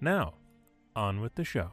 [0.00, 0.34] Now,
[0.94, 1.72] on with the show.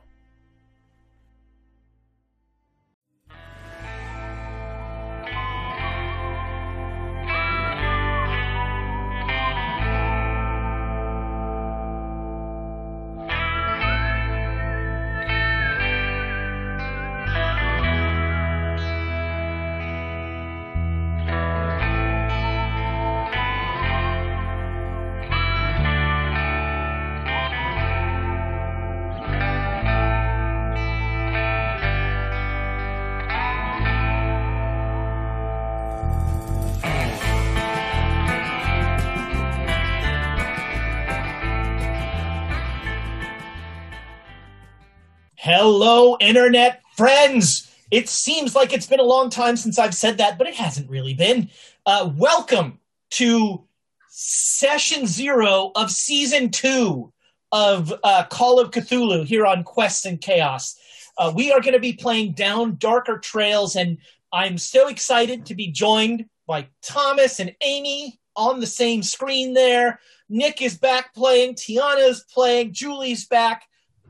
[45.85, 47.69] Hello, internet friends.
[47.91, 50.89] It seems like it's been a long time since I've said that, but it hasn't
[50.89, 51.49] really been.
[51.85, 53.65] Uh, welcome to
[54.07, 57.11] session zero of season two
[57.51, 60.79] of uh, Call of Cthulhu here on Quests and Chaos.
[61.17, 63.97] Uh, we are going to be playing Down Darker Trails, and
[64.31, 69.99] I'm so excited to be joined by Thomas and Amy on the same screen there.
[70.29, 73.63] Nick is back playing, Tiana's playing, Julie's back.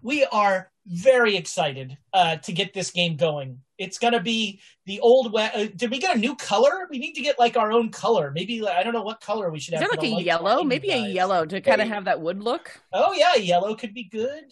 [0.04, 3.60] We are very excited uh, to get this game going.
[3.78, 5.34] It's gonna be the old.
[5.34, 6.88] We- uh, did we get a new color?
[6.92, 8.32] We need to get like our own color.
[8.36, 9.90] Maybe like, I don't know what color we should Is have.
[9.92, 10.64] that for like a yellow?
[10.64, 12.82] Maybe a yellow to kind of have that wood look.
[12.92, 14.44] Oh yeah, yellow could be good.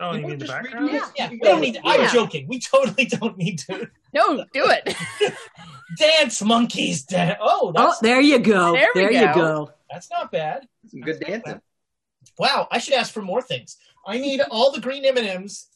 [0.00, 0.88] Oh, You you mean the just redo background?
[0.90, 1.12] this?
[1.16, 1.74] Yeah, we don't need.
[1.74, 2.46] To, I'm joking.
[2.48, 4.94] We totally don't need to No, do it.
[5.98, 7.02] dance, monkeys.
[7.04, 8.72] Dan- oh, Oh, there you go.
[8.72, 9.34] There we you go.
[9.34, 9.70] go.
[9.90, 10.66] that's not bad.
[10.88, 11.60] Some good dancing.
[12.38, 13.76] Wow, I should ask for more things.
[14.08, 15.68] I need all the green M and M's.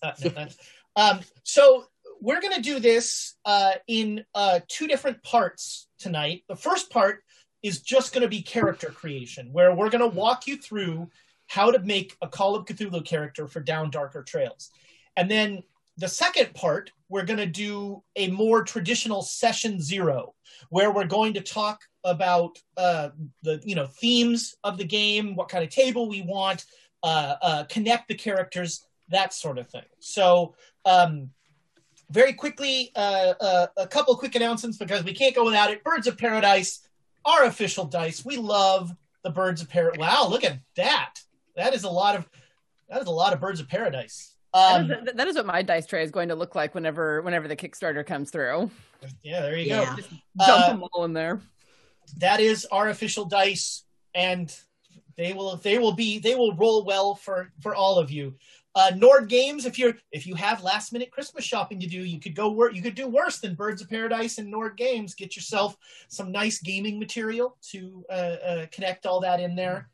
[1.45, 1.85] So
[2.21, 6.45] we're going to do this uh, in uh, two different parts tonight.
[6.49, 7.23] The first part
[7.63, 11.11] is just going to be character creation, where we're going to walk you through
[11.47, 14.71] how to make a Call of Cthulhu character for Down Darker Trails,
[15.17, 15.63] and then
[15.99, 20.35] the second part we're going to do a more traditional session zero,
[20.71, 23.11] where we're going to talk about uh,
[23.43, 26.65] the you know themes of the game, what kind of table we want,
[27.03, 29.83] uh, uh, connect the characters, that sort of thing.
[30.01, 30.55] So,
[30.85, 31.31] um,
[32.11, 35.83] very quickly, uh, uh, a couple quick announcements because we can't go without it.
[35.83, 36.87] Birds of Paradise,
[37.25, 38.25] our official dice.
[38.25, 38.93] We love
[39.25, 39.99] the Birds of Paradise.
[39.99, 41.15] Wow, look at that!
[41.57, 42.29] That is a lot of
[42.89, 44.35] that is a lot of Birds of Paradise.
[44.55, 47.49] Um, is, that is what my dice tray is going to look like whenever whenever
[47.49, 48.71] the Kickstarter comes through.
[49.23, 49.97] yeah, there you Yeah.
[49.97, 50.03] go.
[50.03, 51.41] Dump Uh, them all in there.
[52.19, 53.85] that is our official dice
[54.15, 54.55] and
[55.17, 58.35] they will they will be they will roll well for for all of you
[58.75, 62.19] uh nord games if you're if you have last minute christmas shopping to do you
[62.21, 65.37] could go wor- you could do worse than birds of paradise and nord games get
[65.37, 65.77] yourself
[66.09, 69.89] some nice gaming material to uh, uh connect all that in there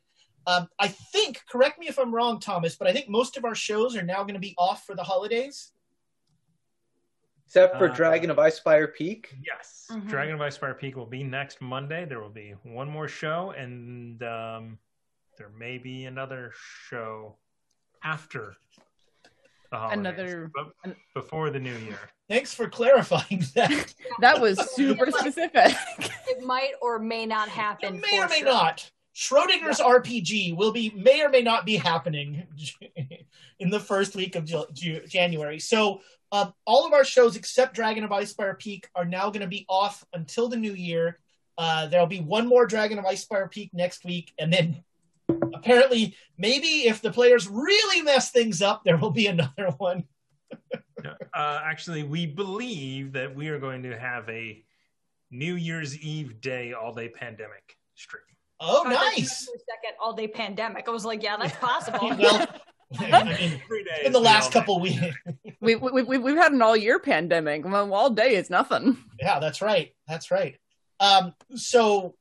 [0.47, 3.55] um i think correct me if i'm wrong thomas but i think most of our
[3.55, 5.71] shows are now going to be off for the holidays
[7.45, 9.35] Except for Uh, Dragon of Icespire Peak.
[9.43, 9.87] Yes.
[9.89, 10.07] Mhm.
[10.07, 12.05] Dragon of Icespire Peak will be next Monday.
[12.05, 14.77] There will be one more show, and um,
[15.39, 16.51] there may be another
[16.89, 17.37] show
[18.03, 18.55] after
[19.71, 20.51] the holidays, Another-
[20.83, 21.99] an- before the new year.
[22.27, 25.73] thanks for clarifying that That was super specific.
[26.27, 27.95] it might or may not happen.
[27.95, 28.45] It may or may sure.
[28.47, 28.91] not.
[29.15, 32.45] Schrodinger's RPG will be may or may not be happening
[33.59, 35.59] in the first week of Ju- Ju- January.
[35.59, 36.01] So
[36.31, 39.65] um, all of our shows except Dragon of Icespire Peak are now going to be
[39.69, 41.19] off until the new year.
[41.57, 44.83] Uh, there'll be one more Dragon of Icespire Peak next week, and then
[45.53, 50.05] apparently, maybe if the players really mess things up, there will be another one.
[51.03, 54.63] No, uh, actually, we believe that we are going to have a
[55.31, 58.23] New Year's Eve day all day pandemic stream.
[58.59, 59.45] Oh, Oh, nice.
[59.45, 60.87] Second all day pandemic.
[60.87, 62.09] I was like, yeah, that's possible.
[62.19, 62.47] well,
[62.99, 64.05] I mean, days.
[64.05, 64.99] in the last couple weeks.
[65.61, 67.63] we, we, we, we've had an all year pandemic.
[67.63, 68.97] Well, all day is nothing.
[69.19, 69.93] Yeah, that's right.
[70.07, 70.57] That's right.
[70.99, 72.15] Um, so,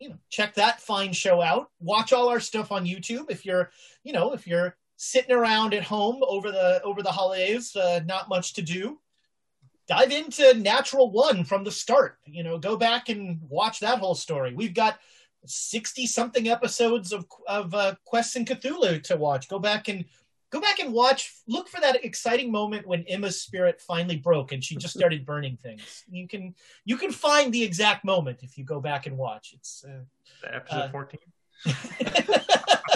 [0.00, 1.70] you know, check that fine show out.
[1.80, 3.70] Watch all our stuff on YouTube if you're,
[4.04, 8.28] you know, if you're sitting around at home over the over the holidays, uh, not
[8.28, 8.98] much to do.
[9.88, 12.18] Dive into Natural One from the start.
[12.24, 14.52] You know, go back and watch that whole story.
[14.54, 14.98] We've got
[15.46, 19.48] sixty something episodes of of uh, Quests and Cthulhu to watch.
[19.48, 20.04] Go back and
[20.50, 21.34] go back and watch.
[21.46, 25.58] Look for that exciting moment when Emma's spirit finally broke and she just started burning
[25.62, 26.04] things.
[26.08, 26.54] You can
[26.84, 29.52] you can find the exact moment if you go back and watch.
[29.54, 30.02] It's uh,
[30.46, 31.20] Episode Uh, 14.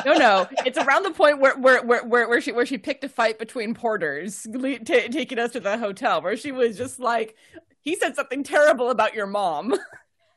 [0.07, 3.05] No, no, it's around the point where where where where, where she where she picked
[3.05, 6.99] a fight between porters, le- ta taking us to the hotel, where she was just
[6.99, 7.37] like,
[7.83, 9.75] he said something terrible about your mom.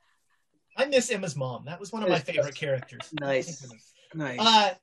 [0.77, 1.63] I miss Emma's mom.
[1.65, 3.13] That was one of my favorite characters.
[3.21, 3.65] Nice.
[4.13, 4.39] Nice.
[4.41, 4.73] Uh,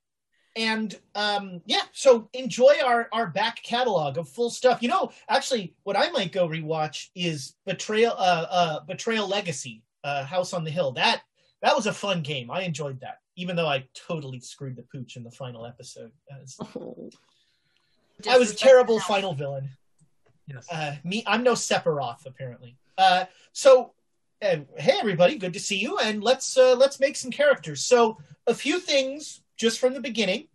[0.56, 4.82] and um, yeah, so enjoy our our back catalog of full stuff.
[4.82, 10.24] You know, actually, what I might go rewatch is Betrayal, uh, uh, Betrayal Legacy, uh,
[10.24, 10.92] House on the Hill.
[10.92, 11.22] That
[11.62, 12.50] that was a fun game.
[12.50, 16.10] I enjoyed that, even though I totally screwed the pooch in the final episode.
[16.30, 16.58] Uh, it's-
[18.28, 19.70] I was a terrible final villain.
[20.46, 20.66] Yes.
[20.70, 22.76] Uh, me, I'm no Sephiroth apparently.
[22.98, 23.92] Uh, so,
[24.42, 27.82] uh, hey everybody, good to see you, and let's uh, let's make some characters.
[27.82, 30.48] So, a few things just from the beginning.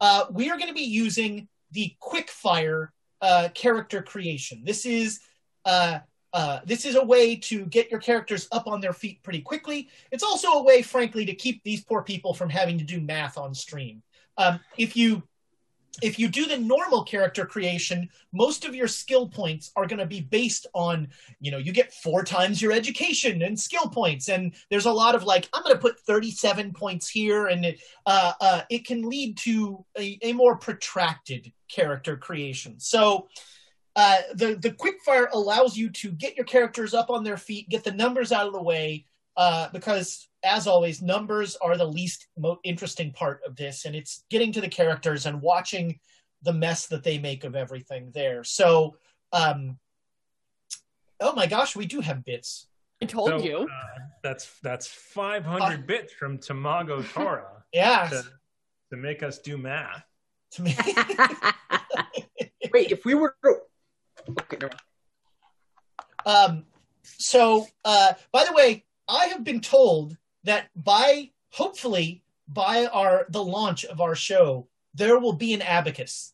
[0.00, 2.88] Uh, we are going to be using the quickfire
[3.20, 4.62] uh, character creation.
[4.64, 5.20] This is
[5.64, 6.00] uh,
[6.32, 9.90] uh, this is a way to get your characters up on their feet pretty quickly.
[10.10, 13.36] It's also a way, frankly, to keep these poor people from having to do math
[13.36, 14.02] on stream.
[14.38, 15.22] Um, if you
[16.00, 20.06] if you do the normal character creation, most of your skill points are going to
[20.06, 21.08] be based on,
[21.40, 24.28] you know, you get four times your education and skill points.
[24.28, 27.48] And there's a lot of like, I'm going to put 37 points here.
[27.48, 32.80] And it, uh, uh, it can lead to a, a more protracted character creation.
[32.80, 33.28] So,
[33.94, 37.84] uh, the, the quickfire allows you to get your characters up on their feet, get
[37.84, 39.04] the numbers out of the way,
[39.36, 44.24] uh, because as always, numbers are the least mo- interesting part of this, and it's
[44.30, 45.98] getting to the characters and watching
[46.42, 48.42] the mess that they make of everything there.
[48.44, 48.96] So,
[49.32, 49.78] um,
[51.20, 52.66] oh my gosh, we do have bits.
[53.00, 53.58] I told So, you.
[53.62, 58.24] uh, that's that's 500 bits from Tamago Tora Yeah, to,
[58.90, 60.04] to make us do math.
[62.72, 63.56] Wait, if we were to...
[64.28, 64.74] Okay, never.
[66.24, 66.64] Um,
[67.02, 73.42] so, uh, by the way, I have been told that by hopefully by our the
[73.42, 76.32] launch of our show, there will be an abacus.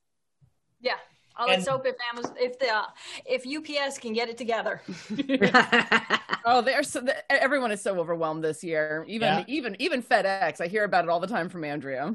[0.80, 0.94] Yeah.
[1.40, 2.82] Oh, let's And- hope if Amazon, if the
[3.24, 4.80] if UPS can get it together.
[6.50, 9.04] Oh, they're so th- everyone is so overwhelmed this year.
[9.06, 9.44] Even Yeah.
[9.48, 10.62] even even FedEx.
[10.62, 12.14] I hear about it all the time from Andrea.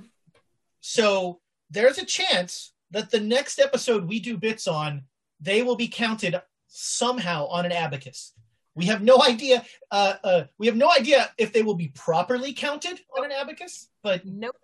[0.80, 5.04] So there's a chance that the next episode we do bits on,
[5.40, 8.34] they will be counted somehow on an abacus.
[8.76, 9.64] We have no idea.
[9.92, 13.90] Uh, uh, we have no idea if they will be properly counted on an abacus,
[14.02, 14.56] but Nope.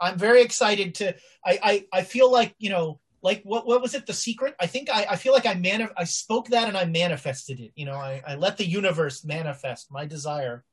[0.00, 1.14] I'm very excited to.
[1.44, 4.06] I, I, I feel like you know, like what what was it?
[4.06, 4.56] The secret.
[4.58, 7.72] I think I, I feel like I man I spoke that and I manifested it.
[7.76, 10.64] You know, I, I let the universe manifest my desire.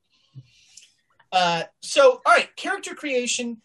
[1.31, 3.61] Uh, so all right, character creation.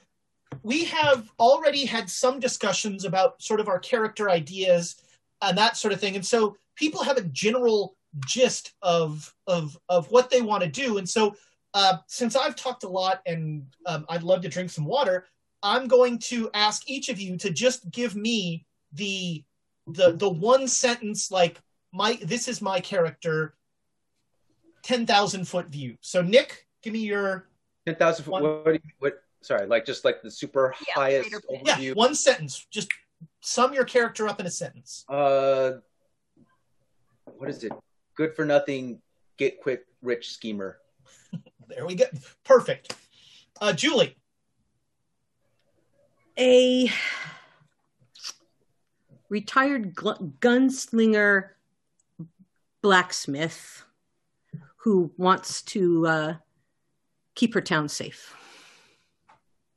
[0.63, 4.97] We have already had some discussions about sort of our character ideas
[5.43, 7.97] and that sort of thing, and so people have a general
[8.27, 11.35] gist of of of what they want to do, and so.
[11.77, 15.27] Uh, since I've talked a lot and um, I'd love to drink some water,
[15.61, 19.43] I'm going to ask each of you to just give me the
[19.89, 21.61] the the one sentence like
[21.93, 23.57] my this is my character
[24.85, 25.97] 10,000 foot view.
[26.01, 27.49] So Nick, give me your
[27.87, 28.31] 10,000 foot.
[28.31, 29.15] One- What, do you- what?
[29.43, 31.81] Sorry, like just like the super Yeah, highest straight up.
[31.81, 32.67] yeah, one sentence.
[32.71, 32.89] Just
[33.41, 35.05] sum your character up in a sentence.
[35.09, 35.73] Uh,
[37.37, 37.73] what is it?
[38.15, 39.01] Good for nothing,
[39.37, 40.79] get quick rich schemer.
[41.67, 42.05] There we go.
[42.45, 42.95] Perfect.
[43.59, 44.19] Uh Julie,
[46.39, 46.91] a
[49.31, 51.49] retired gl- gunslinger
[52.83, 53.85] blacksmith
[54.77, 56.35] who wants to uh,
[57.35, 58.37] keep her town safe.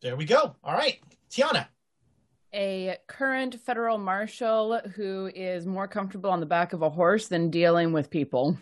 [0.01, 0.55] there we go.
[0.63, 0.99] All right.
[1.31, 1.67] Tiana.
[2.53, 7.49] A current federal marshal who is more comfortable on the back of a horse than
[7.49, 8.57] dealing with people.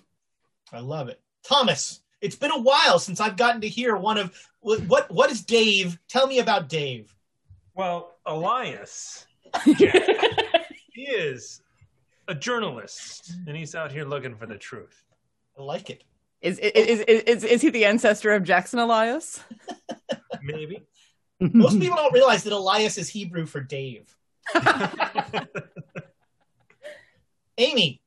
[0.73, 1.21] I love it.
[1.47, 5.31] Thomas, it's been a while since I've gotten to hear one of what what, what
[5.31, 5.99] is Dave?
[6.07, 7.15] Tell me about Dave.
[7.75, 9.27] Well, Elias,
[9.77, 10.07] Jack,
[10.93, 11.61] he is
[12.27, 15.03] a journalist, and he's out here looking for the truth.
[15.57, 16.03] I like it.
[16.41, 19.43] Is is, is is is he the ancestor of Jackson Elias?
[20.41, 20.85] Maybe.
[21.39, 24.15] Most people don't realize that Elias is Hebrew for Dave.
[27.57, 28.01] Amy,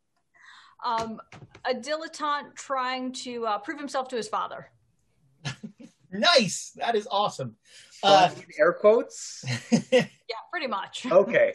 [0.85, 1.21] Um,
[1.65, 4.71] a dilettante trying to uh, prove himself to his father.
[6.13, 6.73] nice.
[6.77, 7.57] That is awesome.
[8.03, 9.43] Uh, air quotes.
[9.91, 10.05] Yeah,
[10.51, 11.07] pretty much.
[11.11, 11.55] Okay.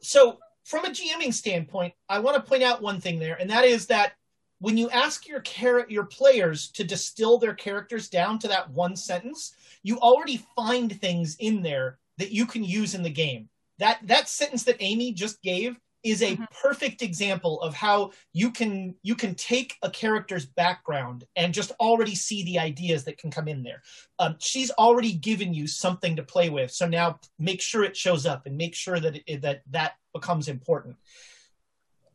[0.00, 3.64] so, from a GMing standpoint, I want to point out one thing there, and that
[3.64, 4.12] is that
[4.60, 8.96] when you ask your char- your players to distill their characters down to that one
[8.96, 13.48] sentence, you already find things in there that you can use in the game.
[13.78, 16.46] that that sentence that Amy just gave is a Mhm.
[16.52, 22.14] perfect example of how you can you can take a character's background and just already
[22.14, 23.82] see the ideas that can come in there.
[24.20, 28.26] Um, she's already given you something to play with, so now make sure it shows
[28.26, 30.96] up and make sure that it, that that becomes important.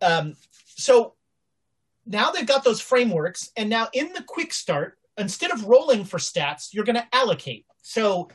[0.02, 1.16] Um, so
[2.06, 6.18] now they've got those frameworks, and now in the quick start, instead of rolling for
[6.18, 7.66] stats, you're going to allocate.
[7.82, 8.30] So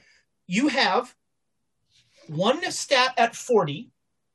[0.46, 1.14] you have
[2.28, 3.90] one stat at 40,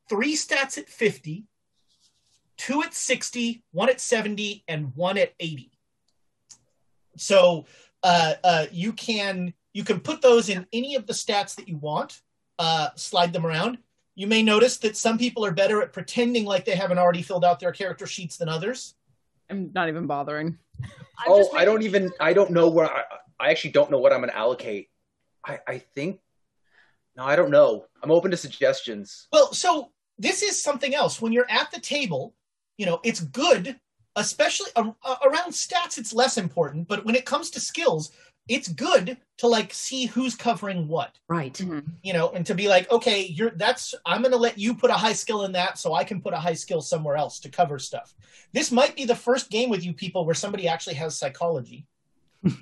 [0.10, 1.46] three stats at 50,
[2.58, 5.72] two at 60, one at 70, and one at 80.
[7.18, 7.66] So
[8.04, 11.78] uh, uh, you can you can put those in any of the stats that you
[11.78, 12.22] want,
[12.58, 13.78] uh, slide them around.
[14.16, 17.46] You may notice that some people are better at pretending like they haven't already filled
[17.46, 18.96] out their character sheets than others.
[19.50, 20.58] I'm not even bothering.
[21.20, 22.12] I'm oh, I don't even.
[22.20, 22.86] I don't know where.
[22.86, 23.04] I,
[23.40, 24.90] I actually don't know what I'm going to allocate.
[25.46, 26.20] I, I think.
[27.16, 27.86] No, I don't know.
[28.02, 29.28] I'm open to suggestions.
[29.32, 31.22] Well, so this is something else.
[31.22, 32.36] When you're at the table,
[32.78, 33.80] you know, it's good,
[34.16, 36.88] especially uh, uh, around stats, it's less important.
[36.88, 38.12] But when it comes to skills,
[38.50, 41.58] it's good to like see who's covering what, Right.
[42.04, 44.90] you know, and to be like, okay, you're that's I'm going to let you put
[44.90, 47.50] a high skill in that so I can put a high skill somewhere else to
[47.50, 48.14] cover stuff.
[48.52, 51.86] This might be the first game with you people where somebody actually has psychology.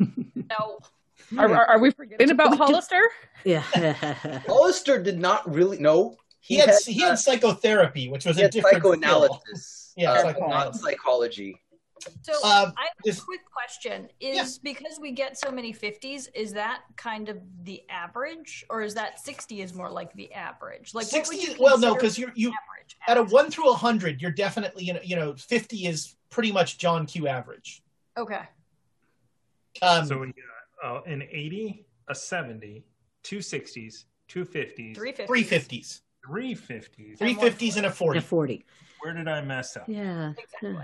[0.49, 0.79] No.
[1.37, 3.01] Are, are, are we forgetting about Hollister?
[3.43, 3.61] Yeah.
[4.47, 6.15] Hollister did not really know.
[6.39, 8.93] He, had, had, he had uh, psychotherapy, which was he a had different skill.
[8.93, 9.93] psychoanalysis.
[9.97, 10.81] Yeah, uh, psychoanalysis.
[10.81, 11.59] not psychology.
[12.21, 14.43] So Um, I have this- a quick question: Yeah.
[14.43, 18.93] Is because we get so many fifties, is that kind of the average, or is
[18.95, 20.93] that sixty is more like the average?
[20.93, 22.97] Like 60 well no because you're you average?
[23.07, 26.51] at a one through a hundred, you're definitely you know, you know, fifty is pretty
[26.51, 27.81] much John Q average.
[28.17, 28.43] Okay.
[29.81, 30.27] Um, so we
[30.81, 32.83] got uh, an 80, a 70,
[33.23, 35.25] two 60s, two 50s, Three fifty.
[35.27, 37.17] three fifties, three 50s.
[37.17, 38.19] three fifties, and a Yeah, forty.
[38.19, 38.65] 40.
[39.01, 39.83] Where did I mess up?
[39.87, 40.33] Yeah.
[40.37, 40.77] Exactly.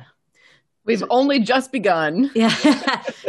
[0.86, 2.30] We've only just begun.
[2.36, 2.54] Yeah.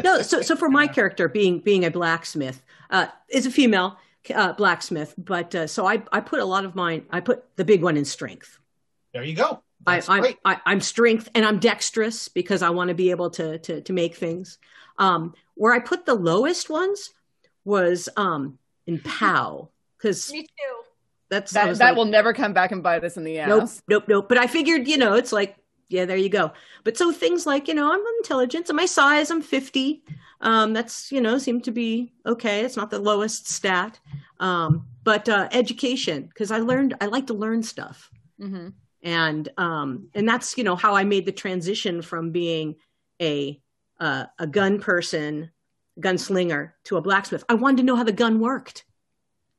[0.03, 3.97] no, so so for my character being being a blacksmith, uh, is a female
[4.35, 7.07] uh, blacksmith, but uh, so I I put a lot of mine.
[7.11, 8.59] I put the big one in strength.
[9.13, 9.63] There you go.
[9.87, 10.39] I, That's I'm great.
[10.45, 13.93] I, I'm strength and I'm dexterous because I want to be able to to to
[13.93, 14.59] make things.
[14.99, 17.11] Um, where I put the lowest ones
[17.65, 19.69] was um in POW
[19.99, 20.49] because Me too.
[21.31, 23.49] that's That, that like, will never come back and bite us in the ass.
[23.49, 24.29] Nope, nope, nope.
[24.29, 25.57] But I figured, you know, it's like,
[25.89, 26.53] yeah, there you go.
[26.85, 30.03] But so things like, you know, I'm intelligence and my size, I'm 50.
[30.41, 32.65] Um, that's, you know, seemed to be okay.
[32.65, 33.99] It's not the lowest stat.
[34.41, 38.11] Um, but uh, education, because I learned, I like to learn stuff.
[38.39, 38.69] hmm
[39.03, 42.77] And um, and that's, you know, how I made the transition from being
[43.21, 43.61] a
[44.01, 45.51] uh, a gun person,
[46.01, 47.45] gunslinger to a blacksmith.
[47.49, 48.85] I wanted to know how the gun worked.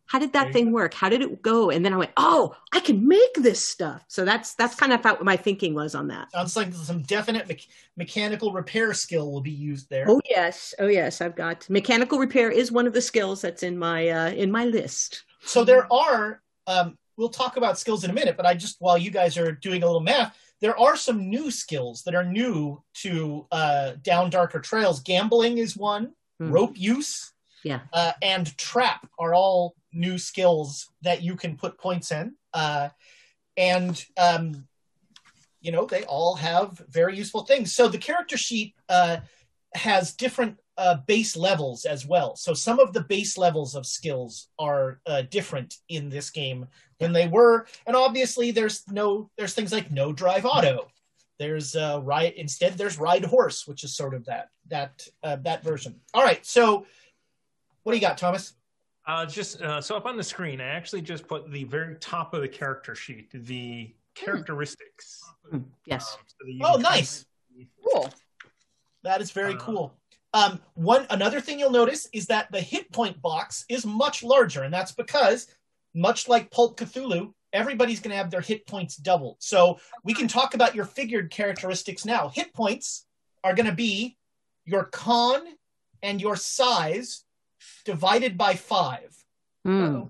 [0.08, 0.94] How did that thing work?
[0.94, 1.72] How did it go?
[1.72, 4.04] And then I went, oh, I can make this stuff.
[4.08, 6.32] So that's that's kind of how my thinking was on that.
[6.32, 7.60] Sounds like some definite me-
[7.98, 10.06] mechanical repair skill will be used there.
[10.08, 13.78] Oh yes, oh yes, I've got mechanical repair is one of the skills that's in
[13.78, 15.24] my uh, in my list.
[15.42, 18.98] So there are, um, we'll talk about skills in a minute, but I just, while
[18.98, 22.82] you guys are doing a little math, there are some new skills that are new
[22.96, 25.02] to uh, Down Darker Trails.
[25.02, 26.52] Gambling is one, Hmm.
[26.52, 27.32] rope use,
[27.64, 27.82] Yeah.
[27.94, 32.36] uh, and trap are all new skills that you can put points in.
[32.54, 32.90] Uh,
[33.58, 34.68] and, um,
[35.62, 37.74] you know, they all have very useful things.
[37.74, 39.18] So the character sheet uh,
[39.74, 42.36] has different uh, base levels as well.
[42.36, 46.68] So some of the base levels of skills are uh, different in this game
[47.00, 50.88] than they were, and obviously there's no there's things like no drive auto.
[51.40, 55.64] There's uh, ride instead there's ride horse, which is sort of that that uh, that
[55.64, 55.96] version.
[56.14, 56.86] All right, so
[57.84, 58.54] what do you got, Thomas?
[59.08, 62.34] Uh, just uh, so up on the screen, I actually just put the very top
[62.34, 65.22] of the character sheet, the characteristics.
[65.50, 66.14] Hmm, Yes.
[66.14, 67.26] Um, so Oh, can kind of nice.
[67.84, 68.10] Cool.
[69.04, 69.94] That is very Uh, cool.
[70.34, 74.64] Um, one another thing you'll notice is that the hit point box is much larger,
[74.64, 75.48] and that's because,
[75.94, 79.38] much like Pulp Cthulhu, everybody's going to have their hit points doubled.
[79.40, 82.30] So we can talk about your figured characteristics now.
[82.30, 83.06] Hit points
[83.44, 84.18] are going to be
[84.66, 85.46] your con
[86.02, 87.24] and your size
[87.86, 89.16] divided by five.
[89.64, 90.04] Hmm.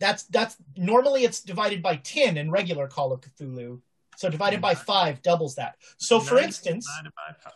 [0.00, 3.80] That's that's normally it's divided by ten in regular Call of Cthulhu.
[4.16, 5.76] So divided by five doubles that.
[5.98, 7.52] So for instance, divided by five.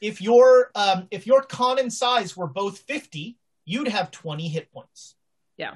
[0.00, 4.72] if your um, if your con and size were both 50 you'd have 20 hit
[4.72, 5.14] points
[5.56, 5.74] Yeah.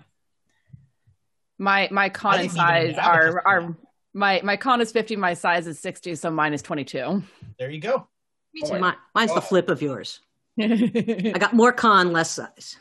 [1.59, 3.77] My my con and size are are
[4.13, 5.15] my my con is fifty.
[5.17, 7.23] My size is sixty, so mine is twenty two.
[7.59, 8.07] there you go
[8.53, 8.79] Me too.
[8.79, 9.41] My, mine's the Oh.
[9.41, 10.21] flip of yours.
[10.59, 12.77] I got more con, less size.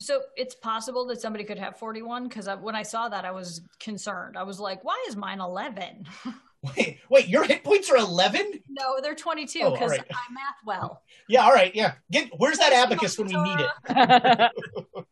[0.00, 3.62] So it's possible that somebody could have 41 because when I saw that, I was
[3.78, 4.36] concerned.
[4.36, 6.06] I was like, why is mine 11?
[6.76, 8.60] Wait, wait, your hit points are 11?
[8.68, 10.00] no, they're 22 Oh, because right.
[10.12, 11.02] I math well.
[11.28, 11.94] Yeah, all right, yeah.
[12.12, 14.50] Get where's that abacus when we need it?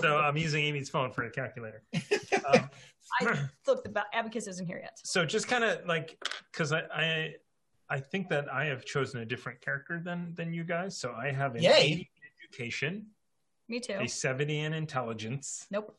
[0.00, 1.82] So I'm using Amy's phone for a calculator.
[2.54, 2.70] Um,
[3.20, 4.98] I look, the abacus isn't here yet.
[5.02, 6.16] so just kind of like
[6.52, 7.34] because I, I
[7.92, 10.96] I think that I have chosen a different character than than you guys.
[10.96, 11.70] So I have an Yay.
[11.70, 12.06] 80 in
[12.48, 13.06] education,
[13.68, 13.98] Me too.
[14.00, 15.94] a 70 in intelligence, Nope.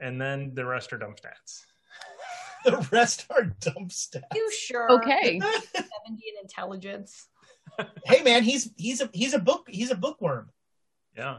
[0.00, 1.64] and then the rest are dump stats.
[2.64, 4.34] The rest are dump stats.
[4.34, 4.90] You sure?
[4.92, 5.38] okay.
[5.74, 7.28] 70 in intelligence.
[8.04, 10.50] Hey man, he's he's a he's a book he's a bookworm.
[11.16, 11.38] Yeah.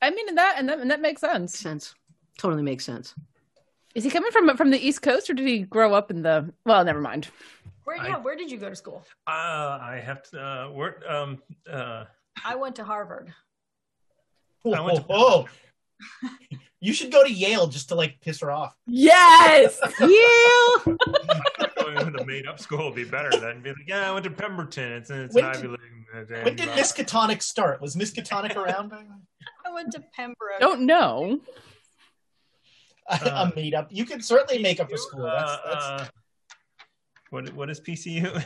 [0.00, 1.58] I mean, and that and that and that makes Makes sense.
[1.58, 1.94] sense.
[2.38, 3.14] Totally makes sense.
[3.94, 6.52] Is he coming from from the East Coast, or did he grow up in the?
[6.64, 7.28] Well, never mind.
[7.88, 9.02] Where, I- yeah, where did you go to school?
[9.26, 9.30] Uh,
[9.80, 10.38] I have to.
[10.38, 11.42] Uh, where, um,
[11.72, 12.04] uh,
[12.44, 13.32] I went to Harvard.
[14.66, 15.48] I went to- Oh,
[16.80, 18.76] you should go to Yale just to like piss her off.
[18.86, 19.80] Yes.
[20.00, 20.06] Yeah.
[20.84, 24.24] going with a made up school would be better than be like, yeah, I went
[24.24, 24.92] to Pemberton.
[24.92, 26.44] It's, it's When an did- Ivy League.
[26.44, 27.80] When did Miskatonic start?
[27.80, 28.92] Was Miskatonic around?
[29.66, 30.60] I went to Pembroke.
[30.60, 31.40] Don't know.
[33.10, 33.88] a made up.
[33.90, 35.22] You can certainly make up a school.
[35.24, 36.06] That's, Uh, that's uh,
[37.30, 38.42] what what is PCU?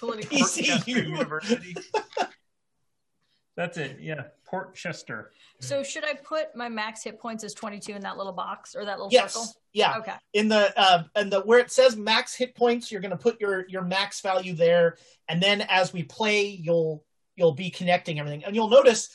[0.00, 0.38] Political.
[0.38, 0.86] PCU.
[0.86, 1.74] University.
[3.56, 3.98] That's it.
[4.00, 5.32] Yeah, Portchester.
[5.60, 8.84] So should I put my max hit points as 22 in that little box or
[8.84, 9.52] that little yes, circle?
[9.72, 9.98] yeah.
[9.98, 10.14] Okay.
[10.32, 13.40] In the uh, and the where it says max hit points, you're going to put
[13.40, 14.96] your your max value there,
[15.26, 19.08] and then as we play, you'll you'll be connecting everything, and you'll notice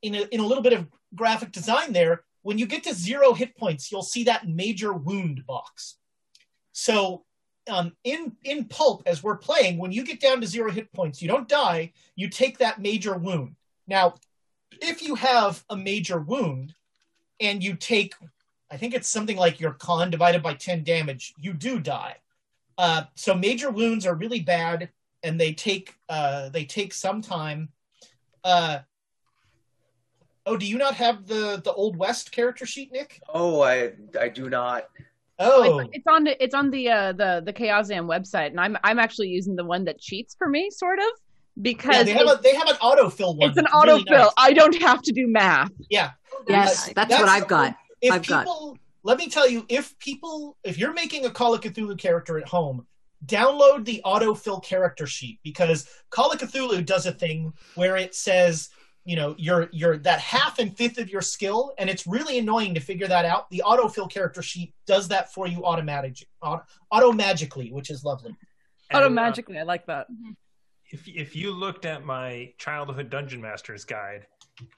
[0.00, 3.34] in a in a little bit of graphic design there, when you get to zero
[3.34, 5.96] hit points, you'll see that major wound box.
[6.72, 7.25] So
[7.68, 11.20] um, in in pulp, as we're playing, when you get down to zero hit points,
[11.20, 11.92] you don't die.
[12.14, 13.56] You take that major wound.
[13.86, 14.14] Now,
[14.80, 16.74] if you have a major wound
[17.40, 18.14] and you take,
[18.70, 22.16] I think it's something like your con divided by ten damage, you do die.
[22.78, 24.90] Uh, so major wounds are really bad,
[25.22, 27.70] and they take uh, they take some time.
[28.44, 28.78] Uh,
[30.44, 33.20] oh, do you not have the the old west character sheet, Nick?
[33.28, 34.88] Oh, I I do not.
[35.38, 38.76] Oh, It's, it's on the it's on the uh, the the Chaosium website, and I'm
[38.82, 42.26] I'm actually using the one that cheats for me, sort of, yeah, because they have
[42.26, 43.50] a they have an autofill one.
[43.50, 44.10] it's an that's really autofill.
[44.10, 44.30] nice.
[44.38, 45.70] I don't have to do math.
[45.90, 46.12] Yeah,
[46.48, 46.94] Yes, Nice.
[46.94, 47.76] that's, That's what I've got.
[48.00, 51.54] if I've got- people let me tell you if people if you're making a call
[51.54, 52.86] of cthulhu character at home
[53.26, 58.68] download the autofill character sheet because call of cthulhu does a thing where it says
[59.06, 62.74] you know your your that half and fifth of your skill and it's really annoying
[62.74, 67.12] to figure that out the autofill character sheet does that for you automatic auto, auto
[67.12, 68.36] magically which is lovely
[68.94, 70.06] Auto And, uh, magically, I like that.
[70.90, 74.26] if if you looked at my childhood dungeon masters guide,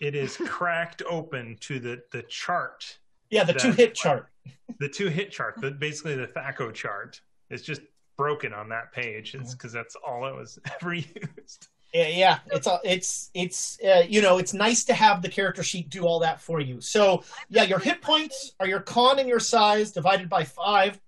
[0.00, 2.98] it is cracked open to the the chart,
[3.30, 4.28] yeah the That- to hit chart
[4.78, 7.20] the to hit chart, the basically the THAC0 chart.
[7.50, 7.80] It's just
[8.16, 9.34] broken on that page.
[9.34, 11.68] It's because that's all it was ever used.
[11.94, 15.62] Yeah, yeah, it's a, it's it's uh, you know it's nice to have the character
[15.62, 16.82] sheet do all that for you.
[16.82, 21.00] So yeah, your hit points are your con and your size divided by five.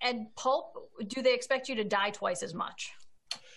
[0.00, 2.92] And pulp, do they expect you to die twice as much?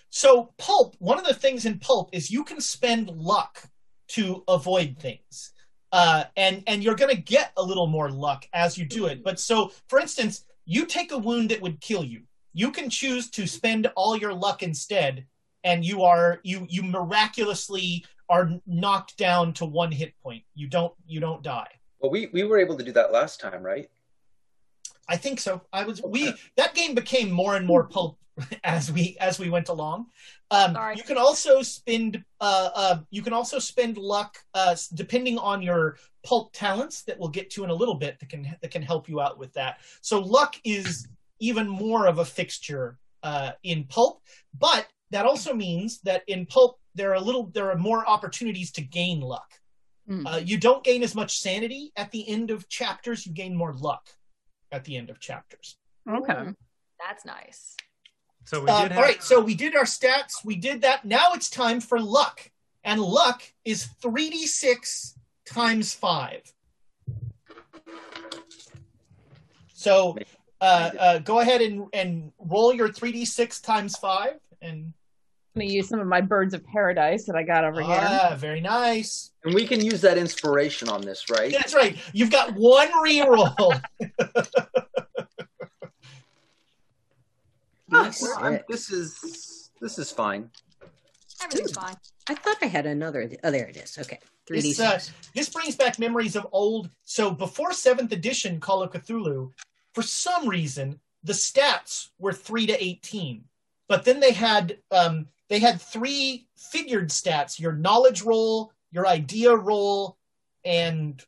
[0.10, 3.63] So pulp, one of the things in pulp is you can spend luck
[4.10, 5.52] to avoid things,
[5.93, 9.24] uh, and and you're going to get a little more luck as you do it.
[9.24, 12.24] But so, for instance, you take a wound that would kill you.
[12.54, 15.26] You can choose to spend all your luck instead,
[15.65, 20.43] and you are you you miraculously are knocked down to one hit point.
[20.54, 21.67] You don't you don't die.
[21.99, 23.89] Well, we we were able to do that last time, right?
[25.10, 25.62] I think so.
[25.73, 28.17] I was we that game became more and more pulp
[28.63, 30.06] as we as we went along.
[30.51, 35.62] Um, you can also spend uh, uh, you can also spend luck uh, depending on
[35.62, 38.84] your pulp talents that we'll get to in a little bit that can that can
[38.84, 39.80] help you out with that.
[40.01, 41.08] So luck is
[41.39, 44.21] even more of a fixture uh, in pulp,
[44.58, 48.72] but that also means that in pulp there are a little there are more opportunities
[48.72, 49.52] to gain luck.
[50.08, 50.26] Hmm.
[50.28, 53.26] Uh, you don't gain as much sanity at the end of chapters.
[53.26, 54.10] You gain more luck
[54.72, 55.78] at the end of chapters.
[56.08, 56.54] Okay.
[57.00, 57.76] That's nice.
[58.46, 60.46] So we Uh, did have, all right, so we did our stats.
[60.46, 61.04] We did that.
[61.06, 62.52] Now it's time for luck,
[62.84, 66.44] and luck is three d six times five.
[69.74, 70.18] So
[70.62, 74.93] uh, uh, go ahead and and roll your three d six times five, and
[75.56, 77.97] Let me use some of my birds of paradise that I got over here.
[77.99, 79.32] ah, very nice.
[79.43, 81.51] And we can use that inspiration on this, right?
[81.51, 81.97] That's right.
[82.13, 83.82] You've got one reroll.
[87.91, 88.28] Yes.
[88.38, 90.49] I'm- this is this is fine.
[91.43, 91.95] Everything's fine.
[92.28, 93.30] I thought I had another.
[93.43, 93.97] Oh, there it is.
[93.99, 94.19] Okay.
[94.47, 94.99] Three D This, uh,
[95.36, 96.89] this brings back memories of old.
[97.04, 99.51] So before seventh edition Call of Cthulhu,
[99.93, 103.43] for some reason the stats were three to eighteen,
[103.88, 109.56] but then they had um, they had three figured stats: your knowledge roll, your idea
[109.56, 110.17] roll,
[110.63, 111.24] and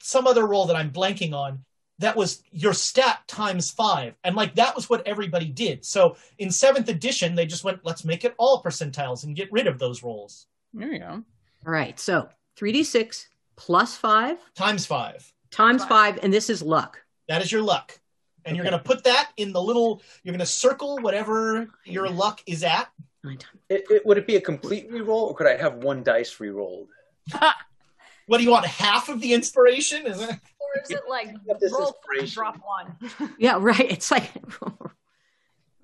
[0.00, 1.64] some other roll that I'm blanking on.
[1.98, 5.84] That was your stat times five, and like that was what everybody did.
[5.84, 9.66] So in seventh edition, they just went, let's make it all percentiles and get rid
[9.66, 11.22] of those rolls There you go.
[11.66, 12.00] All right.
[12.00, 15.30] So three D six plus five times five.
[15.50, 16.14] times Five.
[16.14, 16.98] five, and this is luck.
[17.28, 17.99] That is your luck.
[18.44, 22.08] And you're going to put that in the little, you're going to circle whatever your
[22.08, 22.88] luck is at.
[23.68, 26.88] It, it, would it be a complete reroll, or could I have one dice re-rolled?
[28.30, 28.64] What do you want?
[28.64, 30.06] Half of the inspiration?
[30.06, 30.30] Is it?
[30.30, 33.30] Or is it like this roll drop one?
[33.40, 33.90] Yeah, right.
[33.90, 34.30] It's like.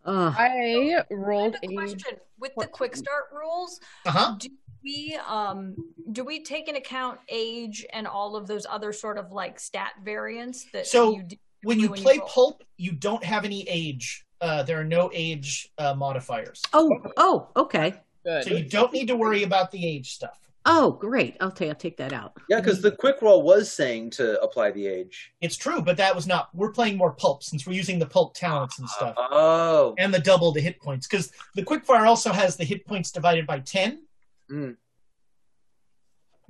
[0.05, 1.67] uh, I rolled a.
[1.75, 4.37] Question with the quick start rules, Uh huh.
[4.39, 4.49] do
[4.85, 5.75] we um
[6.13, 9.95] do we take into account age and all of those other sort of like stat
[10.05, 11.37] variants that So, you do
[11.67, 12.29] When you play roll?
[12.29, 14.25] pulp, you don't have any age.
[14.41, 16.63] Uh, there are no age uh, modifiers.
[16.73, 17.95] oh, oh, okay.
[18.25, 18.45] Good.
[18.45, 20.39] So you don't need to worry about the age stuff.
[20.69, 21.37] Oh, great.
[21.41, 21.69] I'll take.
[21.69, 22.37] I'll take that out.
[22.49, 25.33] Yeah, because the quick roll was saying to apply the age.
[25.41, 26.51] It's true, but that was not.
[26.55, 29.15] We're playing more pulp since we're using the pulp talents and stuff.
[29.17, 33.11] Oh, and the double the hit points because the quickfire also has the hit points
[33.11, 34.03] divided by 10
[34.51, 34.77] Mm.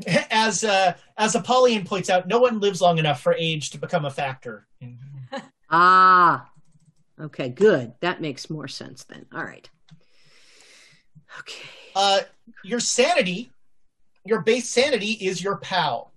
[0.30, 4.04] as uh, as Apollyon points out, no one lives long enough for age to become
[4.04, 4.66] a factor.
[5.70, 6.50] ah,
[7.20, 7.94] okay, good.
[8.00, 9.26] That makes more sense then.
[9.35, 9.68] All right.
[11.40, 11.62] Okay.
[11.94, 12.20] Uh,
[12.62, 13.50] your sanity,
[14.24, 16.11] your base sanity is your POW.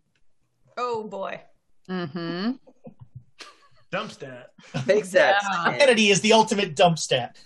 [0.77, 1.41] Oh boy.
[1.89, 2.51] Mm-hmm.
[3.91, 4.51] dump stat.
[4.85, 5.41] Big stat.
[5.77, 7.37] Sanity is the ultimate dump stat.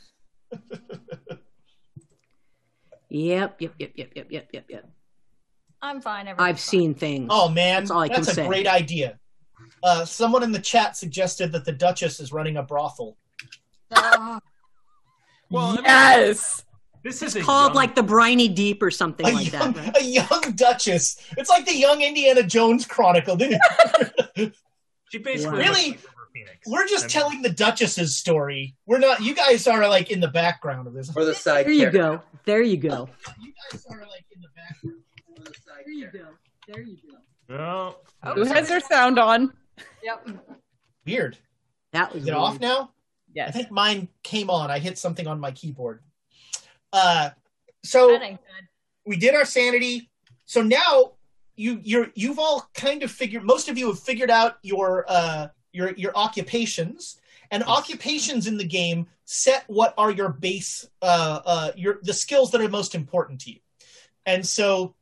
[3.10, 4.90] yep, yep, yep, yep, yep, yep, yep, yep.
[5.84, 6.28] I'm fine.
[6.28, 7.28] I've everything's seen things.
[7.30, 8.48] oh man That's all I can that's a say.
[8.48, 9.20] great idea
[9.84, 13.18] uh someone in the chat suggested that the duchess is running a brothel
[13.94, 14.40] fine.
[15.52, 16.64] Well, yes.
[17.04, 19.94] this is called young- like the briny deep or something like young, that.
[19.94, 19.98] Right?
[20.02, 23.38] a young duchess it's like the young indiana jones chronicle
[25.12, 25.60] She basically Wow.
[25.60, 25.90] Really?
[25.92, 26.00] like
[26.66, 28.76] We're just I mean, telling the Duchess's story.
[28.88, 29.22] We're not.
[29.22, 31.12] You guys are like in the background of this.
[31.12, 32.20] For the side There you go.
[32.46, 33.08] There you go.
[33.40, 35.03] You guys are like in the background.
[35.44, 36.28] For the side There you go.
[36.68, 36.98] There you
[37.50, 37.56] go.
[37.56, 39.54] Oh, Oh, Who has their sound on?
[40.04, 40.28] Yep.
[41.06, 41.38] Weird.
[41.92, 42.92] That was Is it off now?
[43.36, 43.46] now?
[43.48, 44.72] I think mine came on.
[44.72, 46.02] I hit something on my keyboard.
[46.92, 47.32] Uh,
[47.84, 48.68] so That ain't good.
[49.06, 50.10] we did our sanity.
[50.46, 51.14] So now
[51.56, 53.44] you you're you've all kind of figured.
[53.44, 57.20] Most of you have figured out your uh your your occupations.
[57.52, 62.52] And occupations in the game set what are your base uh uh your the skills
[62.52, 63.60] that are most important to you.
[64.26, 64.96] And so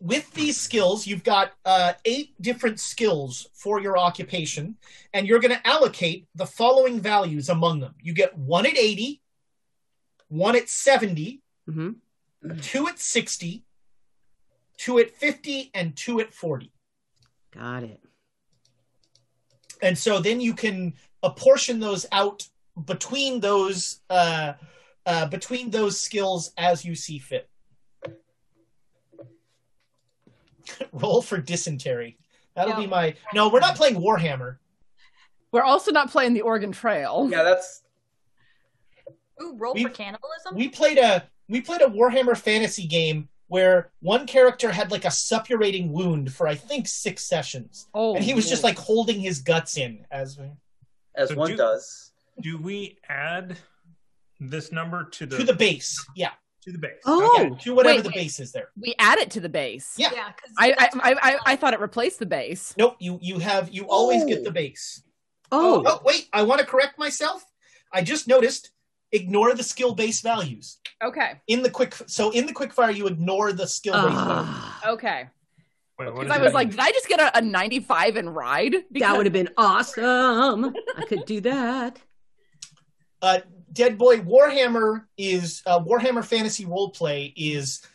[0.00, 4.76] with these skills, you've got uh, eight different skills for your occupation,
[5.12, 7.94] and you're going to allocate the following values among them.
[8.00, 9.20] You get one at 80,
[10.28, 11.96] one at 70, Mhm.
[12.62, 13.64] two at 60,
[14.76, 16.72] two at 50, and two at 40.
[17.50, 18.00] Got it.
[19.82, 22.48] And so then you can apportion those out
[22.84, 24.54] between those uh,
[25.06, 27.48] uh, between those skills as you see fit.
[30.92, 32.16] Roll for dysentery.
[32.54, 33.14] That'll be my.
[33.34, 34.56] No, we're not playing Warhammer.
[35.52, 37.28] We're also not playing the Oregon Trail.
[37.30, 37.82] Yeah, that's
[39.40, 40.54] Ooh, roll We- for cannibalism.
[40.56, 45.08] We played a we played a Warhammer fantasy game where one character had like a
[45.08, 49.40] suppurating wound for I think six sessions, Oh, and he was just like holding his
[49.40, 50.38] guts in as
[51.14, 52.12] as So one do- does.
[52.42, 53.56] do we add
[54.40, 56.04] this number to the to the base.
[56.16, 56.32] Yeah,
[56.68, 57.00] to the base?
[57.04, 58.14] Oh, yeah, to whatever Wait, the wait.
[58.14, 58.68] base is there.
[58.80, 59.94] we add it to the base.
[59.96, 60.10] Yeah.
[60.14, 62.74] yeah, because I I, I I I thought it replaced the base.
[62.78, 64.26] Nope, you you have you always Oh.
[64.28, 65.02] get the base.
[65.50, 67.44] Oh, Oh wait, I want to correct myself.
[67.92, 68.70] I just noticed.
[69.10, 71.40] Ignore the skill base values Okay.
[71.46, 71.94] in the quick.
[72.08, 74.46] So in the quickfire, you ignore the skill base values.
[74.50, 75.28] Ah, Okay.
[75.98, 76.76] Wait, Because I that was like, mean?
[76.76, 78.74] did I just get a, a 95 and ride?
[78.90, 80.74] that would have been awesome.
[80.94, 81.98] I could do that.
[83.22, 83.38] uh,
[83.72, 87.86] Dead Boy Warhammer is uh, Warhammer Fantasy Roleplay is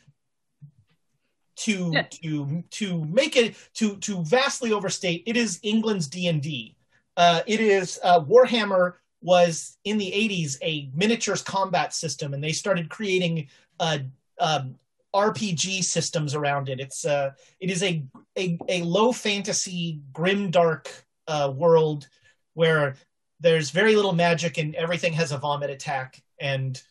[1.56, 2.04] to Yeah.
[2.24, 5.24] to to make it to to vastly overstate.
[5.26, 6.76] It is England's D and D.
[7.16, 12.52] Uh, It is uh, Warhammer was in the '80s a miniatures combat system, and they
[12.52, 13.48] started creating
[13.80, 14.00] uh,
[14.40, 14.76] um,
[15.14, 16.80] RPG systems around it.
[16.80, 18.04] It's uh, it is a
[18.38, 20.90] a, a low fantasy, grim, dark
[21.28, 22.08] uh, world
[22.56, 22.96] where
[23.44, 26.82] there's very little magic and everything has a vomit attack and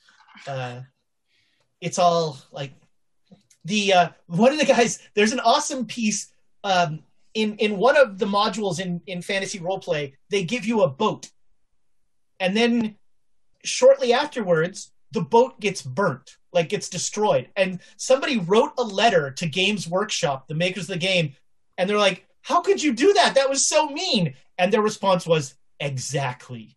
[0.46, 0.80] uh,
[1.80, 2.72] it's all like
[3.64, 5.00] the uh, one of the guys.
[5.14, 6.32] There's an awesome piece
[6.64, 7.00] um,
[7.34, 10.14] in in one of the modules in in fantasy roleplay.
[10.30, 11.30] They give you a boat,
[12.40, 12.96] and then
[13.64, 17.48] shortly afterwards, the boat gets burnt, like gets destroyed.
[17.56, 21.34] And somebody wrote a letter to Games Workshop, the makers of the game,
[21.78, 23.34] and they're like, "How could you do that?
[23.34, 26.76] That was so mean." And their response was, "Exactly."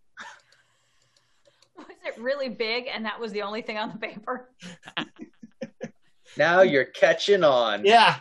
[1.78, 4.50] Was it really big and that was the only thing on the paper?
[6.38, 7.86] Now you're catching on.
[7.86, 8.18] Yeah.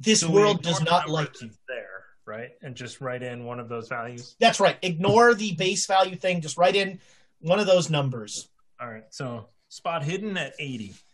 [0.00, 1.50] This So world does not like you.
[1.68, 2.50] there, right?
[2.62, 4.34] And just write in one of those values.
[4.40, 4.76] That's right.
[4.82, 6.40] Ignore the base value thing.
[6.40, 6.98] Just write in
[7.40, 8.48] one of those numbers.
[8.80, 9.04] All right.
[9.10, 10.94] So spot hidden at 80.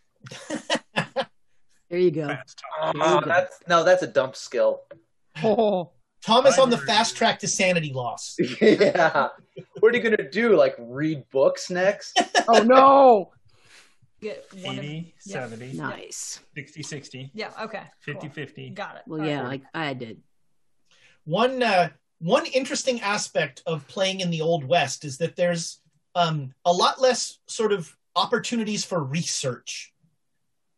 [1.90, 2.26] There you go.
[2.28, 4.80] Fast Ah, that's no, that's a dump skill.
[5.44, 5.90] Oh,
[6.24, 8.36] Thomas on the fast track to sanity loss.
[8.60, 9.28] yeah.
[9.80, 10.56] What are you gonna do?
[10.56, 12.20] Like read books next?
[12.48, 13.30] oh no!
[14.20, 15.32] Get one of- 80, yeah.
[15.48, 16.40] 70, Nice.
[16.54, 17.82] 60, 60, yeah, okay.
[18.00, 18.30] 50, cool.
[18.30, 18.70] 50.
[18.70, 19.02] Got it.
[19.06, 19.48] Well, All yeah, right.
[19.48, 20.20] like I did.
[21.24, 21.88] One uh,
[22.20, 25.80] one interesting aspect of playing in the Old West is that there's
[26.14, 29.91] um, a lot less sort of opportunities for research.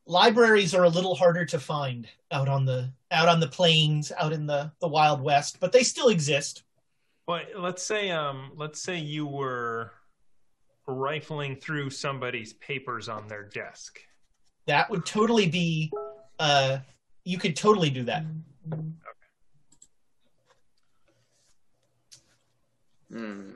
[0.07, 4.33] Libraries are a little harder to find out on the out on the plains, out
[4.33, 6.63] in the, the Wild West, but they still exist.
[7.27, 9.93] But let's say um let's say you were
[10.87, 13.99] rifling through somebody's papers on their desk.
[14.67, 15.91] That would totally be
[16.39, 16.79] uh,
[17.25, 18.25] you could totally do that.
[18.73, 18.83] Okay.
[23.13, 23.51] Hmm.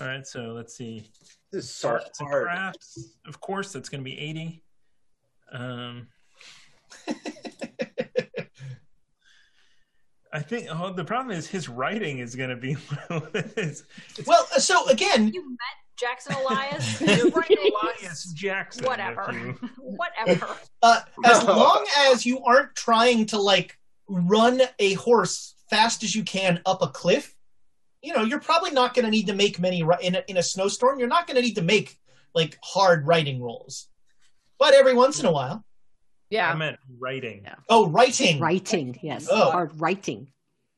[0.00, 1.08] All right, so let's see.
[1.52, 2.44] This is so Arts and hard.
[2.44, 4.60] crafts, of course, that's going to be 80.
[5.52, 6.08] Um,
[10.32, 12.76] I think oh, the problem is his writing is going to be
[13.56, 13.84] it's,
[14.18, 15.58] it's Well, uh, so again, You met
[15.96, 17.00] Jackson Elias?
[17.00, 18.32] Elias Elias.
[18.32, 18.84] Jackson.
[18.84, 19.54] Whatever.
[19.78, 20.48] Whatever.
[20.82, 23.78] uh, as long as you aren't trying to like
[24.08, 27.36] run a horse fast as you can up a cliff,
[28.02, 30.42] you know, you're probably not going to need to make many in a, in a
[30.42, 30.98] snowstorm.
[30.98, 31.98] You're not going to need to make
[32.34, 33.86] like hard writing rolls,
[34.64, 35.62] but every once in a while.
[36.30, 36.48] Yeah.
[36.48, 37.42] I Yeah, meant writing.
[37.44, 37.56] Yeah.
[37.68, 38.40] Oh, writing.
[38.40, 39.28] Writing, yes.
[39.30, 39.50] Oh.
[39.50, 40.28] Hard writing.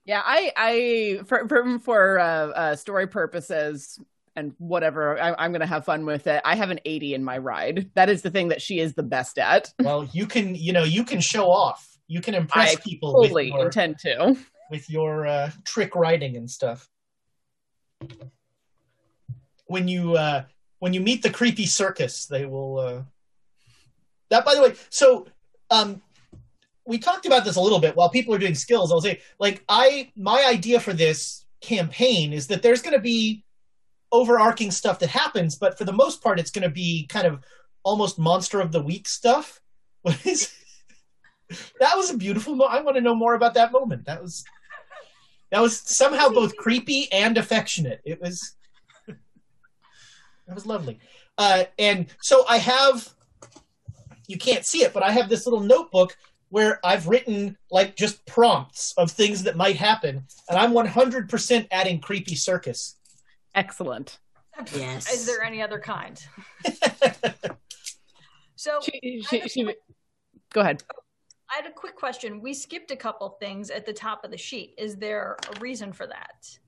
[0.04, 0.22] yeah.
[0.24, 4.00] I, I for for, for uh, uh, story purposes
[4.34, 6.42] and whatever, I, I'm going to have fun with it.
[6.44, 7.90] I have an 80 in my ride.
[7.94, 9.72] That is the thing that she is the best at.
[9.78, 11.96] Well, you can, you know, you can show off.
[12.08, 14.36] You can impress I people with Fully your, intend to.
[14.68, 16.88] with your uh, trick writing and stuff.
[19.66, 20.44] When you uh,
[20.80, 22.78] when you meet the creepy circus, they will.
[22.78, 23.02] Uh...
[24.30, 25.26] That, by the way, so
[25.70, 26.02] um,
[26.86, 28.92] we talked about this a little bit while people are doing skills.
[28.92, 33.44] I'll say, like, I my idea for this campaign is that there's going to be
[34.12, 37.40] overarching stuff that happens, but for the most part, it's going to be kind of
[37.82, 39.60] almost monster of the week stuff.
[41.80, 42.54] That was a beautiful.
[42.54, 44.06] Mo- I want to know more about that moment.
[44.06, 44.44] That was
[45.52, 48.00] that was somehow both creepy and affectionate.
[48.04, 48.56] It was
[49.06, 50.98] that was lovely.
[51.38, 53.08] Uh, and so I have
[54.28, 56.16] you can't see it, but I have this little notebook
[56.48, 62.00] where I've written like just prompts of things that might happen, and I'm 100% adding
[62.00, 62.96] creepy circus.
[63.54, 64.18] Excellent.
[64.74, 65.12] Yes.
[65.12, 66.24] Is there any other kind?
[68.56, 69.74] So She, she, she,
[70.52, 70.82] go ahead.
[70.92, 71.00] Oh,
[71.52, 72.40] I had a quick question.
[72.40, 74.74] We skipped a couple things at the top of the sheet.
[74.76, 76.58] Is there a reason for that?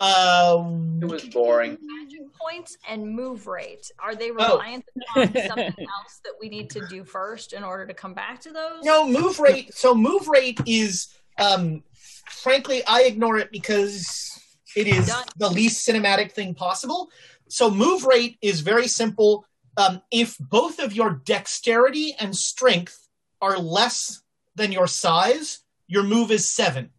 [0.00, 1.78] Um, It was boring.
[1.80, 3.90] Magic points and move rate.
[3.98, 4.34] Are they Oh.
[4.34, 4.84] reliant
[5.16, 8.52] on something else that we need to do first in order to come back to
[8.52, 8.84] those?
[8.84, 9.72] No, move rate.
[9.74, 11.82] So move rate is, um,
[12.28, 14.30] frankly, I ignore it because
[14.76, 15.24] it is Done.
[15.36, 17.10] the least cinematic thing possible.
[17.48, 19.46] So move rate is very simple.
[19.78, 23.08] Um, if both of your dexterity and strength
[23.40, 24.22] are less
[24.54, 26.90] than your size, your move is seven.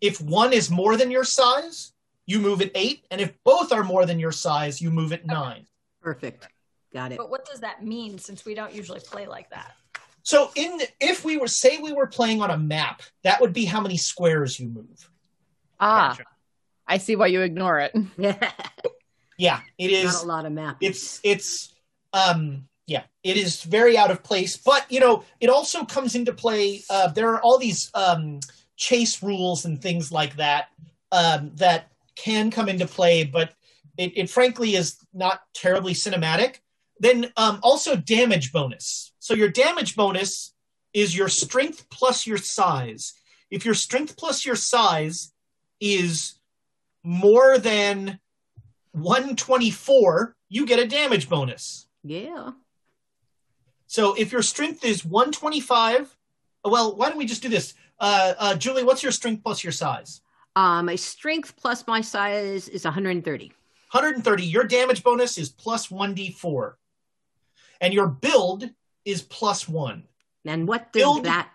[0.00, 1.92] If one is more than your size,
[2.26, 5.26] you move at eight, and if both are more than your size, you move at
[5.26, 5.66] nine.
[6.00, 6.48] Perfect.
[6.92, 7.18] Got it.
[7.18, 9.72] But what does that mean since we don't usually play like that?
[10.22, 13.64] So in if we were say we were playing on a map, that would be
[13.64, 15.10] how many squares you move.
[15.78, 16.24] Ah, Gotcha.
[16.86, 17.94] I see why you ignore it.
[19.40, 20.12] Yeah, it is.
[20.12, 20.86] Not a lot of mapping.
[20.90, 21.72] It's it's
[22.12, 24.58] um yeah, it is very out of place.
[24.58, 26.82] But you know, it also comes into play.
[26.90, 28.40] Uh, there are all these um,
[28.80, 30.68] chase rules and things like that
[31.12, 33.52] um, that can come into play, but
[33.96, 36.56] it, it frankly is not terribly cinematic.
[36.98, 39.12] Then um, also damage bonus.
[39.18, 40.54] So your damage bonus
[40.94, 43.12] is your strength plus your size.
[43.50, 45.32] If your strength plus your size
[45.78, 46.38] is
[47.04, 48.18] more than
[48.92, 51.86] 124, you get a damage bonus.
[52.02, 52.52] yeah.
[53.86, 56.16] So if your strength is 125,
[56.64, 57.74] well, why don't we just do this?
[58.00, 60.22] Uh, uh, Julie, what's your strength plus your size?
[60.56, 63.46] Uh, my strength plus my size is 130.
[63.92, 64.44] 130.
[64.44, 66.72] Your damage bonus is plus 1d4.
[67.80, 68.68] And your build
[69.04, 70.04] is plus one.
[70.44, 71.50] And what does Build- that?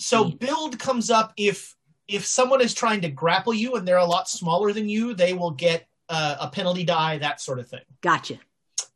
[0.00, 0.36] So Hmm.
[0.36, 1.74] build comes up if
[2.06, 5.34] if someone is trying to grapple you and they're a lot smaller than you, they
[5.34, 7.82] will get uh, a penalty die, that sort of thing.
[8.00, 8.38] Gotcha.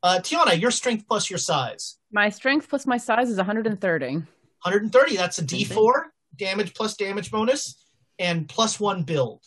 [0.02, 1.98] Uh, Tiana, your strength plus your size.
[2.10, 4.14] My strength plus my size is 130.
[4.14, 5.16] 130.
[5.16, 6.04] That's a D4
[6.36, 7.84] damage plus damage bonus
[8.18, 9.42] and plus one build.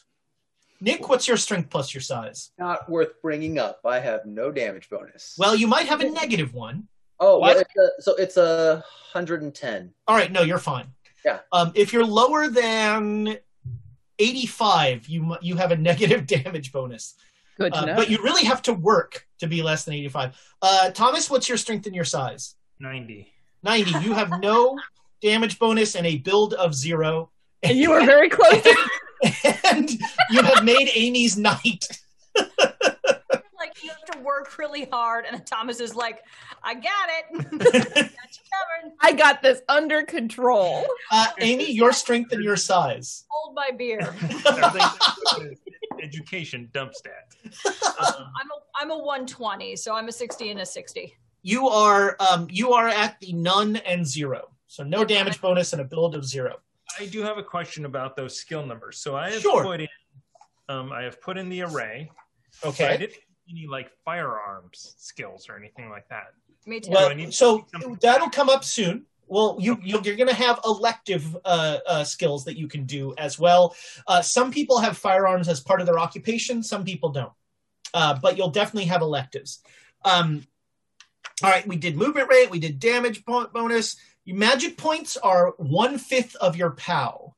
[0.82, 2.52] Nick, what's your strength plus your size?
[2.60, 3.80] Not worth bringing up.
[3.86, 5.36] I have no damage bonus.
[5.38, 6.88] Well, you might have a negative one.
[7.20, 7.56] oh, what?
[7.56, 9.94] well, it's a, so it's a hundred and ten.
[10.08, 10.88] All right, no, you're fine.
[11.24, 11.40] Yeah.
[11.52, 13.38] Um, if you're lower than
[14.20, 17.16] 85, you you have a negative damage bonus.
[17.58, 17.96] Good to Uh, know.
[17.96, 20.36] but you really have to work to be less than 85.
[20.62, 22.56] Uh, Thomas, what's your strength and your size?
[22.80, 23.32] 90.
[23.64, 23.92] 90.
[24.06, 24.78] You have no
[25.26, 27.32] damage bonus and a build of zero.
[27.64, 28.62] and you were very close.
[28.62, 29.90] to- and
[30.30, 31.86] you have made Amy's night.
[33.58, 36.22] Like you have to work really hard, and Thomas is like,
[36.62, 38.94] "I got it, got you covered.
[39.02, 40.86] I got this under control.
[41.12, 43.26] Uh, Amy, your strength and your size.
[43.30, 44.14] Hold my beer."
[46.04, 47.34] Education dump stat.
[47.66, 51.16] Um, I'm a I'm a 120, so I'm a 60 and a 60.
[51.42, 54.50] You are um, you are at the none and zero.
[54.76, 56.58] So no damage bonus and a build of zero.
[57.00, 58.98] I do have a question about those skill numbers.
[58.98, 59.64] So I have Sure.
[59.64, 59.88] put in,
[60.68, 62.12] um, I have put in the array.
[62.62, 62.98] But I Okay.
[62.98, 66.34] didn't put any like firearms skills or anything like that.
[66.66, 66.92] Me too.
[66.92, 67.66] Well, need so
[68.02, 69.06] that'll come up soon.
[69.28, 73.14] Well, you, you you're going to have elective uh, uh, skills that you can do
[73.18, 73.78] as well.
[74.08, 76.62] Uh, some people have firearms as part of their occupation.
[76.62, 77.32] Some people don't.
[77.94, 79.64] Uh, but you'll definitely have electives.
[80.04, 80.46] Um,
[81.44, 82.50] all right, we did movement rate.
[82.50, 83.96] We did damage bonus.
[84.26, 87.36] Your magic points are one fifth of your POW.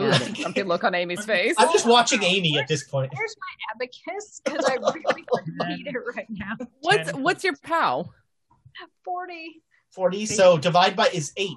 [0.00, 1.54] Ooh, something look on Amy's face.
[1.58, 3.12] I'm just watching Amy at this point.
[3.14, 4.40] Where's my abacus?
[4.42, 5.24] Because I really
[5.76, 6.56] need it right now.
[6.80, 8.10] What's what's your POW?
[9.04, 9.62] 40.
[9.90, 10.26] 40.
[10.26, 11.56] So divide by is eight.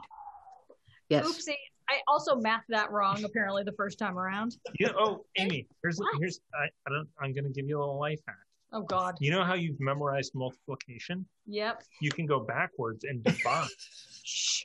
[1.09, 1.25] Yes.
[1.25, 1.55] Oopsie.
[1.89, 4.57] I also mathed that wrong apparently the first time around.
[4.79, 6.15] You oh, Amy, here's What?
[6.19, 8.35] here's I, I don't I'm gonna give you a little life hack.
[8.75, 9.15] Oh God.
[9.21, 11.25] You know how you've memorized multiplication?
[11.47, 11.83] Yep.
[12.01, 13.69] You can go backwards and divide.
[14.23, 14.63] Shh.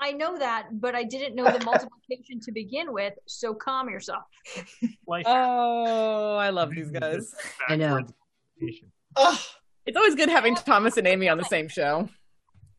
[0.00, 3.12] I know that, but I didn't know the multiplication to begin with.
[3.28, 4.24] So calm yourself.
[5.06, 5.36] life hack.
[5.36, 7.34] Oh, I love these guys.
[7.68, 7.96] I know.
[7.96, 8.14] Backwards
[8.58, 8.92] multiplication.
[9.16, 9.38] Ugh.
[9.84, 12.08] It's always good having Thomas and Amy on the same show.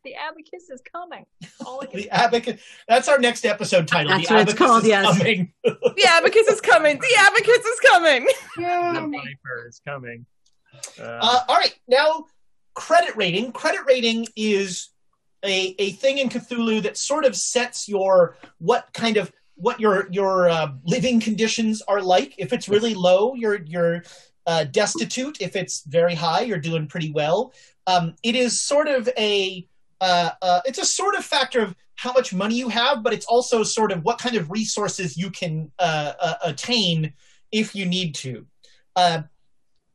[0.03, 1.25] The abacus is coming.
[1.65, 2.61] All the abacus.
[2.87, 4.09] That's our next episode title.
[4.09, 5.17] That's the what it's abacus called, is yes.
[5.17, 5.53] coming.
[5.63, 6.99] The abacus is coming.
[6.99, 8.27] The abacus is coming.
[8.57, 10.25] The viper is coming.
[10.99, 12.25] Uh, Uh, all right, now
[12.73, 13.51] credit rating.
[13.51, 14.89] Credit rating is
[15.43, 20.07] a, a thing in Cthulhu that sort of sets your what kind of what your
[20.11, 22.35] your uh, living conditions are like.
[22.37, 24.03] If it's really low, you're you're
[24.47, 25.37] uh, destitute.
[25.41, 27.53] If it's very high, you're doing pretty well.
[27.87, 29.67] Um, it is sort of a
[30.01, 33.63] uh, it's a sort of factor of how much money you have, but it's also
[33.63, 35.71] sort of what kind of resources you can
[36.43, 37.13] attain
[37.51, 38.45] if you need to.
[38.95, 39.21] Uh,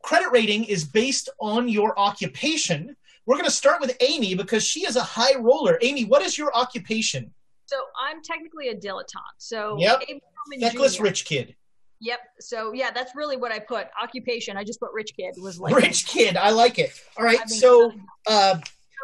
[0.08, 2.96] credit rating is based on your occupation.
[3.26, 5.78] We're going to start with Amy because she is a high roller.
[5.82, 7.30] Amy, what is your occupation?
[7.66, 9.36] So I'm technically a dilettante.
[9.36, 10.04] So Yep.
[10.08, 11.02] Abe Coleman Feckless Jr.
[11.02, 11.54] rich kid.
[12.00, 12.20] Yep.
[12.40, 13.88] So yeah, that's really what I put.
[14.02, 14.56] Occupation.
[14.56, 15.34] I just put rich kid.
[15.42, 16.38] Was like Rich kid.
[16.38, 16.90] I like it.
[17.18, 17.38] All right.
[17.38, 17.92] I've been So
[18.26, 18.58] uh,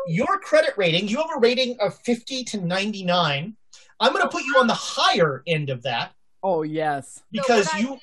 [0.08, 3.54] your credit rating, you have a rating of 50 to 99.
[4.00, 6.12] I'm going to put you on the higher end of that
[6.44, 7.14] Oh yes.
[7.16, 7.88] So because what I you.
[7.88, 7.98] did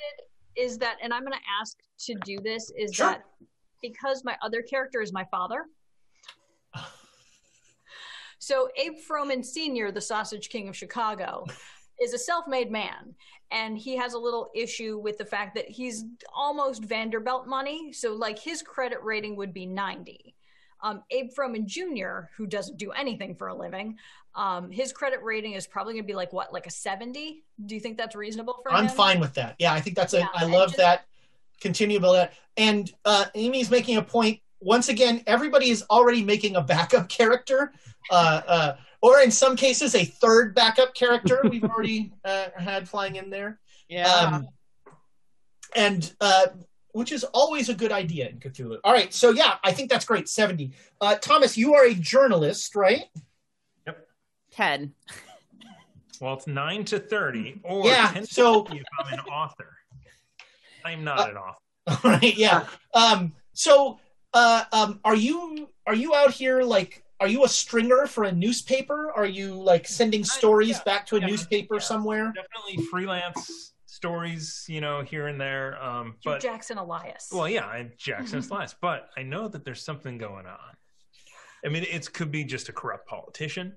[0.56, 3.08] is that, and I'm going to ask to do this is Sure.
[3.08, 3.24] that
[3.82, 5.66] because my other character is my father.
[8.44, 11.46] So Abe Froman Sr., the Sausage King of Chicago,
[12.02, 13.14] is a self-made man,
[13.52, 17.94] and he has a little issue with the fact that he's almost Vanderbilt money.
[17.94, 20.34] So like his credit rating would be 90.
[20.84, 23.98] Um, Abe Froman Jr., who doesn't do anything for a living,
[24.36, 27.44] um, his credit rating is probably going to be like what, like a 70?
[27.66, 28.96] Do you think that's reasonable for I'm him?
[28.96, 29.56] fine with that.
[29.60, 30.20] Yeah, I think that's a.
[30.20, 31.06] Yeah, I love just- that.
[31.60, 32.34] Continue about that.
[32.58, 34.40] And uh, Amy's making a point.
[34.62, 37.72] Once again, everybody is already making a backup character,
[38.10, 41.40] uh, uh, or in some cases, a third backup character.
[41.50, 43.60] We've already uh, had flying in there.
[44.04, 44.48] Um,
[45.76, 46.48] and uh,
[46.94, 48.78] which is always a good idea in Cthulhu.
[48.84, 50.28] All right, so yeah, I think that's great.
[50.30, 50.72] Seventy.
[51.00, 53.04] Uh, Thomas, you are a journalist, right?
[53.88, 54.08] Yep.
[54.52, 54.94] Ten.
[56.20, 59.78] well, it's nine to thirty, or Yeah, 10 to so- 50 if I'm an author.
[60.86, 61.58] I'm not Uh, an author.
[62.08, 62.68] All right, yeah.
[62.94, 64.00] Um, so
[64.34, 67.04] uh, um, are you are you out here like?
[67.20, 69.12] Are you a stringer for a newspaper?
[69.12, 71.82] Are you like sending stories yeah, back to a yeah, newspaper yeah.
[71.82, 72.34] somewhere?
[72.36, 75.82] Definitely freelance stories, you know, here and there.
[75.82, 77.30] Um, You're but Jackson Elias.
[77.32, 80.58] well, yeah, I'm Jackson's last, but I know that there's something going on.
[81.64, 83.74] I mean, it could be just a corrupt politician,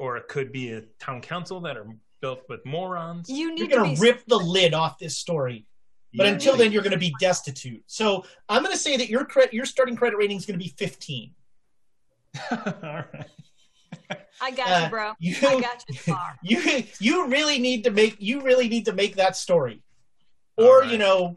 [0.00, 1.86] or it could be a town council that are
[2.20, 3.28] built with morons.
[3.30, 5.64] you You're need to gonna be rip the lid off this story.
[6.12, 6.32] But Yeah.
[6.32, 7.84] until then, you're going to be destitute.
[7.86, 10.62] So I'm going to say that your credit, your starting credit rating is going to
[10.62, 11.32] be 15.
[12.50, 13.26] All right.
[14.40, 15.12] I got uh, you, bro.
[15.18, 16.38] You, I got you far.
[16.42, 19.82] you, you really need to make, you really need to make that story,
[20.56, 21.36] or All you know,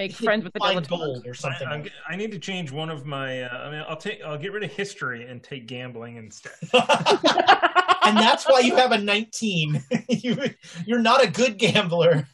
[0.00, 0.88] Make friends with the find dilettante.
[0.88, 1.68] gold or something.
[1.68, 3.42] I, I'm, I need to change one of my.
[3.42, 4.22] Uh, I mean, I'll take.
[4.24, 6.52] I'll get rid of history and take gambling instead.
[6.72, 9.82] and that's why you have a 19.
[10.08, 10.38] you,
[10.86, 12.26] you're not a good gambler.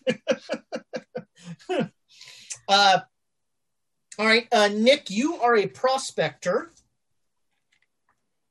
[2.68, 3.00] uh,
[4.18, 6.72] all right, uh, Nick, you are a prospector.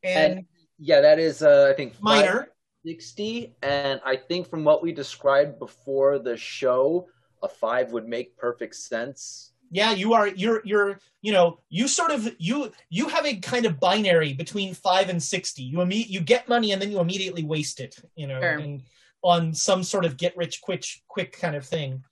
[0.03, 0.45] And And
[0.77, 2.49] yeah, that is uh, I think miner.
[2.85, 7.07] 60 and I think from what we described before the show,
[7.41, 9.53] a 5 would make perfect sense.
[9.71, 10.27] Yeah, you are.
[10.27, 10.61] You're.
[10.63, 10.99] You're.
[11.23, 11.59] You know.
[11.69, 12.29] You sort of.
[12.37, 12.71] You.
[12.91, 15.63] You have a kind of binary between five and sixty.
[15.63, 17.97] You imme- You get money and then you immediately waste it.
[18.15, 18.59] You know, Sure.
[18.59, 18.83] and
[19.23, 22.03] on some sort of get rich quick quick kind of thing.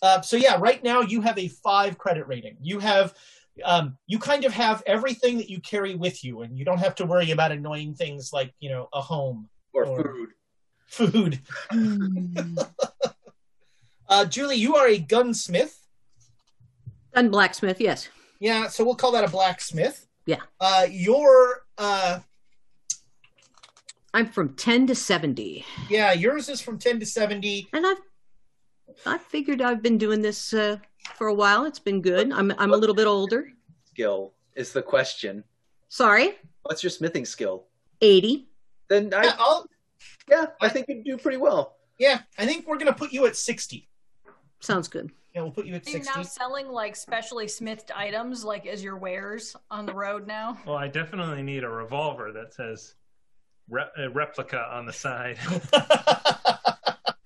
[0.00, 2.56] Uh, so yeah, right now you have a five credit rating.
[2.62, 3.12] You have.
[3.64, 6.94] Um, you kind of have everything that you carry with you, and you don't have
[6.96, 10.16] to worry about annoying things like you know a home, Or Or-
[10.88, 11.38] food.
[11.70, 12.58] food.
[14.08, 15.76] Uh, Julie, you are a gunsmith.
[17.14, 18.08] Gun blacksmith, yes.
[18.40, 20.06] Yeah, so we'll call that a blacksmith.
[20.26, 20.40] Yeah.
[20.60, 22.20] Uh, your uh,
[24.12, 25.64] I'm from 10 to 70.
[25.88, 27.68] yeah, yours is from ten to seventy.
[27.72, 27.98] And I've
[29.06, 30.76] I figured I've been doing this uh,
[31.16, 31.64] for a while.
[31.64, 32.32] It's been good.
[32.32, 33.48] I'm I'm a little bit older.
[33.86, 35.44] Skill is the question.
[35.88, 36.34] Sorry.
[36.62, 37.64] What's your smithing skill?
[38.00, 38.46] 80.
[38.88, 39.66] Then Yeah, I I'll,
[40.28, 41.76] yeah, I think you'd do pretty well.
[41.98, 43.88] yeah, I think we're gonna put you at sixty.
[44.60, 45.10] Sounds good.
[45.34, 46.12] Yeah, we'll put you at Are you sixty.
[46.18, 50.58] now selling like specially smithed items, like as your wares on the road now?
[50.66, 52.94] Well, I definitely need a revolver that says
[53.68, 55.38] re- uh, replica on the side.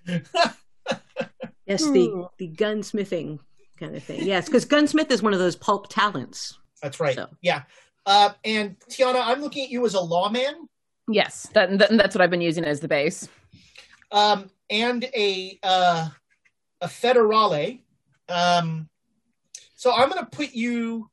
[1.66, 3.38] Yes, the the gunsmithing
[3.78, 4.24] kind of thing.
[4.24, 6.58] Yes, because gunsmith is one of those pulp talents.
[6.82, 7.14] That's right.
[7.14, 7.28] So.
[7.40, 7.62] Yeah.
[8.06, 10.68] Uh, and Tiana, I'm looking at you as a lawman
[11.08, 13.28] Yes, that, that that's what I've been using as the base.
[14.10, 16.08] um, and a uh,
[16.80, 17.80] a federale.
[18.28, 18.88] Um,
[19.74, 21.10] so I'm going to put you.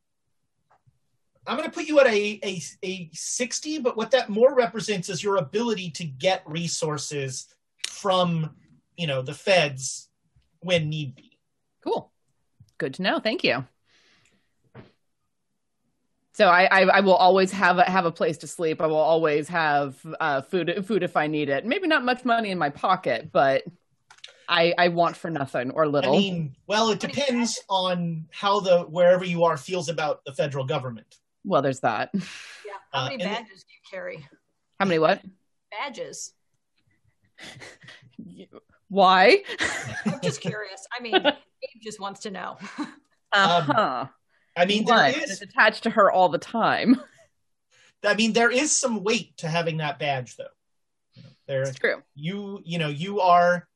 [1.45, 5.09] I'm going to put you at a, a a 60, but what that more represents
[5.09, 7.47] is your ability to get resources
[7.89, 8.55] from,
[8.95, 10.09] you know, the feds
[10.61, 11.37] when need be.
[11.83, 12.11] Cool.
[12.77, 13.19] Good to know.
[13.19, 13.65] Thank you.
[16.33, 18.81] So I, I, I will always have a, have a place to sleep.
[18.81, 21.65] I will always have uh, food food if I need it.
[21.65, 23.63] Maybe not much money in my pocket, but
[24.47, 26.13] I I want for nothing or I little.
[26.17, 31.15] mean, well, it depends on how the wherever you are feels about the federal government.
[31.43, 32.09] well, there's that.
[32.13, 32.21] Yeah.
[32.93, 34.25] How Uh, many and- badges do you carry?
[34.79, 35.21] How many what?
[35.69, 36.33] Badges.
[38.91, 39.41] Why?
[40.05, 40.85] I'm just curious.
[40.97, 42.57] I mean, Abe just wants to know.
[43.33, 44.05] Uh huh.
[44.57, 46.99] I mean, there One, is it's attached to her all the time.
[48.05, 50.43] I mean, there is some weight to having that badge, though.
[51.15, 52.03] You know, There, It's true.
[52.13, 53.69] you, you know, you are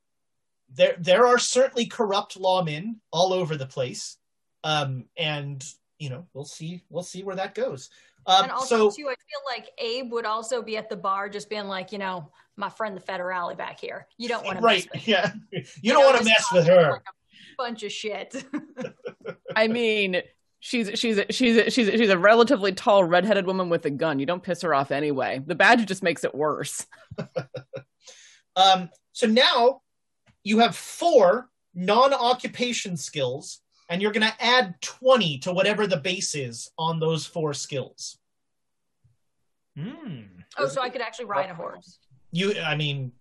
[0.74, 0.97] there.
[0.99, 4.18] There are certainly corrupt lawmen all over the place,
[4.66, 5.63] um, and
[5.99, 6.84] you know, we'll see.
[6.89, 7.89] We'll see where that goes.
[8.28, 11.30] Um, and also, so, too, I feel like Abe would also be at the bar,
[11.30, 14.08] just being like, you know, my friend the Federale back here.
[14.18, 15.08] You don't want to right, mess with.
[15.08, 15.32] yeah,
[15.82, 16.92] you don't want to mess with her.
[16.92, 18.46] Like a bunch of shit.
[19.56, 20.22] I mean,
[20.60, 24.20] she's she's she's she's she's a relatively tall redheaded woman with a gun.
[24.20, 25.42] You don't piss her off anyway.
[25.46, 26.86] The badge just makes it worse.
[28.56, 29.82] Um, so now
[30.44, 33.60] you have four non-occupation skills,
[33.90, 38.18] and you're going to add twenty to whatever the base is on those four skills.
[39.78, 40.22] Hmm.
[40.58, 42.00] oh, so I could actually ride a horse.
[42.32, 43.12] You, I mean,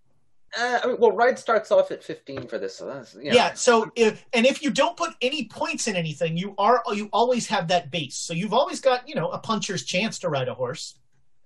[0.57, 3.35] Uh, I mean, well, ride starts off at 15 for this, so that's you know.
[3.35, 3.55] yeah.
[3.55, 7.47] So, if, and if you don't put any points in anything, you are you always
[7.49, 8.15] have that base.
[8.17, 10.95] So you've always got you know a puncher's chance to ride a horse.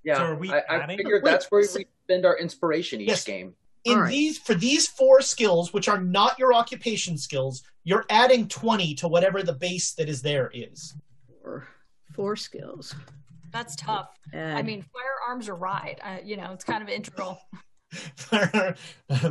[0.04, 3.24] Yeah, So are we I, I figured that's where we spend our inspiration each Yes.
[3.24, 3.54] game.
[3.88, 4.10] In All right.
[4.10, 9.08] these for these four skills, which are not your occupation skills, you're adding twenty to
[9.08, 10.94] whatever the base that is there is.
[11.42, 11.66] Four,
[12.12, 12.94] four skills.
[13.50, 14.10] That's tough.
[14.34, 16.00] I mean, firearms or ride.
[16.04, 17.40] Uh, you know, it's kind of integral.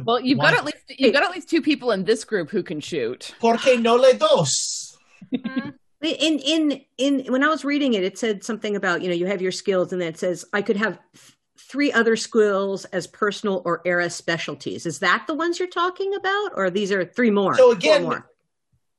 [0.03, 2.49] Well, you've Why- got at least you've got at least two people in this group
[2.49, 3.35] who can shoot.
[3.39, 4.97] Porque no le dos?
[5.33, 5.73] Mhm.
[6.01, 9.25] In in in when I was reading it, it said something about you know you
[9.27, 11.36] have your skills, and then it says I could have th-
[11.67, 14.85] three other skills as personal or era specialties.
[14.85, 17.55] Is that the ones you're talking about, or these are three more?
[17.55, 18.29] So again, more?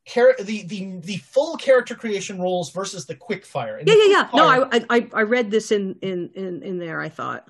[0.06, 3.80] Char- the, the the full character creation rules versus the quick fire.
[3.84, 4.28] Yeah, yeah, yeah.
[4.34, 7.00] No, I, I I read this in in in in there.
[7.00, 7.48] I thought.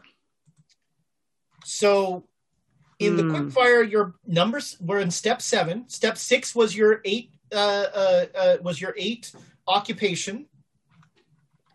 [1.64, 2.24] So
[2.98, 3.30] in the Hmm.
[3.30, 5.88] quick fire, your numbers were in step seven.
[5.88, 7.56] Step six was your eight uh,
[7.94, 9.32] uh, uh, was your eight
[9.66, 10.46] occupation.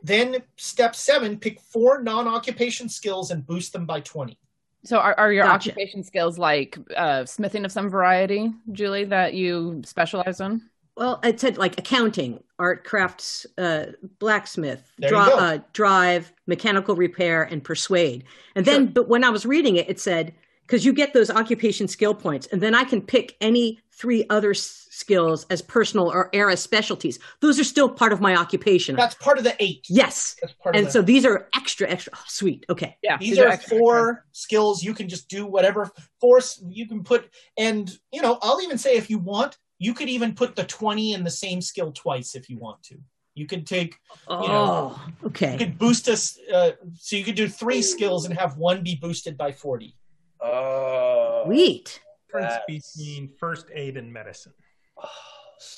[0.03, 4.37] Then step seven, pick four non-occupation skills and boost them by twenty.
[4.85, 5.71] So are, are your Gotcha.
[5.71, 10.61] occupation skills like uh, smithing of some variety, Julie, that you specialize in?
[10.97, 13.85] Well, it said like accounting, art, crafts, uh,
[14.19, 15.37] blacksmith, There dri- you go.
[15.37, 18.25] uh, drive, mechanical repair, and persuade.
[18.55, 20.33] And then, but when I was reading it, it said
[20.65, 24.51] because you get those occupation skill points, and then I can pick any three other
[24.51, 27.19] s- skills as personal or era specialties.
[27.41, 28.95] Those are still part of my occupation.
[28.95, 29.85] That's part of the eight.
[29.89, 32.13] yes, That's part and the, so these are extra, extra.
[32.15, 32.65] Oh, sweet.
[32.69, 32.97] Okay.
[33.03, 37.97] Yeah, these are four skills you can just do whatever force you can put and
[38.11, 41.23] you know i'll even say if you want you could even put the 20 in
[41.23, 42.97] the same skill twice if you want to
[43.35, 43.95] you could take
[44.27, 45.53] Oh, know, you okay.
[45.53, 48.95] You could boost us uh, so you could do three skills and have one be
[48.95, 49.95] boosted by 40
[50.43, 52.01] Oh, Sweet.
[52.27, 54.53] Difference between first aid and medicine.
[54.97, 55.07] oh,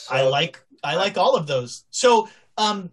[0.10, 1.86] i like i like all of those.
[1.92, 2.92] So um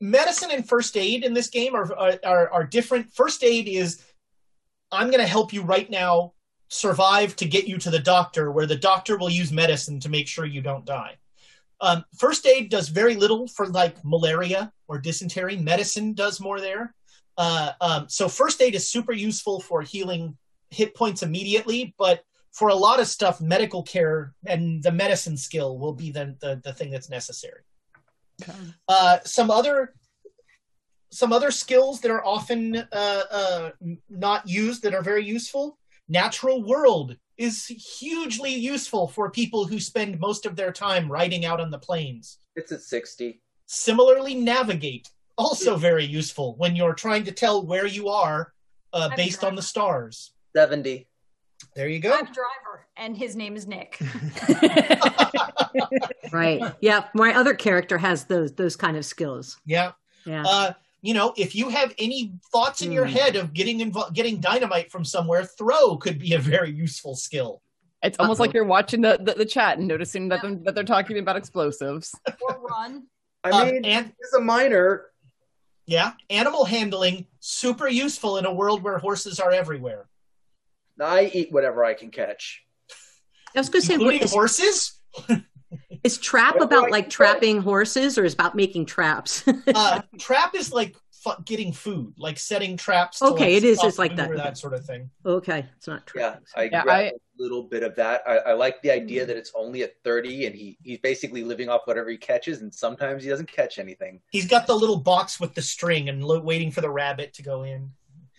[0.00, 3.12] medicine and first aid in this game are are, are, are different.
[3.14, 4.02] First aid is
[4.90, 6.32] i'm going to help you right now
[6.68, 10.26] survive to get you to the doctor where the doctor will use medicine to make
[10.26, 11.16] sure you don't die.
[11.80, 15.56] Um, first aid does very little for like malaria or dysentery.
[15.56, 16.94] Medicine does more there.
[17.36, 20.36] Uh, um, so first aid is super useful for healing
[20.74, 22.22] hit points immediately but
[22.52, 26.60] for a lot of stuff medical care and the medicine skill will be the, the,
[26.64, 27.62] the thing that's necessary
[28.88, 29.94] uh, some other
[31.14, 33.70] some other skills that are often uh, uh,
[34.10, 35.78] not used that are very useful.
[36.08, 37.66] Natural world is
[38.00, 42.38] hugely useful for people who spend most of their time riding out on the plains.
[42.56, 43.40] It's at 60.
[43.66, 45.08] Similarly, navigate
[45.38, 48.52] also very useful when you're trying to tell where you are
[48.92, 50.33] uh, based on the stars.
[50.64, 51.06] 70.
[51.74, 52.12] There you I'm go.
[52.14, 53.98] a driver, and his name is Nick.
[56.32, 56.60] Right.
[56.80, 57.04] Yeah.
[57.14, 59.58] My other character has those those kind of skills.
[59.66, 59.92] Yeah.
[60.24, 60.42] Yeah.
[60.46, 63.12] Uh, you know, if you have any thoughts in your Hmm.
[63.12, 67.62] head of getting invo- getting dynamite from somewhere, throw could be a very useful skill.
[68.02, 68.44] It's almost Uh-oh.
[68.46, 71.36] like you're watching the, the, the chat and noticing that, them, that they're talking about
[71.36, 72.14] explosives.
[72.40, 73.04] or run.
[73.44, 75.06] I Uh, mean, and as a miner,
[75.86, 80.06] yeah, animal handling super useful in a world where horses are everywhere,
[81.00, 82.62] I eat whatever I can catch.
[83.56, 85.00] I was going to say, what, including is, horses.
[86.04, 89.44] is trap Whatever about like can trapping horses, or is about making traps?
[89.74, 93.20] Uh, trap is like fu- getting food, like setting traps.
[93.20, 94.30] To, Okay, like, it is stop just like that.
[94.30, 95.08] or that sort of thing.
[95.24, 96.46] okay, it's not Yeah, trapping.
[96.56, 98.22] I Yeah, grabbed I- a little bit of that.
[98.26, 101.68] I, I like the idea that it's only at 30 and he, he's basically living
[101.68, 104.20] off whatever he catches, and sometimes he doesn't catch anything.
[104.30, 107.42] He's got the little box with the string and lo- waiting for the rabbit to
[107.42, 107.90] go in.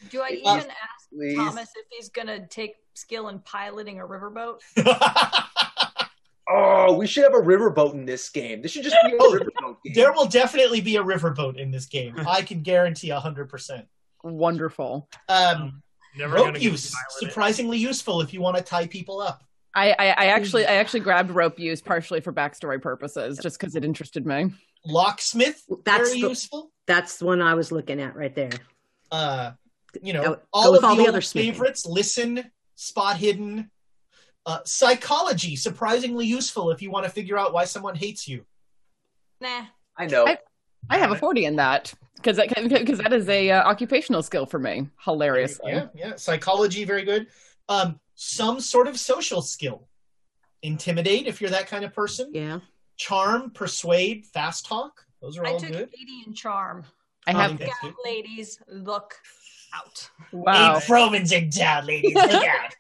[0.10, 1.36] Do I even Uh, ask Please.
[1.38, 4.60] Thomas if he's gonna take skill in piloting a riverboat?
[6.48, 8.62] Oh, we should have a riverboat in this game.
[8.62, 9.94] This should just be a Oh, riverboat game.
[9.96, 12.14] there will definitely be a riverboat in this game.
[12.28, 13.88] I can guarantee hundred percent.
[14.24, 15.10] Wonderful.
[15.28, 15.82] Um,
[16.16, 17.30] Never rope use pilot it.
[17.30, 19.44] surprisingly useful if you want to tie people up.
[19.74, 23.76] I, I, I actually I actually grabbed rope use partially for backstory purposes, just because
[23.76, 24.54] it interested me.
[24.86, 26.72] Locksmith, That's very the- useful.
[26.86, 28.52] That's the one I was looking at right there.
[29.12, 29.54] Uh,
[30.02, 31.52] you know, Go- go all with of all the, the other smithing.
[31.54, 31.86] favorites.
[31.86, 33.70] Listen, spot hidden.
[34.46, 38.46] Uh, psychology, surprisingly useful if you want to figure out why someone hates you.
[39.42, 39.66] Nah.
[39.98, 40.28] I know.
[40.28, 40.38] I-
[40.88, 44.60] I have a forty in that because because that is a uh, occupational skill for
[44.60, 44.88] me.
[45.04, 45.72] Hilariously.
[45.72, 46.16] Yeah, yeah.
[46.16, 47.26] Psychology, very good.
[47.70, 49.88] Um, some sort of social skill.
[50.62, 52.30] Intimidate, if you're that kind of person.
[52.36, 52.60] Yeah.
[52.98, 55.08] Charm, persuade, fast talk.
[55.24, 55.90] Those are I all took good.
[56.00, 56.86] 80 in charm.
[57.26, 59.16] I Um, have That's Yeah, ladies, look
[59.74, 60.10] out.
[60.32, 60.78] wow.
[60.78, 62.14] Abe Froman's in town, ladies.
[62.16, 62.76] Look out.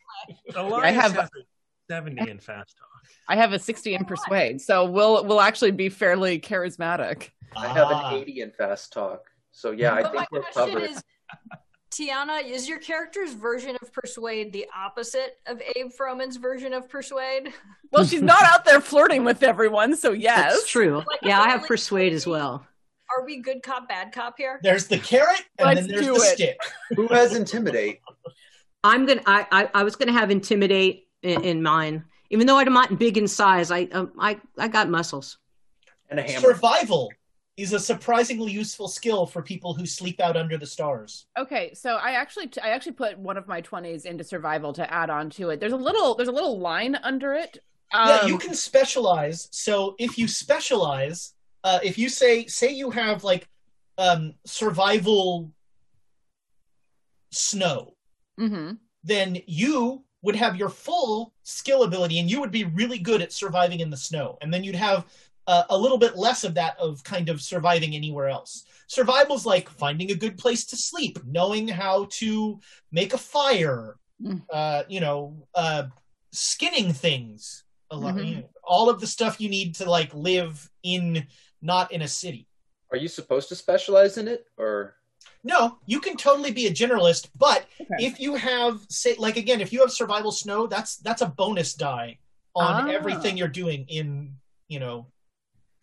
[0.55, 1.43] Elias have- has a
[1.89, 2.87] 70 in fast talk.
[3.27, 7.29] I have a sixty in persuade, so we'll we'll actually be fairly charismatic.
[7.55, 8.09] I have Ah.
[8.09, 9.21] an 80 in fast talk.
[9.51, 10.89] So yeah, I but my think we're question covered.
[10.91, 11.03] is,
[11.91, 17.53] Tiana, is your character's version of persuade the opposite of Abe Froman's version of persuade?
[17.91, 20.53] Well, she's not out there flirting with everyone, so yes.
[20.53, 20.97] That's true.
[20.97, 22.65] Like, Yeah, I have really- persuade as well.
[23.15, 24.59] Are we good cop, bad cop here?
[24.63, 26.33] There's the carrot, and Let's then there's do the it.
[26.35, 26.57] stick.
[26.95, 28.01] Who has intimidate?
[28.83, 29.21] I'm gonna.
[29.25, 33.17] I I, I was gonna have intimidate in, in mine, even though I'm not big
[33.17, 33.71] in size.
[33.71, 35.37] I um, I I got muscles.
[36.09, 36.39] And a hammer.
[36.53, 37.11] Survival
[37.57, 41.25] is a surprisingly useful skill for people who sleep out under the stars.
[41.37, 45.09] Okay, so I actually I actually put one of my twenties into survival to add
[45.09, 45.59] on to it.
[45.61, 47.59] There's a little there's a little line under it.
[47.93, 49.47] yeah, Um, you can specialize.
[49.51, 51.33] So if you specialize,
[51.65, 53.49] uh, if you say say you have like
[53.97, 55.51] um, survival
[57.31, 57.95] snow,
[58.39, 58.77] mhm.
[59.03, 63.33] then you would have your full skill ability, and you would be really good at
[63.33, 64.37] surviving in the snow.
[64.41, 65.05] And then you'd have
[65.47, 68.65] uh, a little bit less of that of kind of surviving anywhere else.
[68.87, 72.59] Survival's like finding a good place to sleep, knowing how to
[72.91, 74.41] make a fire, Mm.
[74.49, 75.87] uh, you know, uh,
[76.31, 77.65] skinning things.
[77.91, 78.27] A lot, Mhm.
[78.27, 81.27] you know, all of the stuff you need to like live in,
[81.61, 82.47] not in a city.
[82.91, 84.95] Are you supposed to specialize in it, or
[85.43, 88.05] No, you can totally be a generalist, but Okay.
[88.05, 91.73] if you have say like again, if you have survival snow, that's that's a bonus
[91.73, 92.19] die
[92.55, 92.91] on Ah.
[92.93, 94.35] everything you're doing in,
[94.67, 95.07] you know.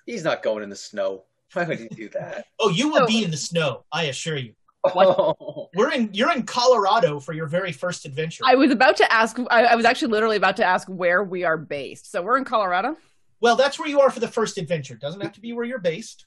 [0.06, 1.24] he's not going in the snow?
[1.52, 2.46] Why would he do that?
[2.60, 4.54] Oh, you will So- be in the snow, I assure you.
[4.84, 8.42] Oh, We're in you're in Colorado for your very first adventure.
[8.44, 9.38] I was about to ask.
[9.50, 12.10] I, I was actually literally about to ask where we are based.
[12.10, 12.96] So we're in Colorado.
[13.42, 14.94] Well, that's where you are for the first adventure.
[14.94, 16.26] Doesn't have to be where you're based.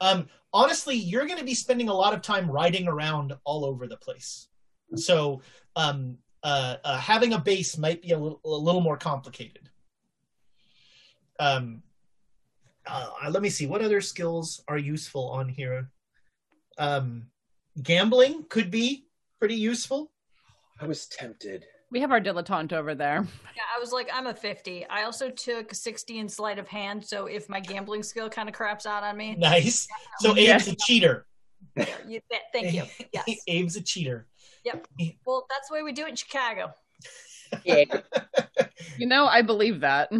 [0.00, 3.86] Um, honestly, you're going to be spending a lot of time riding around all over
[3.86, 4.48] the place.
[4.94, 5.42] So,
[5.76, 9.68] um, uh, uh, having a base might be a little, a little more complicated.
[11.38, 11.82] Um,
[12.86, 13.66] uh, let me see.
[13.66, 15.90] What other skills are useful on here?
[16.78, 17.26] Um,
[17.82, 20.10] gambling could be pretty useful.
[20.80, 21.66] I was tempted.
[21.92, 23.26] We have our dilettante over there.
[23.54, 24.86] Yeah, I was like, I'm a 50.
[24.86, 28.54] I also took 60 in sleight of hand, so if my gambling skill kind of
[28.54, 29.86] craps out on me, Nice.
[30.20, 30.54] So Yeah.
[30.56, 31.26] Abe's a cheater.
[31.76, 32.84] you, th- thank you.
[33.12, 33.28] Yes.
[33.46, 34.26] Abe's a cheater.
[34.64, 34.86] Yep.
[35.26, 36.72] Well, that's the way we do it in Chicago.
[37.64, 37.84] Yeah,
[38.96, 40.10] You know, I believe that.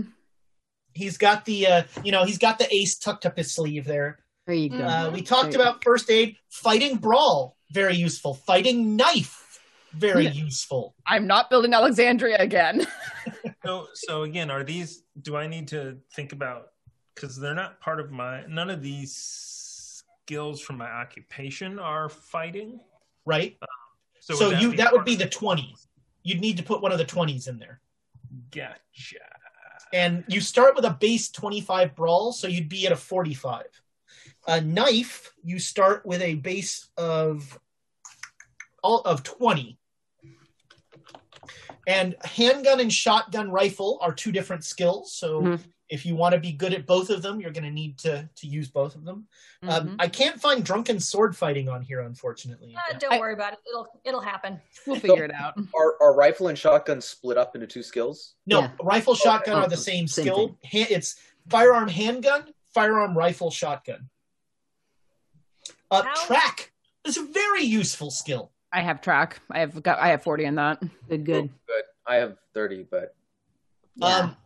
[0.93, 4.18] He's got the uh, you know he's got the ace tucked up his sleeve there.
[4.47, 4.77] There you go.
[4.85, 8.35] Uh, we talked about first aid, fighting brawl, very useful.
[8.35, 9.41] Fighting knife,
[9.95, 10.32] very Yeah.
[10.32, 10.95] useful.
[11.07, 12.86] I'm not building Alexandria again.
[13.64, 15.05] So, so again, are these?
[15.20, 16.72] Do I need to think about?
[17.14, 18.45] Because they're not part of my.
[18.49, 19.14] None of these
[20.24, 22.80] skills from my occupation are fighting.
[23.24, 23.57] Right.
[23.62, 23.68] Um,
[24.18, 25.76] so, So, would you that would be the twenty.
[26.24, 27.80] You'd need to put one of the twenties in there,
[28.51, 29.18] Gotcha.
[29.93, 33.66] and you start with a base twenty-five brawl, so you'd be at a forty-five.
[34.49, 37.57] A knife, you start with a base of
[38.82, 39.78] all of twenty.
[41.87, 45.14] And handgun and shotgun rifle are two different skills.
[45.16, 45.61] So Mhm.
[45.89, 48.28] if you want to be good at both of them, you're going to need to
[48.37, 49.26] to use both of them.
[49.62, 49.97] Um, Mhm.
[49.99, 52.74] I can't find drunken sword fighting on here, unfortunately.
[52.76, 53.59] Uh, don't I- worry about it.
[53.68, 54.61] It'll it'll happen.
[54.87, 55.55] We'll figure it out.
[55.74, 58.35] are, are rifle and shotgun split up into two skills?
[58.47, 58.70] No, Yeah.
[58.80, 60.59] rifle shotgun Oh, are the same, same skill.
[60.64, 61.16] Ha- it's
[61.49, 64.09] firearm handgun, firearm rifle shotgun.
[65.91, 66.72] Uh, How- track
[67.05, 68.53] is a very useful skill.
[68.73, 69.41] I have track.
[69.51, 69.99] I have got.
[69.99, 70.81] I have forty in that.
[71.09, 71.51] Good, good.
[71.66, 71.85] Good.
[72.07, 73.14] I have thirty, but
[73.97, 74.18] Yeah.
[74.18, 74.37] Um,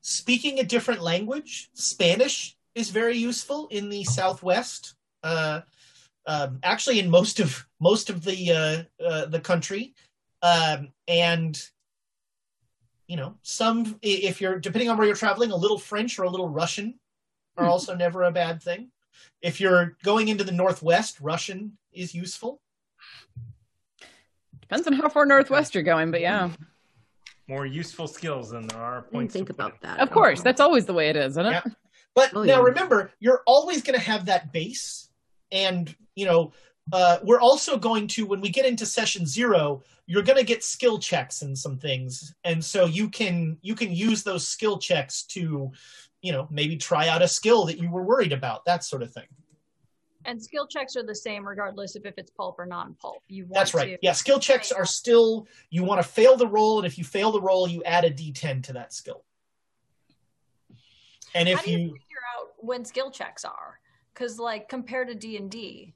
[0.00, 4.94] speaking a different language, Spanish is very useful in the Southwest.
[5.22, 5.60] Uh,
[6.26, 8.52] um, actually, in most of most of the
[9.00, 9.94] uh, uh, the country,
[10.42, 11.60] um, and
[13.06, 16.30] you know, some if you're depending on where you're traveling, a little French or a
[16.30, 16.98] little Russian
[17.56, 17.70] are Hmm.
[17.70, 18.90] also never a bad thing.
[19.40, 22.60] If you're going into the Northwest, Russian is useful.
[24.68, 26.50] Depends on how far northwest you're going, but yeah,
[27.48, 29.32] More useful skills than there are I points.
[29.32, 29.98] think about that.
[29.98, 31.50] of course, that's always the way it is, isn't it?
[31.64, 31.72] Yeah.
[32.14, 32.62] But Oh, now yeah.
[32.64, 35.08] remember, you're always going to have that base,
[35.52, 36.52] and you know,
[36.92, 40.62] uh, we're also going to when we get into session zero, you're going to get
[40.64, 45.22] skill checks and some things, and so you can you can use those skill checks
[45.22, 45.70] to,
[46.20, 49.12] you know, maybe try out a skill that you were worried about, that sort of
[49.12, 49.26] thing.
[50.28, 53.22] And skill checks are the same regardless of if it's pulp or non-pulp.
[53.28, 53.92] You want That's right.
[53.94, 57.04] to- Yeah, skill checks are still you want to fail the roll, and if you
[57.04, 59.24] fail the roll, you add a d10 to that skill.
[61.34, 63.80] And How if do you, you figure out when skill checks are?
[64.12, 65.94] Because like compared to D and D,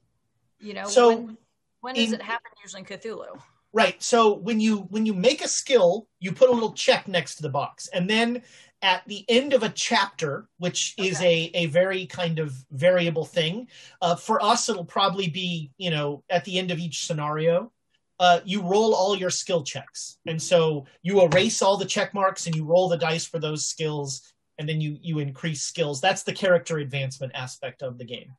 [0.59, 1.37] you know, So, when,
[1.81, 3.39] when does in- it happen usually in Cthulhu?
[3.71, 4.01] Right.
[4.01, 7.43] So when you when you make a skill, you put a little check next to
[7.43, 8.41] the box, and then
[8.83, 13.67] at the end of a chapter, which is a a very kind of variable thing,
[14.01, 17.71] uh, for us it'll probably be you know at the end of each scenario,
[18.19, 22.45] uh, you roll all your skill checks, and so you erase all the check marks
[22.45, 26.01] and you roll the dice for those skills, and then you you increase skills.
[26.01, 28.35] That's the character advancement aspect of the game.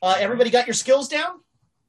[0.00, 1.40] Uh, everybody got your skills down?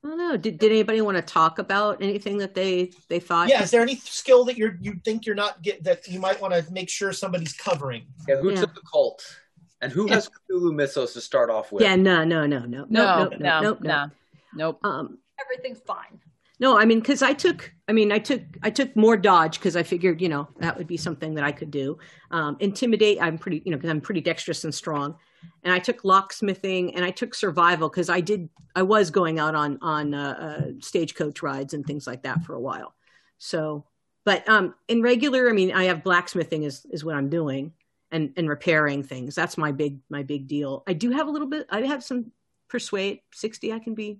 [0.07, 0.37] I don't know.
[0.37, 3.49] Did, did anybody want to talk about anything that they they thought?
[3.49, 6.39] yeah is there any skill that you're you think you're not get that you might
[6.41, 8.61] want to make sure somebody's covering yeah, who Yeah.
[8.61, 9.21] took the cult?
[9.81, 11.83] And who has Cthulhu Mythos to start off with?
[11.83, 14.11] Yeah, no, no, no, no, No, no, nope, no, nope, no, nope.
[14.53, 14.79] nope.
[14.85, 16.19] Um, Everything's fine.
[16.59, 19.75] no, I mean, because I took, I mean, I took, I took more dodge because
[19.75, 21.99] I figured, you know, that would be something that I could do.
[22.31, 25.15] Um, intimidate, I'm pretty, you know, because I'm pretty dexterous and strong.
[25.63, 29.55] And I took locksmithing and I took survival because I did, I was going out
[29.55, 32.93] on on uh, uh, stagecoach rides and things like that for a while.
[33.37, 33.85] So,
[34.23, 37.73] but um, in regular, I mean, I have blacksmithing is is what I'm doing
[38.11, 39.35] and and repairing things.
[39.35, 40.83] That's my big my big deal.
[40.87, 41.67] I do have a little bit.
[41.69, 42.31] I have some
[42.67, 43.73] persuade sixty.
[43.73, 44.19] I can be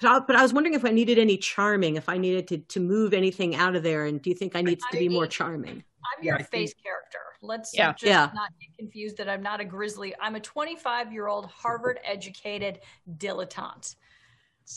[0.00, 2.58] but I, but I was wondering if I needed any charming, if I needed to,
[2.58, 4.06] to move anything out of there.
[4.06, 5.84] And do you think I need to be more charming?
[6.04, 7.18] I'm Yeah, your think- face character.
[7.42, 7.92] Let's Yeah.
[7.92, 8.30] just Yeah.
[8.34, 10.14] not get confused that I'm not a grizzly.
[10.20, 12.80] I'm a 25 year old Harvard educated
[13.18, 13.96] dilettante.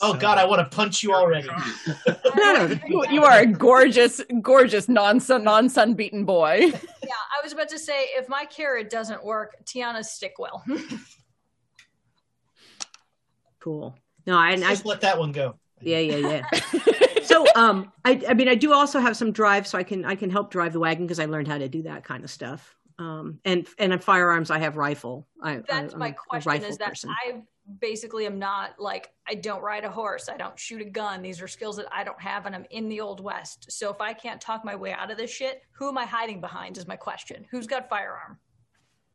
[0.02, 1.48] Oh God, I want to punch you already.
[2.36, 2.76] No, no.
[2.88, 6.72] You, you are a gorgeous, gorgeous non-sun, non-sun beaten boy.
[7.06, 10.64] Yeah, I was about to say if my carrot doesn't work, Tiana's stick will.
[13.60, 13.96] Cool.
[14.28, 15.56] No, I, I Just let that one go.
[15.82, 17.22] Yeah, yeah, yeah.
[17.24, 20.16] so, um, I, I mean, I do also have some drive, so I can, I
[20.16, 22.76] can help drive the wagon because I learned how to do that kind of stuff.
[22.98, 25.28] Um, and and in firearms, I have rifle.
[25.42, 27.10] I, That's I, my question is that person.
[27.10, 27.42] I
[27.82, 31.22] basically am not like I don't ride a horse, I don't shoot a gun.
[31.22, 33.68] These are skills that I don't have and I'm in the old west.
[33.70, 36.40] So if I can't talk my way out of this shit, who am I hiding
[36.40, 37.46] behind is my question.
[37.52, 38.38] Who's got firearm?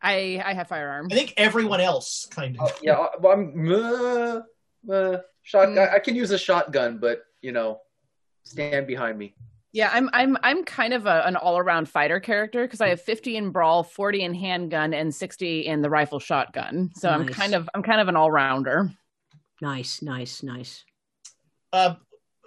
[0.03, 1.09] I I have firearm.
[1.11, 2.69] I think everyone else kind of.
[2.71, 5.89] Oh, yeah, uh, I'm uh, uh, shotgun.
[5.93, 7.81] I can use a shotgun, but you know,
[8.45, 9.35] stand behind me.
[9.73, 13.37] Yeah, I'm I'm I'm kind of a, an all-around fighter character because I have 50
[13.37, 16.91] in brawl, 40 in handgun, and 60 in the rifle shotgun.
[16.97, 18.91] So I'm kind of I'm kind of an all-rounder.
[19.61, 20.85] nice, nice, nice.
[21.73, 21.95] Uh,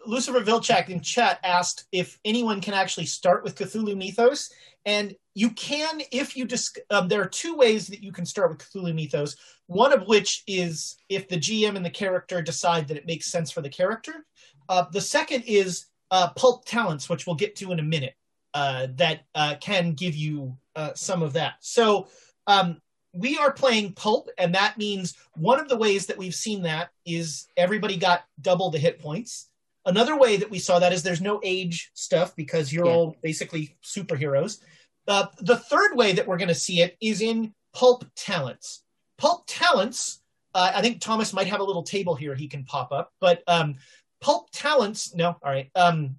[0.05, 4.51] Lucifer Vilchak in chat asked if anyone can actually start with Cthulhu Mythos,
[4.85, 6.79] and you can if you just.
[6.89, 9.35] Um, there are two ways that you can start with Cthulhu Mythos.
[9.67, 13.51] One of which is if the GM and the character decide that it makes sense
[13.51, 14.25] for the character.
[14.69, 18.13] Uh, the second is uh, pulp talents, which we'll get to in a minute,
[18.53, 21.55] uh, that uh, can give you uh, some of that.
[21.59, 22.07] So
[22.47, 22.81] um,
[23.13, 26.89] we are playing pulp, and that means one of the ways that we've seen that
[27.05, 29.49] is everybody got double the hit points.
[29.85, 32.91] Another way that we saw that is there's no age stuff because you're Yeah.
[32.93, 34.59] all basically superheroes.
[35.07, 38.83] Uh, the third way that we're going to see it is in pulp talents.
[39.17, 40.21] Pulp talents.
[40.53, 43.43] Uh, I think Thomas might have a little table here he can pop up, but
[43.47, 43.75] um,
[44.21, 45.13] pulp talents.
[45.13, 45.69] No, all right.
[45.75, 46.15] Um,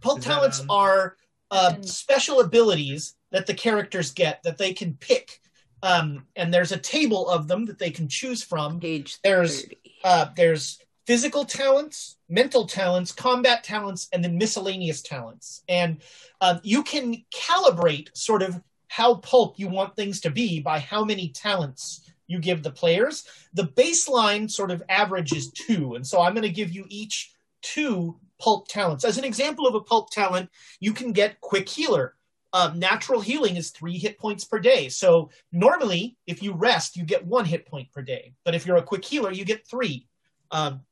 [0.00, 1.16] pulp Is that, talents um, are
[1.50, 5.38] uh, special abilities that the characters get that they can pick,
[5.82, 8.80] um, and there's a table of them that they can choose from.
[8.80, 9.64] Page There's-
[10.02, 15.62] Uh, there's physical talents, mental talents, combat talents, and then miscellaneous talents.
[15.68, 15.98] And
[16.40, 21.04] um, you can calibrate sort of how pulp you want things to be by how
[21.04, 23.24] many talents you give the players.
[23.54, 25.94] The baseline sort of average is two.
[25.94, 27.32] And so I'm going to give you each
[27.62, 29.04] two pulp talents.
[29.04, 30.50] As an example of a pulp talent,
[30.80, 32.14] you can get quick healer.
[32.52, 34.88] Um, natural healing is three hit points per day.
[34.88, 38.34] So normally, if you rest, you get one hit point per day.
[38.44, 40.06] But if you're a quick healer, you get three.
[40.50, 40.82] Um,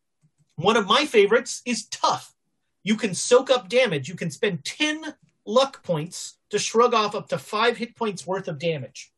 [0.62, 2.34] one of my favorites is tough.
[2.82, 4.08] You can soak up damage.
[4.08, 5.14] You can spend 10
[5.46, 9.12] luck points to shrug off up to five hit points worth of damage.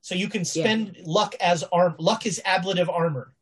[0.00, 1.94] So you can spend luck as arm.
[1.98, 3.34] Luck is ablative armor.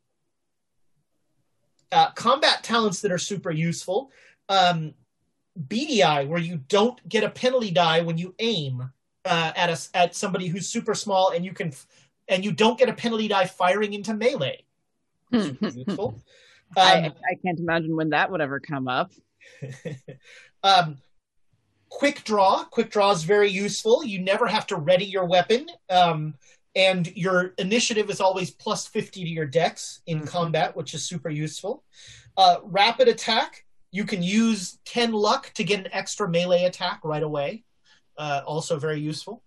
[1.91, 4.11] Uh, combat talents that are super useful.
[4.49, 4.93] Um,
[5.71, 8.91] eye, where you don't get a penalty die when you aim
[9.25, 11.73] uh, at a, at somebody who's super small, and you can
[12.27, 14.63] and you don't get a penalty die firing into melee.
[15.33, 16.21] Super useful.
[16.77, 19.11] I, Um, I can't imagine when that would ever come up.
[20.63, 20.97] um,
[21.89, 22.63] quick draw.
[22.65, 24.03] Quick draw is very useful.
[24.03, 25.67] You never have to ready your weapon.
[25.89, 26.35] Um,
[26.75, 31.29] and your initiative is always plus 50 to your dex in combat, which is super
[31.29, 31.83] useful.
[32.37, 33.65] Uh, rapid attack.
[33.91, 37.63] You can use 10 luck to get an extra melee attack right away.
[38.17, 39.43] Uh, also very useful.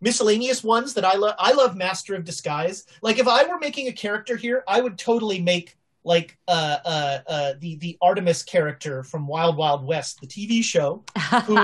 [0.00, 1.34] Miscellaneous ones that I love.
[1.38, 2.84] I love Master of Disguise.
[3.00, 7.18] Like if I were making a character here, I would totally make like uh, uh,
[7.26, 11.02] uh, the the Artemis character from Wild Wild West, the TV show,
[11.46, 11.58] who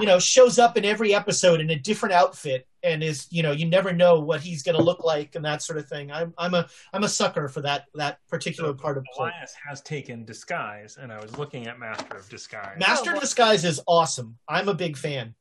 [0.00, 3.52] you know shows up in every episode in a different outfit and is you know
[3.52, 6.10] you never know what he's going to look like and that sort of thing.
[6.10, 9.30] I'm I'm a I'm a sucker for that that particular part of play.
[9.30, 12.76] Elias has taken disguise, and I was looking at Master of Disguise.
[12.78, 14.36] Master Oh, of Disguise is awesome.
[14.48, 15.34] I'm a big fan.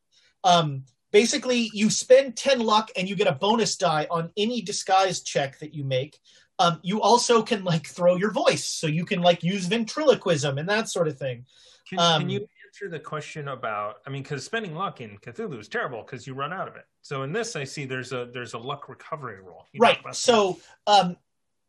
[0.43, 5.21] Um, basically, you spend 10 luck and you get a bonus die on any disguise
[5.21, 6.19] check that you make.
[6.59, 10.69] Um, you also can like throw your voice, so you can like use ventriloquism and
[10.69, 11.45] that sort of thing.
[11.89, 13.95] Can, Um, can you answer the question about?
[14.05, 16.85] I mean, because spending luck in Cthulhu is terrible because you run out of it.
[17.01, 19.67] So in this, I see there's a there's a luck recovery rule.
[19.73, 21.17] You right so um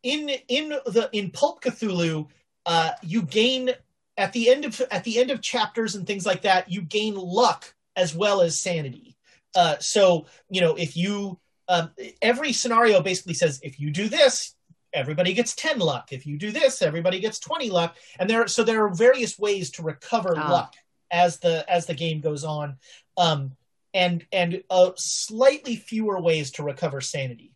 [0.05, 2.28] in in the in pulp cthulhu
[2.66, 3.70] uh you gain
[4.16, 7.14] at the end of at the end of chapters and things like that you gain
[7.16, 9.16] luck as well as sanity
[9.57, 11.91] uh so you know if you um
[12.22, 14.53] every scenario basically says if you do this
[14.95, 18.62] everybody gets 10 luck if you do this everybody gets 20 luck and there so
[18.64, 20.51] there are various ways to recover Ah.
[20.53, 20.74] luck
[21.11, 22.76] as the as the game goes on
[23.16, 23.53] um
[23.92, 27.51] and and uh, slightly fewer ways to recover sanity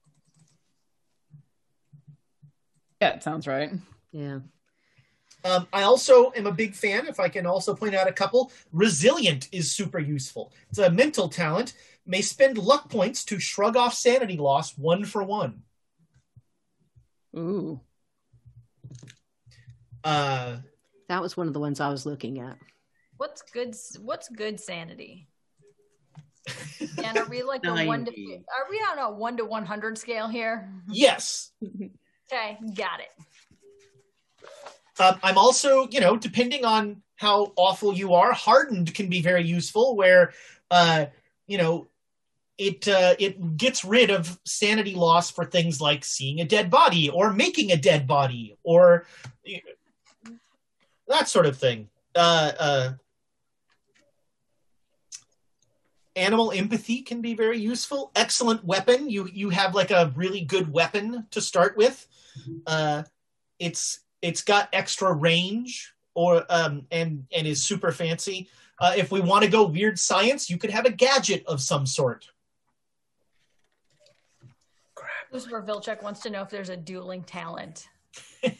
[3.01, 3.71] Yeah, it sounds right.
[4.11, 4.41] Yeah.
[5.45, 8.51] Um, I also am a big fan, if I can also point out a couple.
[8.73, 10.53] Resilient is super useful.
[10.71, 11.75] It's a mental talent.
[12.07, 15.63] May spend luck points to shrug off sanity loss one for one.
[17.37, 17.81] Ooh.
[20.05, 20.57] Uh,
[21.09, 22.57] That was one of the ones I was looking at.
[23.17, 23.75] What's good?
[24.01, 25.29] What's good sanity?
[27.05, 28.11] And are we like a one to?
[28.11, 30.73] Are we on a one to one hundred scale here?
[30.91, 31.51] yes.
[32.31, 33.09] Okay, got it.
[35.01, 39.45] Um, I'm also, you know, depending on how awful you are, hardened can be very
[39.45, 39.97] useful.
[39.97, 40.35] Where,
[40.71, 41.07] uh,
[41.47, 41.89] you know,
[42.59, 47.09] it uh, it gets rid of sanity loss for things like seeing a dead body
[47.09, 49.07] or making a dead body or
[51.07, 51.89] that sort of thing.
[52.15, 52.93] Uh, uh,
[56.17, 58.11] animal empathy can be very useful.
[58.17, 59.09] Excellent weapon.
[59.09, 62.07] You you have like a really good weapon to start with.
[62.67, 63.05] Uh,
[63.61, 68.49] it's it's got extra range or um and and is super fancy.
[68.81, 71.87] Uh, if we want to go weird science, you could have a gadget of some
[71.87, 72.29] sort.
[75.33, 77.89] Lucifer Vilchek wants to know if there's a dueling talent.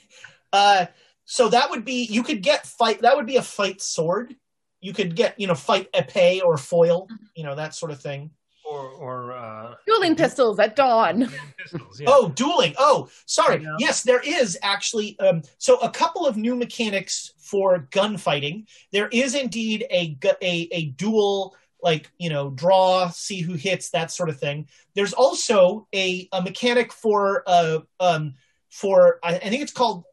[0.51, 0.87] Uh,
[1.27, 3.03] so that would be you could get fight.
[3.03, 4.35] That would be a fight sword.
[4.81, 7.07] You could get you know fight epee or foil,
[7.37, 8.31] you know that sort of thing.
[8.65, 11.29] or or uh, Dueling pistols at dawn.
[11.59, 12.01] pistols.
[12.01, 12.07] Yeah.
[12.09, 12.75] Oh, dueling.
[12.79, 13.63] Oh, sorry.
[13.79, 15.19] Yes, there is actually.
[15.21, 18.67] Um, so a couple of new mechanics for gunfighting.
[18.91, 24.11] There is indeed a a a dual like you know draw, see who hits, that
[24.11, 24.69] sort of thing.
[24.95, 28.35] There's also a a mechanic for uh um
[28.71, 30.05] for I, I think it's called.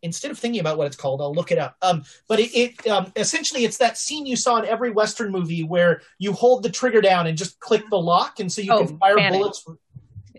[0.00, 1.76] Instead of thinking about what it's called, I'll look it up.
[1.82, 5.64] Um, but it, it um, essentially it's that scene you saw in every Western movie
[5.64, 8.86] where you hold the trigger down and just click the lock, and so you Oh,
[8.86, 9.40] can fire fanning.
[9.40, 9.64] bullets.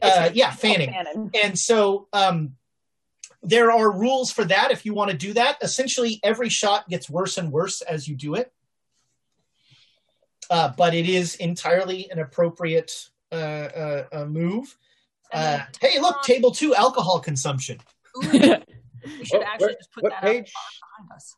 [0.01, 0.91] Uh, yeah, fanning.
[0.93, 1.29] Cannon.
[1.43, 2.53] And so um,
[3.43, 5.57] there are rules for that if you want to do that.
[5.61, 8.53] Essentially, every shot gets worse and worse as you do it.
[10.49, 12.91] Uh, but it is entirely an appropriate
[13.31, 14.75] uh, uh, uh, move.
[15.31, 17.77] Uh, hey, look, table two alcohol consumption.
[18.17, 18.39] Ooh, we
[19.25, 20.51] should What- actually where- just put what that page?
[20.55, 21.35] up behind us.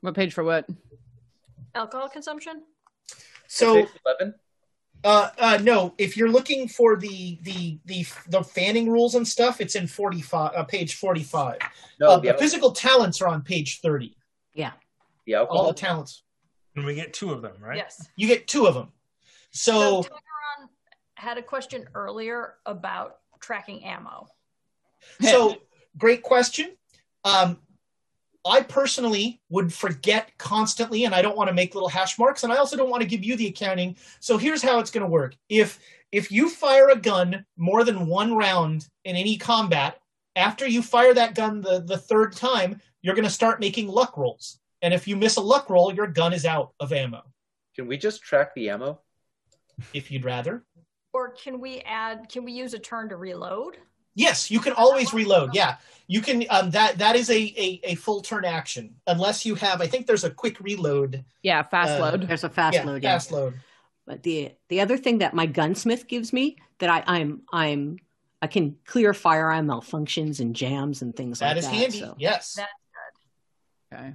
[0.00, 0.66] what page for what?
[1.74, 2.62] Alcohol consumption.
[3.46, 4.34] So, 11?
[5.04, 9.60] uh, uh, no, if you're looking for the the the the fanning rules and stuff,
[9.60, 11.58] it's in forty five, uh, page forty five.
[12.00, 14.16] No, uh, the, the physical talents are on page thirty.
[14.54, 14.72] Yeah.
[15.26, 15.66] the All alcohol.
[15.68, 16.22] the talents.
[16.76, 17.76] And we get two of them, right?
[17.76, 18.08] Yes.
[18.16, 18.92] You get two of them.
[19.52, 20.68] So So Tigeron
[21.16, 24.28] had a question earlier about tracking ammo.
[25.20, 25.56] So,
[25.96, 26.76] great question.
[27.24, 27.58] Um,
[28.44, 32.52] I personally would forget constantly, and I don't want to make little hash marks, and
[32.52, 33.96] I also don't want to give you the accounting.
[34.20, 35.78] So here's how it's going to work: if
[36.12, 40.00] if you fire a gun more than one round in any combat,
[40.36, 44.16] after you fire that gun the the third time, you're going to start making luck
[44.16, 44.59] rolls.
[44.82, 47.22] And if you miss a luck roll, your gun is out of ammo.
[47.74, 49.00] Can we just track the ammo?
[49.94, 50.64] If you'd rather,
[51.12, 52.28] Or can we add?
[52.28, 53.76] Can we use a turn to reload?
[54.14, 55.54] yes, you can always reload.
[55.54, 55.76] Yeah,
[56.06, 56.44] you can.
[56.50, 59.80] Um, that that is a, a a full turn action, unless you have.
[59.80, 61.24] I think there's a quick reload.
[61.42, 62.28] Yeah, fast Uh, load.
[62.28, 63.02] There's a fast yeah, load.
[63.02, 63.12] yeah.
[63.12, 63.54] fast load.
[64.06, 67.98] But the the other thing that my gunsmith gives me that I, I'm I'm
[68.42, 71.74] I can clear firearm malfunctions and jams and things That like is that.
[71.74, 72.00] handy.
[72.00, 72.54] so- Yes.
[72.54, 72.68] That-
[73.92, 74.12] Okay.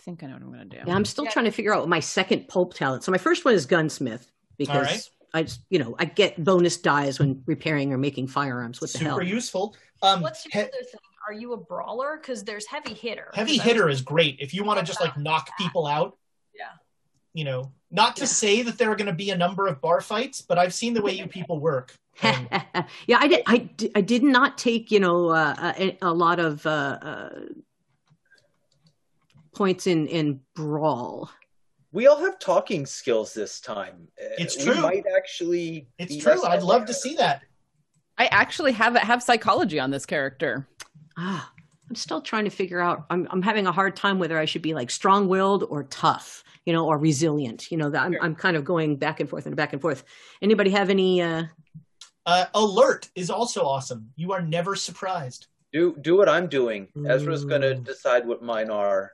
[0.00, 0.78] I think I know what I'm gonna do.
[0.86, 1.30] Yeah, I'm still Yeah.
[1.30, 3.04] trying to figure out my second pulp talent.
[3.04, 5.10] So my first one is gunsmith because right.
[5.34, 8.80] I just you know I get bonus dies when repairing or making firearms.
[8.80, 9.22] What the Super hell?
[9.22, 9.76] useful.
[10.02, 11.00] Um, What's your he- other thing?
[11.28, 12.16] Are you a brawler?
[12.16, 13.30] Because there's heavy hitter.
[13.34, 16.16] Heavy I hitter is great if you want to just like knock people out.
[16.54, 16.64] Yeah.
[17.34, 18.26] You know, not to Yeah.
[18.28, 20.94] say that there are going to be a number of bar fights, but I've seen
[20.94, 21.94] the way you people work.
[22.22, 22.48] and
[23.06, 23.42] yeah, I did.
[23.46, 26.70] I, di- I did not take you know uh, a, a lot of uh,
[27.02, 27.30] uh,
[29.60, 31.30] points in in brawl.
[31.92, 34.08] We all have talking skills this time.
[34.18, 34.80] Uh, It's we true.
[34.80, 35.86] might actually.
[35.98, 36.42] it's true.
[36.44, 37.42] I'd love to see that.
[38.16, 40.66] I actually have have psychology on this character.
[41.18, 41.52] Ah,
[41.90, 43.04] I'm still trying to figure out.
[43.10, 46.72] I'm I'm having a hard time whether I should be like strong-willed or tough, you
[46.72, 47.70] know, or resilient.
[47.70, 50.04] You know, that I'm I'm kind of going back and forth and back and forth.
[50.40, 51.20] Anybody have any?
[51.20, 51.44] uh
[52.24, 54.10] Uh, alert is also awesome.
[54.16, 55.48] You are never surprised.
[55.70, 56.88] Do do what I'm doing.
[57.14, 59.12] Ezra's gonna decide what mine are.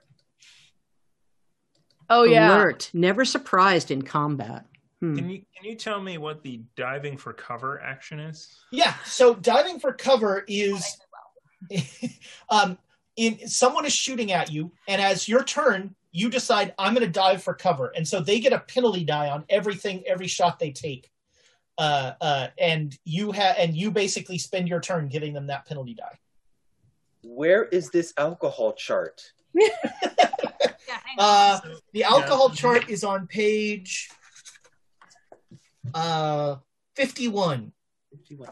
[2.09, 2.55] Oh yeah.
[2.55, 4.67] Alert, never surprised in combat.
[5.01, 5.17] Hmm.
[5.17, 8.57] Can you can you tell me what the diving for cover action is?
[8.73, 8.95] Yeah.
[9.05, 10.99] So diving for cover is,
[12.51, 12.79] um,
[13.17, 17.13] in someone is shooting at you, and as your turn, you decide I'm going to
[17.13, 20.71] dive for cover, and so they get a penalty die on everything, every shot they
[20.71, 21.11] take.
[21.79, 25.93] Uh, uh, and you have, and you basically spend your turn giving them that penalty
[25.93, 26.19] die.
[27.23, 29.21] Where is this alcohol chart?
[30.89, 31.25] Yeah, hang on.
[31.75, 34.09] Uh, the alcohol chart is on page
[35.95, 36.57] uh
[36.97, 37.73] 51.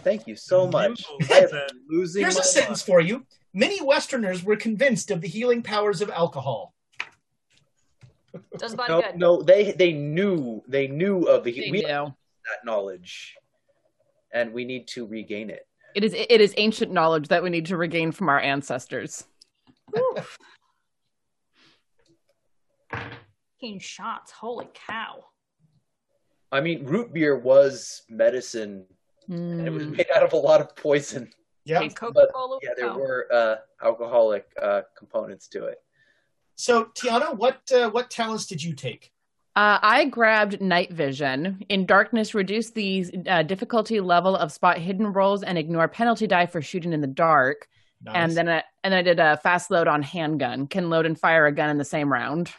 [0.01, 1.05] Thank you so much.
[1.09, 3.26] You- I am that- losing Here's a sentence for you.
[3.53, 6.74] Many Westerners were convinced of the healing powers of alcohol.
[8.59, 9.16] Does No, good.
[9.16, 11.87] no, they they knew they knew of the They we do.
[11.87, 13.35] have that knowledge,
[14.32, 15.66] and we need to regain it.
[15.95, 19.24] It is it is ancient knowledge that we need to regain from our ancestors.
[23.65, 24.31] Fifteen shots.
[24.31, 25.25] Holy cow.
[26.53, 28.85] I mean, root beer was medicine,
[29.27, 29.97] and it was Mm.
[29.97, 31.33] made out of a lot of poison.
[31.65, 31.79] Yeah.
[31.79, 32.59] Okay, Coca-Cola.
[32.62, 32.99] Yeah, there oh.
[32.99, 35.79] were uh, alcoholic uh, components to it.
[36.57, 39.12] So Tiana, what uh, what talents did you take?
[39.57, 41.65] Uh, I grabbed night vision.
[41.71, 46.47] In darkness, reduce the uh, difficulty level of spot hidden rolls and ignore penalty die
[46.47, 47.67] for shooting in the dark.
[48.03, 48.15] Nice.
[48.15, 50.67] And then I, and I did a fast load on handgun.
[50.67, 52.53] Can load and fire a gun in the same round.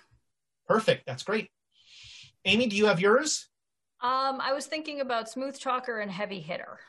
[0.68, 1.06] Perfect.
[1.06, 1.50] That's great.
[2.46, 3.48] Amy, do you have yours?
[4.02, 6.80] Um, I was thinking about smooth talker and heavy hitter.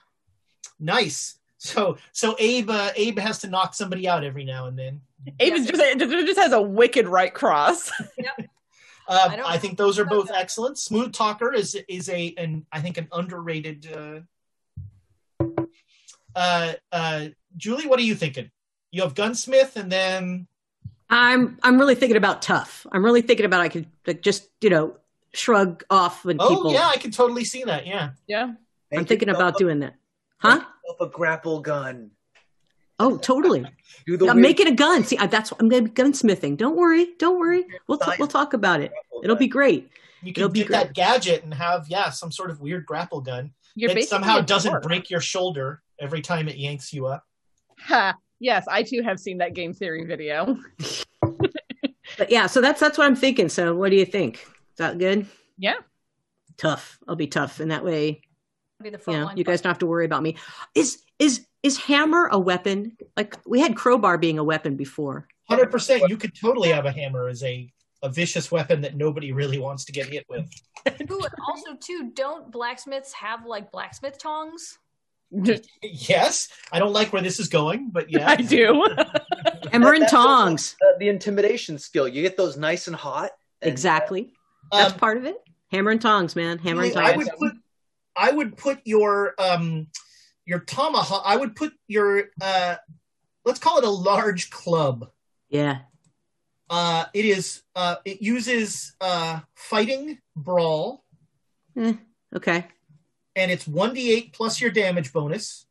[0.79, 1.39] Nice.
[1.59, 5.01] So so Abe uh, Abe has to knock somebody out every now and then.
[5.41, 7.91] Abe is just, it just has a wicked right cross.
[9.09, 10.39] Uh, I I, think those are both that.
[10.39, 10.79] excellent.
[10.79, 13.87] Smooth Talker is is a an I think an underrated.
[15.41, 15.45] Uh,
[16.35, 18.51] uh, uh, Julie, what are you thinking?
[18.91, 20.49] You have Gunsmith, and then
[21.09, 22.87] I'm I'm really thinking about tough.
[22.91, 24.97] I'm really thinking about I could like, just you know
[25.35, 26.73] shrug off when oh people.
[26.73, 27.87] yeah, I can totally see that.
[27.87, 28.55] Yeah, yeah.
[28.93, 29.95] I'm thinking about a- doing that.
[30.39, 30.61] Huh?
[30.87, 32.11] make a grapple gun.
[32.99, 33.65] Oh, totally.
[34.07, 35.05] Do the I'm weird making a gun.
[35.05, 36.57] See, I, that's I'm going to be gunsmithing.
[36.57, 37.09] Don't worry.
[37.19, 37.65] Don't worry.
[37.89, 38.93] We'll t- we'll talk about it.
[39.23, 39.91] It'll be great.
[40.23, 43.21] you It'll can be get that gadget and have yeah some sort of weird grapple
[43.21, 43.53] gun.
[43.75, 47.25] You're it somehow doesn't break your shoulder every time it yanks you up.
[47.81, 48.15] Ha.
[48.39, 50.57] Yes, I too have seen that game theory video.
[52.19, 53.49] But yeah, so that's that's what I'm thinking.
[53.49, 54.37] So what do you think?
[54.37, 55.27] Is that good?
[55.59, 55.75] Yeah.
[56.57, 56.99] Tough.
[57.07, 58.23] I'll be tough, and that way,
[58.83, 59.37] Be the you front know, line.
[59.37, 60.37] you guys don't have to worry about me.
[60.75, 62.97] Is is is hammer a weapon?
[63.17, 65.27] Like we had crowbar being a weapon before.
[65.49, 66.05] Hundred percent.
[66.09, 67.71] You could totally have a hammer as a
[68.03, 70.49] a vicious weapon that nobody really wants to get hit with.
[71.11, 74.79] Ooh, and also too, don't blacksmiths have like blacksmith tongs?
[75.83, 78.29] Yes, I don't like where this is going, but yeah.
[78.31, 78.85] I do.
[79.73, 80.77] Hammer and That's also, tongs.
[80.83, 82.07] uh, the intimidation skill.
[82.09, 83.31] You get those nice and hot.
[83.63, 84.33] and- Exactly.
[84.73, 85.37] That's Um, part of it.
[85.73, 86.59] Hammer and tongs, man.
[86.59, 87.09] Hammer and tongs.
[87.09, 87.29] I tongs.
[87.39, 87.53] would put
[88.17, 89.89] I would put your um
[90.45, 92.77] your tomahawk I would put your uh
[93.45, 95.11] let's call it a large club.
[95.49, 95.81] Yeah.
[96.71, 101.05] Uh it is uh it uses uh fighting brawl
[102.35, 102.67] Okay.
[103.37, 105.67] And it's 1d8 plus your damage bonus.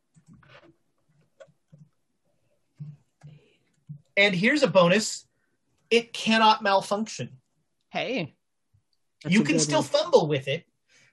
[4.16, 5.26] And here's a bonus.
[5.90, 7.36] It cannot malfunction.
[7.90, 8.32] hey.
[9.26, 9.88] You can still one.
[9.88, 10.64] fumble with it,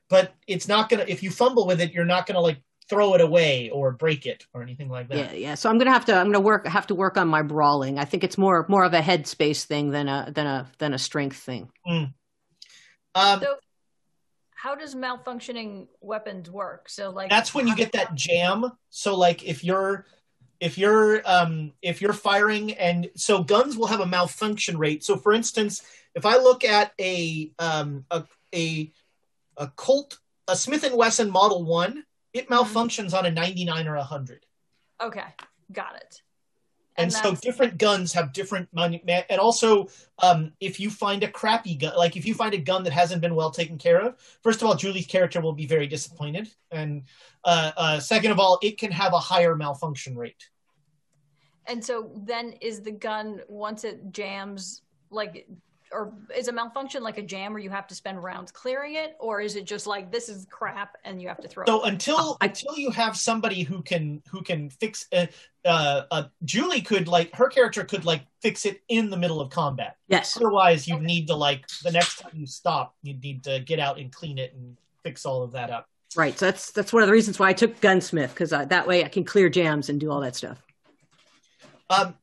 [0.08, 3.22] but it's not gonna if you fumble with it, you're not gonna like throw it
[3.22, 5.18] away or break it or anything like that.
[5.18, 5.56] Yeah, yeah.
[5.56, 6.16] So I'm gonna have to.
[6.16, 6.68] I'm gonna work.
[6.68, 7.97] Have to work on my brawling.
[7.97, 10.99] I think it's more more of a headspace thing than a than a than a
[10.99, 11.72] strength thing.
[11.88, 12.14] Um,
[13.16, 13.56] So
[14.64, 16.88] how does malfunctioning weapons work?
[16.88, 18.72] So like that's when you get that jam.
[18.89, 20.05] So like if you're
[20.61, 25.03] if you're um if you're firing and so guns will have a malfunction rate.
[25.03, 25.82] So for instance,
[26.16, 28.24] if I look at a um a
[28.55, 28.89] a,
[29.57, 32.01] a Colt a Smith and Wesson Model 1,
[32.32, 34.45] it malfunctions on a 99 or a 100.
[35.01, 35.26] Okay,
[35.74, 36.22] got it.
[36.98, 39.88] And, so different guns have different money and also
[40.20, 43.22] um, if you find a crappy gun like if you find a gun that hasn't
[43.22, 46.50] been well taken care of first of all julie's character will be very disappointed.
[46.72, 47.04] And
[47.44, 50.50] uh, uh, second of all it can have a higher malfunction rate.
[51.66, 55.48] And so then is the gun once it jams like
[55.94, 59.16] or is a malfunction like a jam where you have to spend rounds clearing it,
[59.20, 61.66] or is it just like this is crap and you have to throw?
[61.66, 61.94] So it?
[61.94, 65.28] until I- until you have somebody who can who can fix uh,
[65.66, 69.50] uh, uh, Julie could like her character could like fix it in the middle of
[69.50, 69.98] combat.
[70.08, 70.36] Yes.
[70.36, 74.00] Otherwise, you need to like the next time you stop, you need to get out
[74.00, 75.88] and clean it and fix all of that up.
[76.16, 76.38] Right.
[76.38, 79.08] So that's that's one of the reasons why I took gunsmith because that way I
[79.08, 80.62] can clear jams and do all that stuff.
[81.89, 82.16] Um,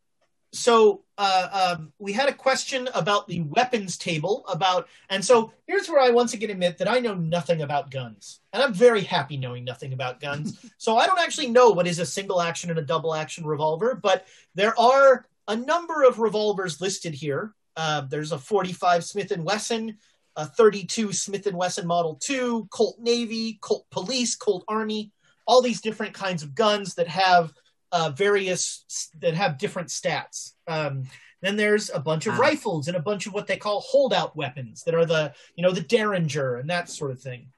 [0.53, 5.87] so uh, um, we had a question about the weapons table about, and so here's
[5.87, 9.37] where I once again admit that I know nothing about guns, and I'm very happy
[9.37, 10.59] knowing nothing about guns.
[10.79, 13.95] so I don't actually know what is a single action and a double action revolver,
[13.95, 17.53] but there are a number of revolvers listed here.
[17.77, 19.99] Uh, there's a 45 Smith and Wesson,
[20.37, 25.13] a 32 Smith and Wesson Model 2, Colt Navy, Colt Police, Colt Army,
[25.47, 27.53] all these different kinds of guns that have
[27.93, 30.53] uh, various that have different stats.
[30.67, 31.05] Um,
[31.43, 32.41] then there's a bunch of Wow.
[32.41, 35.73] rifles and a bunch of what they call holdout weapons that are the you know
[35.73, 37.49] the Derringer and that sort of thing.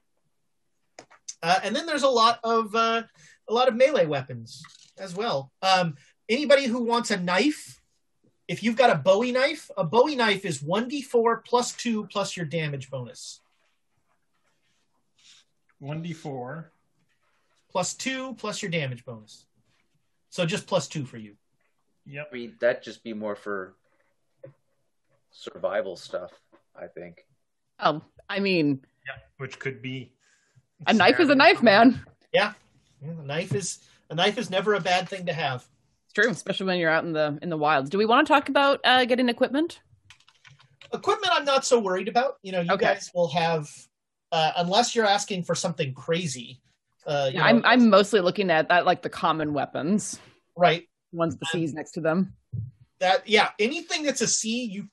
[1.42, 3.02] Uh, and then there's a lot of uh,
[3.48, 4.62] a lot of melee weapons
[4.98, 5.50] as well.
[5.62, 5.96] Um,
[6.28, 7.80] anybody who wants a knife,
[8.46, 12.36] if you've got a Bowie knife, a Bowie knife is one d4 plus two plus
[12.36, 13.40] your damage bonus.
[15.82, 16.66] 1d4.
[17.70, 19.46] Plus two plus your damage bonus.
[20.32, 21.34] So just plus two for you.
[22.06, 22.28] Yep.
[22.32, 23.74] I mean, that'd just be more for
[25.30, 26.30] survival stuff,
[26.74, 27.26] I think.
[27.78, 29.20] Oh, I mean, Yeah.
[29.36, 30.10] Which could be.
[30.86, 32.02] a knife is a knife, man.
[32.32, 32.54] Yeah,
[33.02, 35.66] a knife is a knife is never a bad thing to have.
[36.06, 37.90] It's true, especially when you're out in the in the wilds.
[37.90, 39.80] Do we want to talk about uh, getting equipment?
[40.94, 42.38] Equipment, I'm not so worried about.
[42.42, 42.86] You know, you Okay.
[42.86, 43.68] guys will have,
[44.32, 46.62] uh, unless you're asking for something crazy.
[47.06, 50.20] Uh, know, I'm I'm mostly looking at that like the common weapons,
[50.56, 50.88] right.
[51.12, 52.34] ones the C's next to them.
[53.00, 54.88] That yeah, anything that's a C, you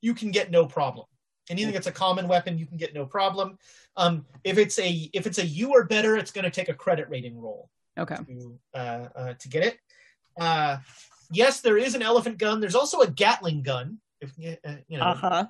[0.00, 1.06] you can get no problem.
[1.48, 3.58] Anything that's a common weapon, you can get no problem.
[3.96, 6.74] Um, if it's a if it's a U or better, it's going to take a
[6.74, 7.70] credit rating roll.
[7.98, 8.16] Okay.
[8.16, 9.78] to uh, uh, to get it.
[10.38, 10.78] Uh,
[11.30, 12.60] yes, there is an elephant gun.
[12.60, 13.98] There's also a Gatling gun.
[14.20, 14.32] If
[14.64, 15.46] uh, you know, Uh huh.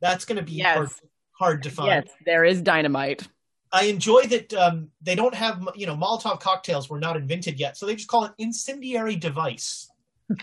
[0.00, 0.76] that's going to be Yes.
[0.76, 0.88] hard,
[1.32, 2.04] hard to find.
[2.04, 3.26] Yes, there is dynamite.
[3.72, 7.76] I enjoy that um, they don't have you know Molotov cocktails were not invented yet,
[7.76, 9.88] so they just call it incendiary device.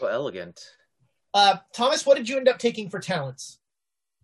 [0.00, 0.58] Well, elegant.
[1.34, 3.58] Uh, Thomas, what did you end up taking for talents?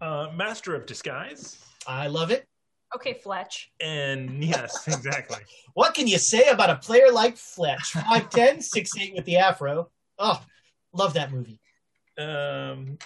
[0.01, 1.63] Uh, Master of Disguise.
[1.87, 2.47] I love it.
[2.95, 3.71] okay, Fletch.
[3.81, 5.39] And yes, exactly.
[5.75, 7.93] What can you say about a player like Fletch?
[7.93, 9.91] 5'10", 6'8", with the afro.
[10.19, 10.41] Oh,
[10.95, 11.61] love that movie.
[12.17, 12.97] Um,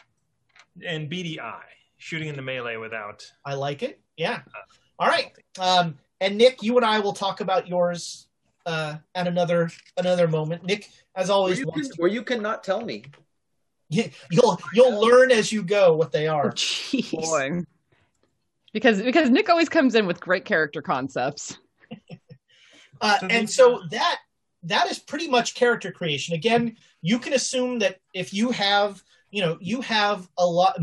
[0.86, 1.62] and BDI,
[1.96, 3.26] shooting in the melee without.
[3.44, 4.00] I like it.
[4.16, 4.42] Yeah.
[4.98, 5.32] All right.
[5.60, 8.26] Um, and Nick, you and I will talk about yours
[8.66, 10.64] uh, at another another moment.
[10.64, 13.04] Nick, as Where always, you, can, to- where you cannot tell me.
[13.88, 16.50] you'll you'll learn as you go what they Oh, are.
[16.52, 17.10] jeez.
[17.12, 17.62] Boy.
[18.72, 21.58] Because because Nick always comes in with great character concepts.
[23.00, 24.18] Uh, and so that
[24.64, 26.34] that is pretty much character creation.
[26.34, 30.76] Again, you can assume that if you have, you know, you have a lot.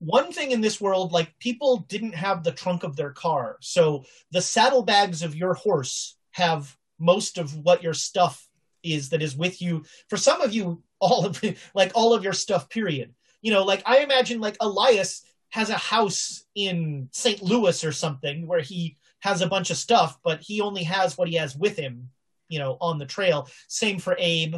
[0.00, 4.04] One thing in this world, like people didn't have the trunk of their car, so
[4.32, 8.48] the saddlebags of your horse have most of what your stuff
[8.82, 9.84] is that is with you.
[10.08, 11.42] For some of you, all of
[11.74, 12.68] like all of your stuff.
[12.68, 13.14] Period.
[13.42, 17.42] You know, like I imagine, like Elias has a house in St.
[17.42, 21.28] Louis or something where he has a bunch of stuff, but he only has what
[21.28, 22.10] he has with him,
[22.48, 23.48] you know, on the trail.
[23.68, 24.56] Same for Abe,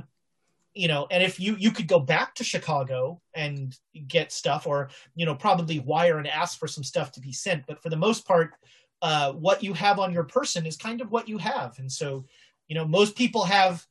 [0.75, 3.77] you know, and if you you could go back to Chicago and
[4.09, 7.67] get stuff or, you know, probably wire and ask for some stuff to be sent,
[7.67, 8.55] but for the most part,
[9.03, 11.79] uh, what you have on your person is kind of what you have.
[11.79, 12.25] And so,
[12.69, 13.85] you know, most people have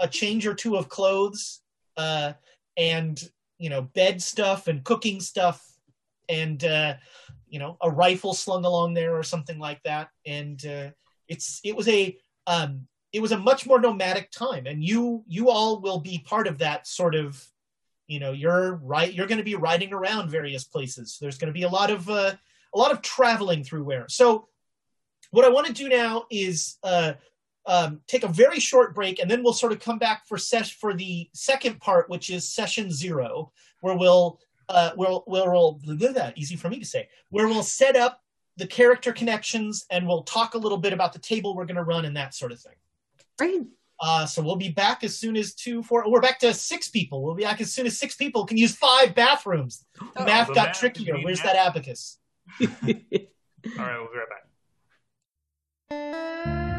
[0.00, 1.60] a change or two of clothes,
[1.96, 2.32] uh,
[2.76, 3.22] and
[3.58, 5.64] you know, bed stuff and cooking stuff
[6.28, 6.94] and uh
[7.48, 10.90] you know a rifle slung along there or something like that and uh,
[11.28, 15.48] it's it was a um it was a much more nomadic time and you you
[15.48, 17.42] all will be part of that sort of
[18.08, 21.16] you know you're right you're going to be riding around various places.
[21.20, 22.32] There's going to be a lot of uh,
[22.74, 24.06] a lot of traveling through where.
[24.08, 24.48] So
[25.30, 27.14] what i want to do now is uh
[27.66, 30.70] um, take a very short break and then we'll sort of come back for ses-
[30.70, 34.38] for the second part which is session zero where we'll
[34.68, 38.20] uh, we'll blah, blah, blah, easy for me to say where we'll set up
[38.58, 41.82] the character connections and we'll talk a little bit about the table we're going to
[41.82, 42.74] run and that sort of thing
[43.40, 43.60] Right.
[44.00, 47.22] uh, so we'll be back as soon as two four we're back to six people
[47.22, 49.84] we'll be back as soon as six people can use five bathrooms
[50.16, 50.24] Oh.
[50.24, 52.18] math The got math trickier where's math- that abacus
[52.60, 54.28] All right, we'll be right
[55.90, 56.73] back.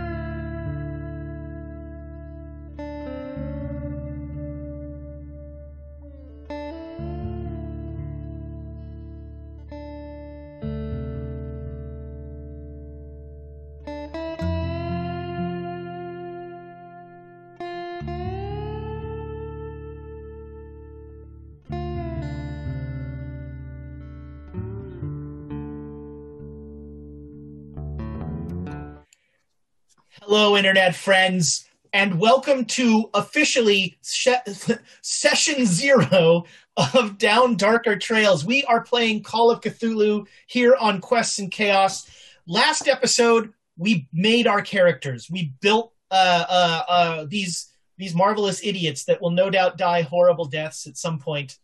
[30.38, 34.28] Hello, internet friends, and welcome to officially sh-
[35.02, 36.44] session zero
[36.76, 38.44] of Down Darker Trails.
[38.44, 42.06] We are playing Call of Cthulhu here on Quests and Chaos.
[42.46, 45.32] Last episode, we made our characters.
[45.32, 50.44] We built uh, uh, uh, these these marvelous idiots that will no doubt die horrible
[50.44, 51.58] deaths at some point.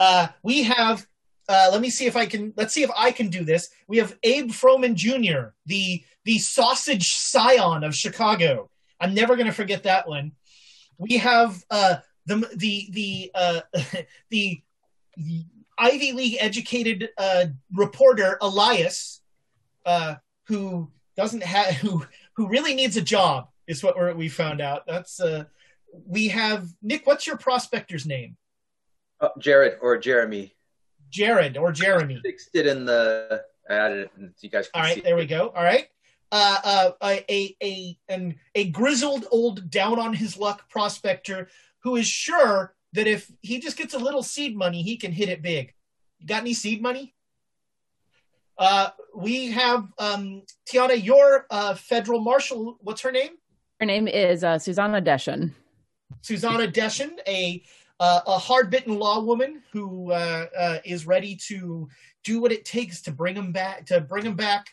[0.00, 1.06] Uh, we have.
[1.48, 2.52] Uh, let me see if I can.
[2.56, 3.70] Let's see if I can do this.
[3.86, 8.70] We have Abe Froman Jr., the the sausage scion of Chicago.
[9.00, 10.32] I'm never going to forget that one.
[10.96, 11.96] We have uh,
[12.26, 13.60] the the the uh,
[14.30, 14.62] the
[15.78, 19.20] Ivy League educated uh, reporter Elias,
[19.84, 22.04] uh, who doesn't have who
[22.36, 24.86] who really needs a job is what we found out.
[24.86, 25.44] That's uh,
[26.06, 27.06] we have Nick.
[27.06, 28.36] What's your prospector's name?
[29.38, 30.53] Jared or Jeremy.
[31.10, 32.20] Jared or Jeremy.
[32.22, 33.42] Fixed it in the.
[33.68, 34.10] I added it.
[34.16, 34.68] So you guys.
[34.74, 35.48] All right, there we go.
[35.48, 35.88] All right.
[36.32, 36.90] Uh, uh,
[37.30, 41.48] a a an, a grizzled old down on his luck prospector
[41.82, 45.28] who is sure that if he just gets a little seed money, he can hit
[45.28, 45.72] it big.
[46.18, 47.14] You got any seed money?
[48.56, 52.78] Uh, we have um, Tiana, your uh, federal marshal.
[52.80, 53.32] What's her name?
[53.80, 55.52] Her name is uh, Susanna Deschen.
[56.22, 57.62] Susanna Deschen, a
[58.00, 61.88] uh, a hard bitten law woman who uh, uh, is ready to
[62.24, 64.66] do what it takes to bring him back to bring him back,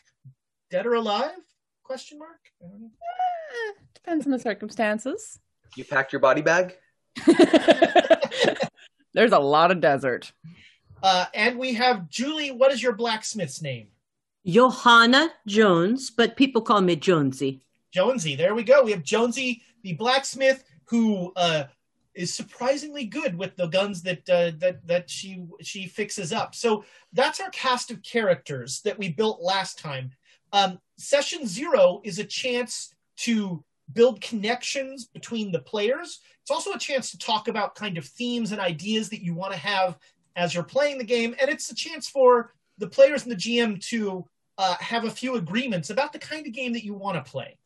[0.70, 1.36] dead or alive?
[1.82, 2.40] Question mark.
[2.62, 5.38] Eh, depends on the circumstances.
[5.76, 6.76] You packed your body bag.
[9.14, 10.32] There's a lot of desert.
[11.02, 12.50] Uh, and we have Julie.
[12.50, 13.88] What is your blacksmith's name?
[14.46, 17.60] Johanna Jones, but people call me Jonesy.
[17.92, 18.36] Jonesy.
[18.36, 18.82] There we go.
[18.82, 21.64] We have Jonesy, the blacksmith, who uh,
[22.14, 26.54] is surprisingly good with the guns that uh, that that she she fixes up.
[26.54, 30.10] So that's our cast of characters that we built last time.
[30.52, 36.20] Um, session zero is a chance to build connections between the players.
[36.42, 39.52] It's also a chance to talk about kind of themes and ideas that you want
[39.52, 39.98] to have
[40.36, 43.80] as you're playing the game, and it's a chance for the players and the GM
[43.88, 44.26] to
[44.58, 47.56] uh, have a few agreements about the kind of game that you want to play.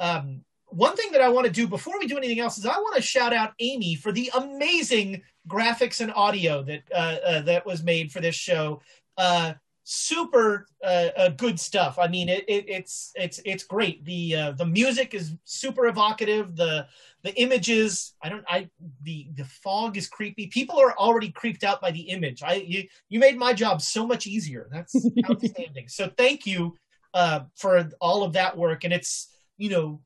[0.00, 0.44] Um,
[0.74, 2.96] one thing that I want to do before we do anything else is I want
[2.96, 7.82] to shout out Amy for the amazing graphics and audio that uh, uh, that was
[7.82, 8.80] made for this show.
[9.16, 11.98] Uh, super uh, uh, good stuff.
[11.98, 14.04] I mean, it, it, it's it's it's great.
[14.04, 16.56] The uh, the music is super evocative.
[16.56, 16.86] The
[17.22, 18.68] the images, I don't, I
[19.02, 20.48] the the fog is creepy.
[20.48, 22.42] People are already creeped out by the image.
[22.42, 24.68] I you you made my job so much easier.
[24.72, 24.94] That's
[25.30, 25.88] outstanding.
[25.88, 26.74] So thank you
[27.12, 28.84] uh, for all of that work.
[28.84, 30.00] And it's you know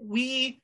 [0.00, 0.60] we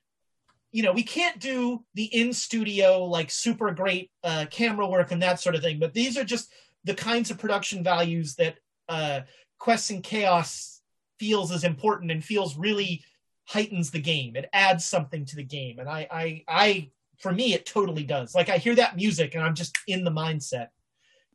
[0.73, 5.23] you know we can't do the in studio like super great uh, camera work and
[5.23, 6.51] that sort of thing but these are just
[6.85, 8.57] the kinds of production values that
[8.89, 9.21] uh,
[9.59, 10.81] quests and chaos
[11.19, 13.05] feels is important and feels really
[13.45, 14.35] heightens the game.
[14.35, 18.35] It adds something to the game and i i i for me it totally does.
[18.35, 20.69] Like i hear that music and i'm just in the mindset.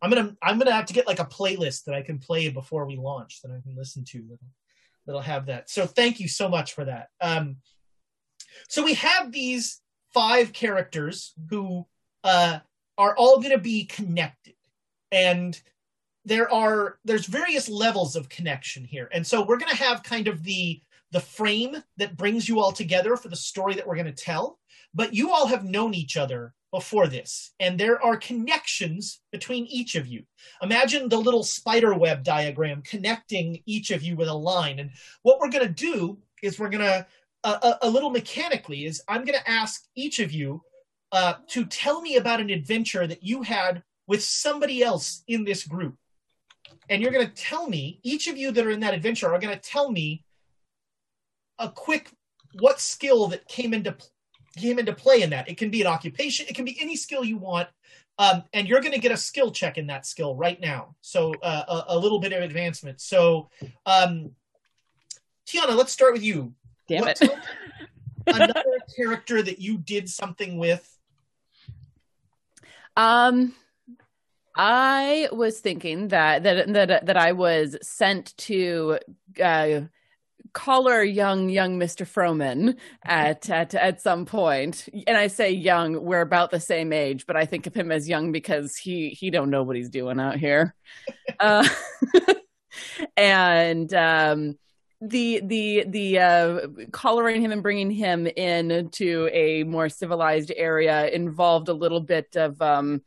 [0.02, 2.86] I'm gonna i'm gonna have to get like a playlist that i can play before
[2.86, 4.52] we launch that i can listen to that'll,
[5.06, 5.70] that'll have that.
[5.70, 7.08] So thank you so much for that.
[7.22, 7.58] Um,
[8.68, 9.82] so we have these
[10.14, 11.86] five characters who
[12.24, 12.60] uh,
[12.98, 14.56] are all going to be connected,
[15.12, 15.60] and
[16.26, 20.28] there are there's various levels of connection here, and so we're going to have kind
[20.28, 24.14] of the the frame that brings you all together for the story that we're going
[24.14, 24.60] to tell.
[24.94, 29.96] But you all have known each other before this, and there are connections between each
[29.96, 30.24] of you.
[30.62, 34.80] Imagine the little spider web diagram connecting each of you with a line.
[34.80, 34.92] And
[35.22, 37.06] what we're going to do is we're going to
[37.44, 40.62] a, a, little mechanically is I'm going to ask each of you
[41.12, 45.66] uh, to tell me about an adventure that you had with somebody else in this
[45.66, 45.96] group.
[46.90, 49.40] And you're going to tell me, each of you that are in that adventure are
[49.40, 50.24] going to tell me
[51.60, 52.12] a quick
[52.60, 53.96] what skill that came into
[54.56, 55.50] came into play in that.
[55.50, 57.68] It can be an occupation, it can be any skill you want.
[58.20, 60.96] Um, and you're going to get a skill check in that skill right now.
[61.02, 63.00] So uh, a, a, little bit of advancement.
[63.00, 63.50] So,
[63.86, 64.32] um,
[65.48, 66.56] Tiana, let's start with you.
[66.88, 67.22] Damn it.
[68.28, 68.64] another
[68.96, 70.98] character that you did something with?
[72.96, 73.54] Um
[74.58, 78.98] I was thinking that that that that I was sent to
[79.42, 79.82] uh,
[80.54, 82.08] collar young young Mr.
[82.08, 84.26] Froman at at at some.
[84.32, 88.10] And I say young, we're about the same age, but I think of him as
[88.10, 90.74] young because he he don't know what he's doing out here.
[91.40, 91.68] uh,
[93.18, 94.58] and um
[95.02, 96.60] the the the uh,
[96.92, 102.36] collaring him and bringing him in to a more civilized area involved a little bit
[102.36, 103.02] of um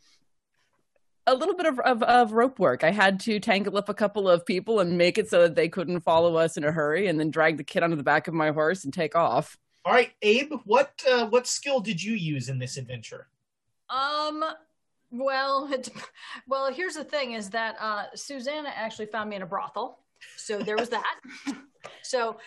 [1.27, 2.83] a little bit of, of, of rope work.
[2.83, 5.69] I had to tangle up a couple of people and make it so that they
[5.69, 8.35] couldn't follow us in a hurry, and then drag the kid onto the back of
[8.35, 9.57] my horse and take off.
[9.85, 13.29] All right, Abe, what uh, what skill did you use in this adventure?
[13.89, 14.45] Um,
[15.11, 15.91] well, it's,
[16.47, 19.99] well, here's the thing: is that uh, Susanna actually found me in a brothel,
[20.37, 21.21] so there was that.
[22.03, 22.39] so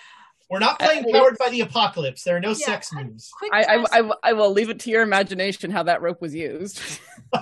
[0.49, 2.23] We're not playing Uh, Powered by the Apocalypse.
[2.23, 2.55] There are no Yeah.
[2.65, 3.31] sex moves.
[3.51, 6.81] I, I, I, I will leave it to your imagination how that rope was used.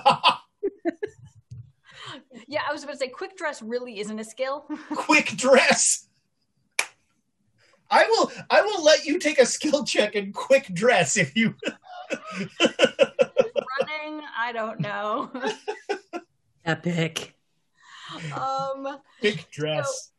[2.48, 4.66] yeah, I was about to say, quick dress really isn't a skill.
[4.94, 6.08] Quick dress.
[7.90, 11.54] I will I will let you take a skill check in quick dress if you
[12.60, 15.30] Running, I don't know.
[16.64, 17.34] Epic.
[18.34, 20.11] um, quick dress.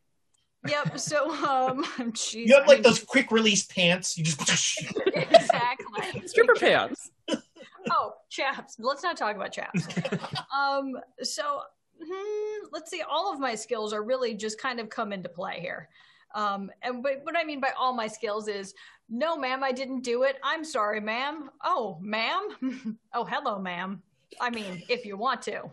[0.68, 1.00] Yep.
[1.00, 4.18] So, um, geez, You have I like mean, those quick release pants.
[4.18, 4.40] You just
[5.14, 7.12] exactly Stripper pants.
[7.92, 8.78] Oh, chaps.
[8.80, 9.88] Let's not talk about chaps.
[10.58, 11.62] um, so
[12.02, 13.02] hmm, let's see.
[13.02, 15.90] All of my skills are really just kind of come into play here.
[16.36, 18.74] Um, and but what I mean by all my skills is
[19.10, 20.38] no, ma'am, I didn't do it.
[20.44, 21.50] I'm sorry, ma'am.
[21.64, 22.98] Oh, ma'am.
[23.14, 24.02] oh, hello, ma'am.
[24.42, 25.70] I mean, if you want to.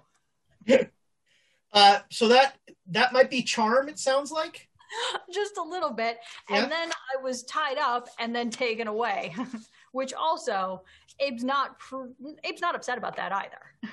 [1.73, 2.57] uh so that
[2.89, 4.69] that might be charm, it sounds like.
[5.33, 6.19] just a little bit
[6.49, 6.63] Yeah.
[6.63, 9.35] and then i was tied up and then taken away
[9.93, 10.83] which also
[11.25, 12.07] abe's not pr-
[12.45, 13.61] abe's not upset about that either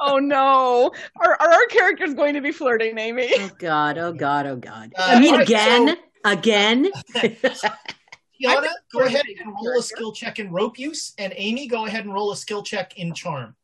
[0.00, 0.92] Oh no.
[1.20, 3.30] Are, are our characters going to be flirting, Amy?
[3.36, 3.98] Oh God.
[3.98, 4.46] Oh God.
[4.46, 4.92] Oh God.
[4.96, 6.90] Uh, I mean, again, so- again.
[7.14, 12.04] Tiana, go ahead and roll a skill check in rope use, and Amy, go ahead
[12.04, 13.54] and roll a skill check in charm.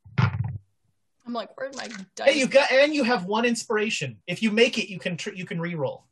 [1.31, 1.86] I'm like where's my
[2.16, 4.16] dice Hey, you got and you have one inspiration.
[4.27, 6.07] If you make it, you can tr- you can re-roll.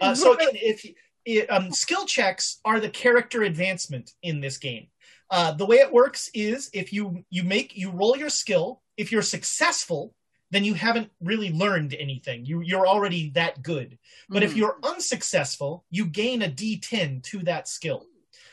[0.00, 0.86] Uh, so again, if
[1.24, 4.86] it, um, skill checks are the character advancement in this game.
[5.30, 8.82] Uh, the way it works is if you you make you roll your skill.
[8.96, 10.14] If you're successful,
[10.52, 12.46] then you haven't really learned anything.
[12.46, 13.98] You you're already that good.
[14.28, 14.56] But if Mhm.
[14.58, 18.06] you're unsuccessful, you gain a D10 to that skill.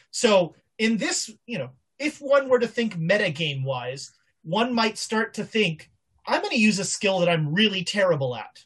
[0.09, 1.69] So in this, you know,
[1.99, 4.11] if one were to think metagame wise,
[4.43, 5.89] one might start to think,
[6.25, 8.63] I'm going to use a skill that I'm really terrible at.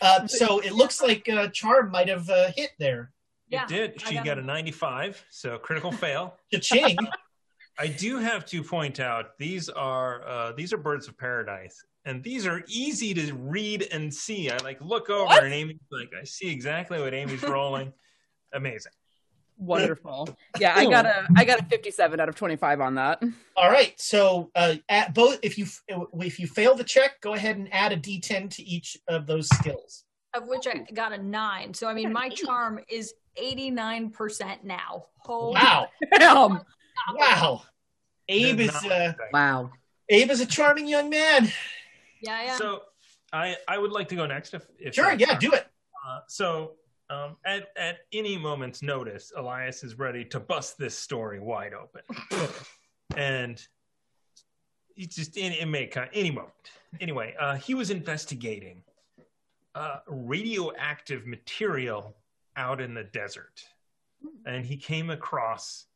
[0.00, 3.12] Uh, so it looks like uh, Charm might have uh, hit there.
[3.48, 4.00] Yeah, it did.
[4.00, 6.34] She got got a 95, so critical fail.
[6.52, 6.96] Cha-ching.
[7.78, 12.22] I do have to point out these are uh, these are birds of paradise, and
[12.22, 14.50] these are easy to read and see.
[14.50, 15.44] I like look over What?
[15.44, 17.92] and Amy's like, I see exactly what Amy's rolling.
[18.52, 18.92] Amazing.
[19.58, 20.28] Wonderful.
[20.58, 23.22] Yeah, I got a I got a 57 out of 25 on that.
[23.56, 23.98] All right.
[24.00, 25.66] So uh, at both, if you
[26.20, 29.48] if you fail the check, go ahead and add a D10 to each of those
[29.48, 30.04] skills.
[30.34, 35.54] of which i got a nine so i mean my charm is 89% now Holy
[35.54, 35.88] Wow!
[36.18, 36.60] Damn.
[37.14, 37.62] Wow!
[38.28, 39.70] Abe is uh, Wow.
[40.08, 41.50] Abe is a charming young man.
[42.20, 42.82] yeah yeah So
[43.32, 45.38] I I would like to go next if, if Sure, that's yeah, fine.
[45.40, 45.66] do it.
[46.06, 46.72] Uh, so
[47.08, 52.02] um, at at any moment's notice, Elias is ready to bust this story wide open,
[53.16, 53.64] and
[54.94, 56.52] he just in it may kind any moment.
[57.00, 58.82] Anyway, uh, he was investigating
[59.74, 62.16] uh, radioactive material
[62.56, 63.64] out in the desert,
[64.46, 65.86] and he came across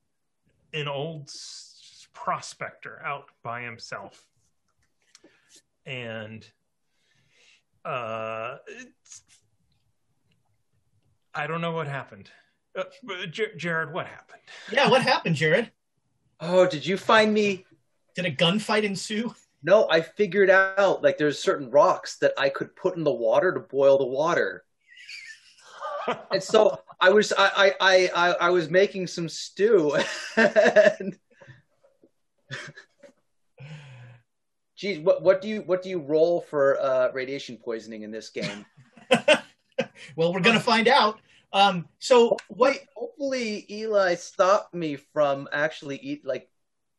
[0.75, 4.27] an old s- prospector out by himself,
[5.87, 6.47] and
[7.85, 9.23] uh, it's,
[11.35, 12.31] I don't know what happened.
[12.77, 14.43] Uh, but Jar- Jared, what happened?
[14.73, 15.71] Yeah, what happened, Jared?
[16.41, 17.65] Oh, did you find me?
[18.15, 19.35] Did a gunfight ensue?
[19.63, 23.53] No, I figured out like there's certain rocks that I could put in the water
[23.53, 24.65] to boil the water.
[26.33, 29.97] And so I was I I I, I, I was making some stew.
[30.37, 31.17] and...
[34.77, 38.31] Geez, what what do you what do you roll for uh, radiation poisoning in this
[38.31, 38.65] game?
[40.17, 41.21] well, we're gonna find out.
[41.53, 42.71] Um, so what?
[42.71, 46.49] Wait, hopefully Eli stopped me from actually eat like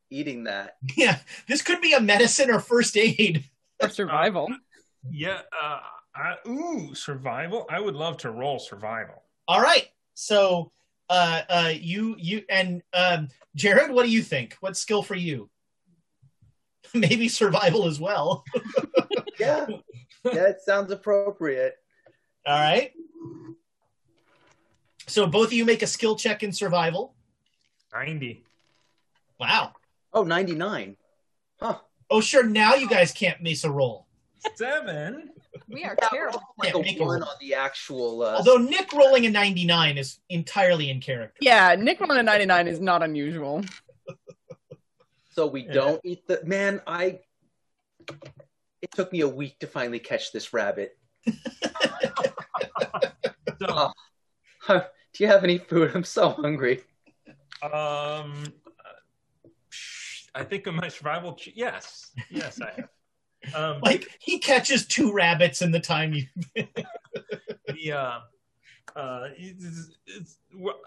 [0.09, 0.77] eating that.
[0.95, 1.17] Yeah,
[1.47, 3.45] this could be a medicine or first aid.
[3.79, 4.47] For survival.
[5.09, 5.41] yeah.
[5.61, 5.79] Uh,
[6.13, 7.65] I, ooh, survival.
[7.69, 9.23] I would love to roll survival.
[9.47, 9.87] All right.
[10.13, 10.71] So,
[11.09, 14.57] uh, uh, you you and um, Jared, what do you think?
[14.59, 15.49] What skill for you?
[16.93, 18.43] Maybe survival as well.
[19.39, 19.65] Yeah,
[20.23, 21.73] yeah, it sounds appropriate.
[22.45, 22.91] All right.
[25.07, 27.13] So both of you make a skill check in survival.
[27.93, 28.43] Ninety.
[29.39, 29.73] Wow.
[30.13, 30.97] Oh, 99.
[31.59, 31.77] Huh.
[32.09, 32.43] Oh, sure.
[32.43, 34.05] Now you guys can't miss a roll.
[34.55, 35.31] Seven.
[35.67, 38.21] we are terrible Like Yeah, a make a one on the actual.
[38.23, 41.37] Uh, Although Nick rolling a 99 is entirely in character.
[41.41, 43.63] Yeah, Nick rolling a 99 is not unusual.
[45.33, 45.73] So we Yeah.
[45.73, 46.81] don't eat the man.
[46.85, 47.19] I.
[48.81, 50.97] It took me a week to finally catch this rabbit.
[53.59, 53.91] So,
[54.67, 54.83] Do
[55.23, 55.91] you have any food?
[55.93, 56.81] I'm so hungry.
[57.61, 58.43] um,
[60.33, 61.33] I think of my survival.
[61.35, 62.89] Ch- yes, yes, I have.
[63.55, 66.25] Um, Like he catches two rabbits in the time you.
[66.55, 68.19] the uh,
[68.95, 70.37] uh, it's, it's,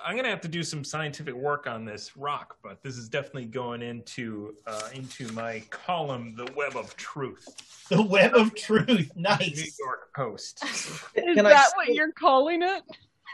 [0.04, 3.46] I'm gonna have to do some scientific work on this rock, but this is definitely
[3.46, 9.10] going into uh, into my column, "The Web of Truth," The web of truth.
[9.16, 9.40] nice.
[9.40, 9.78] New Nice.
[9.78, 10.64] York Post.
[10.64, 12.82] Is Can that what you're calling it?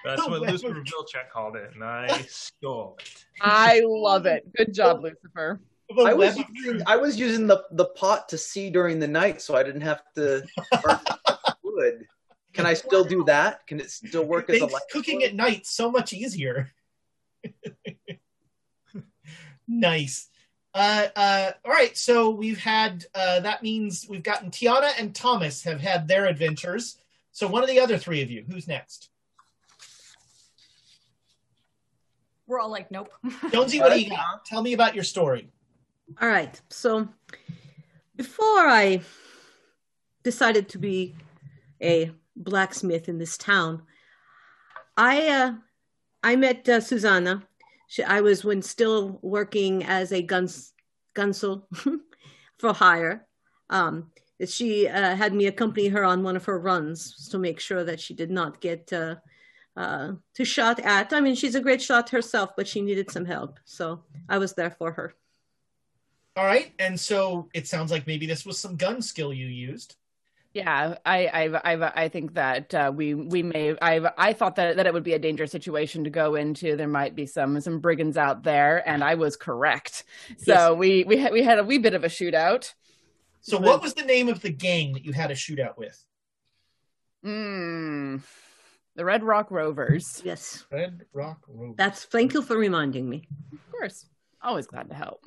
[0.04, 3.24] That's The what Web of Lucifer Vilchek called it, and I stole it.
[3.40, 4.44] I love it.
[4.56, 5.60] Good job, Lucifer.
[6.04, 6.82] I was using.
[6.86, 10.02] I was using the the pot to see during the night, so I didn't have
[10.14, 10.46] to
[10.84, 10.98] burn
[11.64, 12.06] wood.
[12.52, 13.66] Can I still do that?
[13.66, 16.70] Can it still work as a Makes light cooking at night so much easier.
[19.68, 20.28] nice.
[20.72, 25.64] Uh, uh, all right, so we've had uh, that means we've gotten Tiana and Thomas
[25.64, 26.96] have had their adventures.
[27.32, 29.10] So one of the other three of you, who's next?
[32.46, 33.12] We're all like, nope.
[33.52, 34.44] Jonesy, what do you got?
[34.44, 35.48] Tell me about your story.
[36.20, 36.60] All right.
[36.68, 37.08] So
[38.16, 39.02] before I
[40.22, 41.14] decided to be
[41.80, 42.10] a
[42.40, 43.82] blacksmith in this town,
[44.96, 45.54] I uh,
[46.22, 47.42] I met uh, Susanna.
[47.86, 50.72] She, I was when still working as a guns
[51.14, 51.64] gunsel
[52.58, 53.26] for hire.
[53.68, 54.10] Um,
[54.46, 58.00] she uh, had me accompany her on one of her runs to make sure that
[58.00, 59.16] she did not get uh,
[59.76, 61.12] uh, to shot at.
[61.12, 64.54] I mean, she's a great shot herself, but she needed some help, so I was
[64.54, 65.14] there for her.
[66.36, 69.96] All right, and so it sounds like maybe this was some gun skill you used.
[70.52, 73.76] Yeah, I, I, I, I think that uh, we, we may.
[73.80, 76.74] I, I thought that that it would be a dangerous situation to go into.
[76.74, 80.02] There might be some, some brigands out there, and I was correct.
[80.38, 80.76] So Yes.
[80.76, 82.74] we, we had, we had a wee bit of a shootout.
[83.42, 86.04] So what was the name of the gang that you had a shootout with?
[87.24, 88.22] Mm,
[88.96, 91.76] the Red Rock Rovers, Yes, Red Rock Road.
[91.76, 93.28] that's thank you for reminding me.
[93.52, 94.06] of course.
[94.42, 95.24] Always glad to help.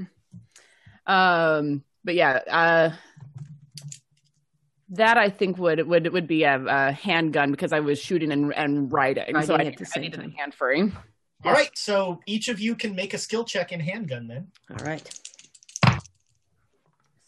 [1.06, 2.96] Um, but yeah, uh,
[4.94, 8.54] that I think would would would be a, a handgun because I was shooting and,
[8.54, 10.32] and riding, so I, at the I needed time.
[10.32, 10.92] hand free.
[11.46, 14.48] All right, so each of you can make a skill check in handgun then.
[14.70, 15.20] All right.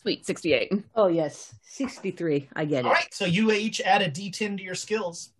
[0.02, 0.72] Sweet, sixty-eight.
[0.96, 2.50] Oh yes, sixty-three.
[2.56, 2.86] I get it.
[2.86, 5.32] All right, so you each add a D10 to your skills.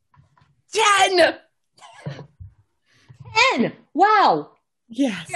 [0.74, 1.36] Ten.
[3.54, 3.74] Ten.
[3.94, 4.52] Wow.
[4.90, 5.32] Yes.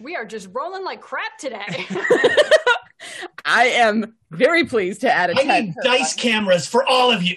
[0.00, 1.66] we are just rolling like crap today.
[3.44, 5.64] I am very pleased to add a I 10.
[5.64, 7.36] need dice cameras for all of you.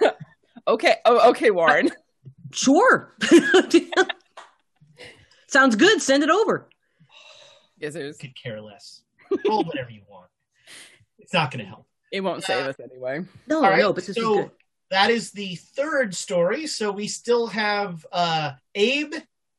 [0.66, 0.94] Okay.
[1.04, 1.90] Oh, okay, Warren.
[2.52, 3.14] Sure.
[5.46, 6.00] Sounds good.
[6.00, 6.68] Send it over.
[7.78, 8.16] yes, it, is.
[8.16, 9.02] Could care less.
[9.46, 10.30] Roll whatever you want.
[11.18, 11.86] It's not going to help.
[12.12, 13.24] it won't save us anyway.
[13.46, 14.50] No, All right, no, but this so is good.
[14.90, 16.66] that is the third story.
[16.66, 19.14] So we still have uh, Abe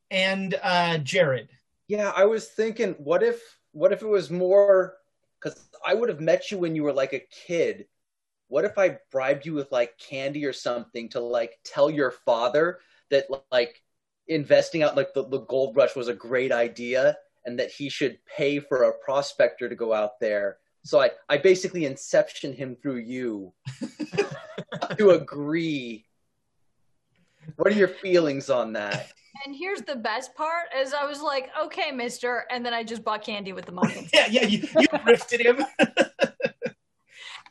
[0.09, 1.49] and uh, Jared.
[1.87, 3.41] Yeah, I was thinking, what if
[3.73, 4.95] what if it was more
[5.45, 7.85] because I would have met you when you were like a kid.
[8.47, 12.79] What if I bribed you with like candy or something to like tell your father
[13.11, 13.83] that like
[14.27, 18.17] investing out like the, the gold rush was a great idea and that he should
[18.25, 20.57] pay for a prospector to go out there.
[20.83, 23.53] So I, I basically inception him through you
[24.97, 26.05] to agree.
[27.55, 29.11] What are your feelings on that?
[29.45, 33.03] And here's the best part: is I was like, "Okay, Mister," and then I just
[33.03, 34.07] bought candy with the money.
[34.13, 35.65] Yeah, yeah, you, you grifted him.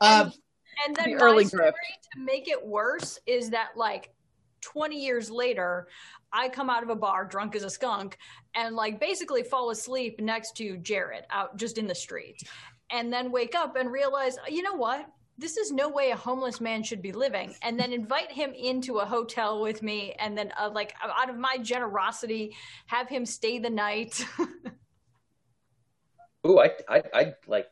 [0.00, 0.32] um,
[0.86, 2.10] And then The my early story grift.
[2.14, 4.12] to make it worse is that like
[4.62, 5.88] 20 years later,
[6.32, 8.18] I come out of a bar drunk as a skunk
[8.54, 12.36] and like basically fall asleep next to Jared out just in the street.
[12.90, 15.06] And then wake up and realize, you know what?
[15.36, 17.54] This is no way a homeless man should be living.
[17.62, 21.36] And then invite him into a hotel with me and then uh, like out of
[21.36, 22.54] my generosity,
[22.86, 24.24] have him stay the night.
[26.46, 27.66] Ooh, I, I, I like.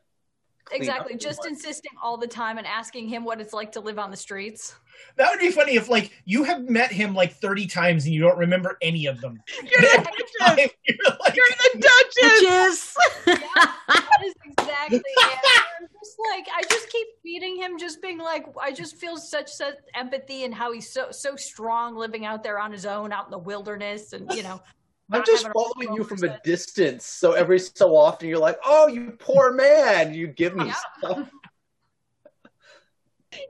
[0.72, 1.16] exactly.
[1.16, 1.48] Just more.
[1.48, 4.74] insisting all the time and asking him what it's like to live on the streets.
[5.16, 8.22] that would be funny if, like, you have met him like 30 times and you
[8.22, 9.38] don't remember any of them.
[9.62, 10.70] You're And the Duchess.
[10.86, 12.96] you're like, You're the Duchess.
[13.26, 13.26] Bitches.
[13.88, 15.88] that is exactly it.
[16.02, 19.48] I'm just like I just keep feeding him, just being like I just feel such
[19.48, 23.26] such empathy and how he's so so strong living out there on his own out
[23.26, 24.60] in the wilderness and you know.
[25.12, 27.04] I'm just following you from a distance.
[27.04, 30.14] So every so often you're like, oh, you poor man.
[30.14, 30.74] You give me Yeah.
[30.98, 31.30] stuff.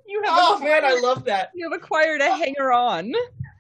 [0.06, 1.50] You have oh, acquired, man, I love that.
[1.56, 3.12] you have acquired a hanger on.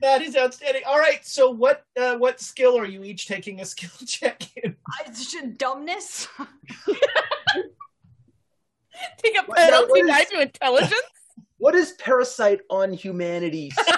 [0.02, 0.82] That is outstanding.
[0.86, 4.76] All right, so what uh, what skill are you each taking a skill check in?
[4.88, 6.28] I, should, dumbness.
[9.22, 10.94] Take a What- penalty what is- die to intelligence.
[11.58, 13.70] What is parasite on humanity?
[13.70, 13.94] skill?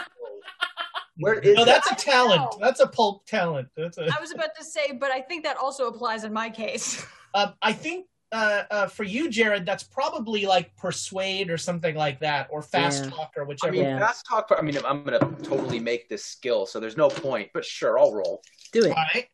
[1.17, 2.55] Where is No, that's a I don't talent.
[2.61, 3.69] That's a pulp talent.
[3.75, 4.03] That's a.
[4.15, 7.05] I was about to say, but I think that also applies in my case.
[7.37, 12.21] Um, I think uh, uh, for you, Jared, that's probably like persuade or something like
[12.21, 13.11] that, or fast Yeah.
[13.11, 13.73] talk or I whichever.
[13.73, 13.99] mean, Yeah.
[13.99, 14.53] fast talk.
[14.57, 17.51] I mean, I'm gonna totally make this skill, so there's no point.
[17.53, 18.41] But sure, I'll roll.
[18.73, 18.91] Do it.
[18.91, 19.27] All right,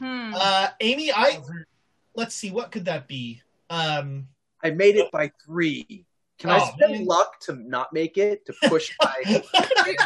[0.00, 0.32] Hmm.
[0.34, 1.12] uh, Amy.
[1.12, 1.40] I
[2.16, 2.50] let's see.
[2.50, 3.40] What could that be?
[3.70, 4.26] Um,
[4.62, 6.04] I made it by three.
[6.38, 7.04] Can I Oh, spend man.
[7.06, 9.14] luck to not make it to push my?
[9.26, 9.42] You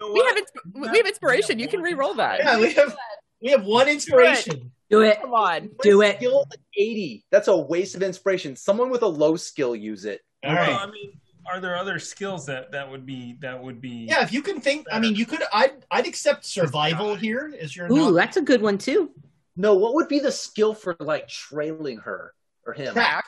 [0.00, 1.58] know We have ins- we have inspiration.
[1.58, 2.40] You can re-roll that.
[2.40, 2.96] yeah, we have
[3.42, 4.70] we have one inspiration.
[4.90, 5.20] Do it.
[5.20, 5.70] Come on.
[5.82, 6.16] Do My it.
[6.18, 6.46] Skill
[6.76, 7.24] 80.
[7.30, 8.54] That's a waste of inspiration.
[8.56, 10.20] Someone with a low skill use it.
[10.44, 10.78] All Well.
[10.78, 11.12] I mean,
[11.46, 14.06] are there other skills that that would be that would be?
[14.08, 15.42] Yeah, if you can think, I mean, you could.
[15.52, 19.10] I'd I'd accept survival here as your Ooh, non- that's a good one too.
[19.56, 22.32] No, what would be the skill for like trailing her
[22.66, 22.92] or him?
[22.94, 23.24] track.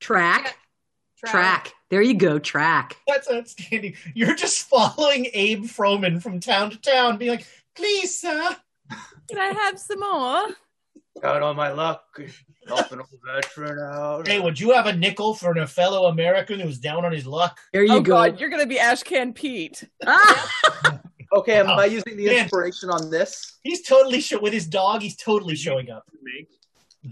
[0.00, 0.56] Track.
[1.18, 1.30] Track.
[1.32, 1.72] Track.
[1.90, 2.38] There you go.
[2.38, 2.96] Track.
[3.06, 3.94] That's outstanding.
[4.14, 8.56] You're just following Abe Froman from town to town, being like, "Please, sir."
[9.28, 10.48] Can I have some more?
[11.22, 12.04] Got all my luck.
[12.68, 14.26] Helping old veteran out.
[14.28, 17.58] Hey, would you have a nickel for a fellow American who's down on his luck?
[17.72, 18.12] There you oh go.
[18.14, 19.84] God, you're gonna be Ashcan Pete.
[20.06, 20.50] Ah!
[21.32, 22.44] Okay, am Oh, I using the man.
[22.44, 23.58] inspiration on this?
[23.64, 25.02] He's totally show with his dog.
[25.02, 26.04] He's totally showing up.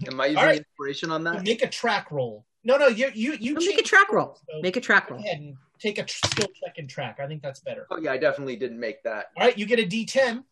[0.06, 0.58] Am I using All right.
[0.58, 1.42] inspiration on that?
[1.42, 2.46] Make a track roll.
[2.64, 4.36] No, no, you you you Make a track roll.
[4.36, 5.24] So Make a track go roll.
[5.24, 7.20] ahead and take a tr- skill check and track.
[7.20, 7.86] I think that's better.
[7.90, 9.26] Oh yeah, I definitely didn't make that.
[9.36, 10.44] All right, you get a D10.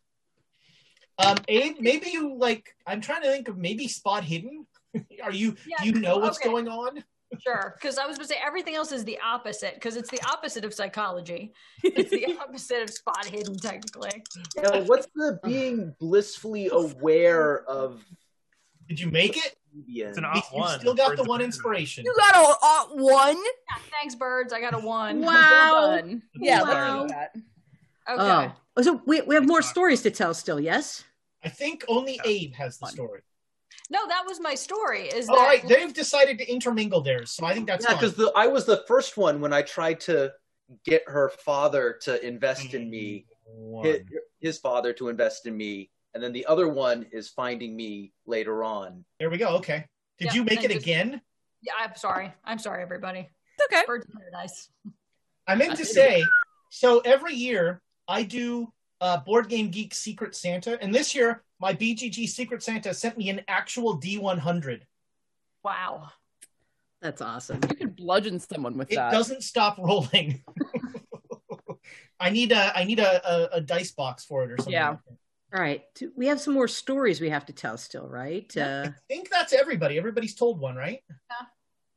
[1.19, 2.75] Um, Abe, maybe you like.
[2.87, 4.67] I'm trying to think of maybe spot hidden.
[5.23, 5.57] Are you?
[5.67, 6.49] Yeah, do you know what's okay.
[6.49, 7.03] going on?
[7.41, 10.21] Sure, because I was going to say everything else is the opposite, because it's the
[10.31, 11.55] opposite of psychology.
[11.83, 14.23] It's the opposite of spot hidden, technically.
[14.57, 18.05] Now, what's the being blissfully aware of
[18.87, 19.57] Did you make it?
[19.75, 20.09] Media?
[20.09, 22.05] It's an You, off you still got Birds the one inspiration.
[22.05, 23.37] You got a uh, one.
[23.37, 24.53] Yeah, thanks, birds.
[24.53, 25.21] I got a one.
[25.23, 25.97] Wow.
[26.01, 26.23] done.
[26.37, 27.01] Yeah, Wow.
[27.03, 27.37] let's do that.
[28.11, 28.53] Okay.
[28.77, 28.83] Oh.
[28.83, 31.05] So we, we have more stories to tell still, yes?
[31.45, 33.21] I think only Abe has the story.
[33.91, 35.09] No, that was my story.
[35.09, 38.31] Is All that right, they've decided to intermingle theirs, so I think that's Yeah, because
[38.35, 40.33] I was the first one when I tried to
[40.85, 43.85] get her father to invest in me, one.
[43.85, 44.01] his,
[44.41, 48.63] his father to invest in me, and then the other one is finding me later
[48.65, 49.05] on.
[49.19, 49.57] There we go.
[49.57, 49.87] Okay.
[50.19, 51.21] Did Yeah, you make it just- again?
[51.63, 52.33] Yeah, I'm sorry.
[52.45, 53.21] I'm sorry, everybody.
[53.59, 53.85] It's okay.
[53.87, 54.69] Birds of paradise.
[55.47, 56.25] I meant to say,
[56.71, 61.73] so every year I do uh, Board Game Geek Secret Santa, and this year my
[61.73, 64.83] BGG Secret Santa sent me an actual D100.
[65.65, 66.09] Wow.
[67.01, 67.61] That's awesome.
[67.69, 69.13] You could bludgeon someone with It that.
[69.13, 70.43] doesn't stop rolling.
[72.21, 74.73] I need a I need a, a, a dice box for it or something.
[74.73, 74.91] Yeah.
[74.91, 75.17] like that.
[75.55, 75.83] All right.
[76.17, 78.51] We have some more stories we have to tell still, right?
[78.57, 79.99] Uh, I think that's everybody.
[79.99, 81.01] Everybody's told one, right?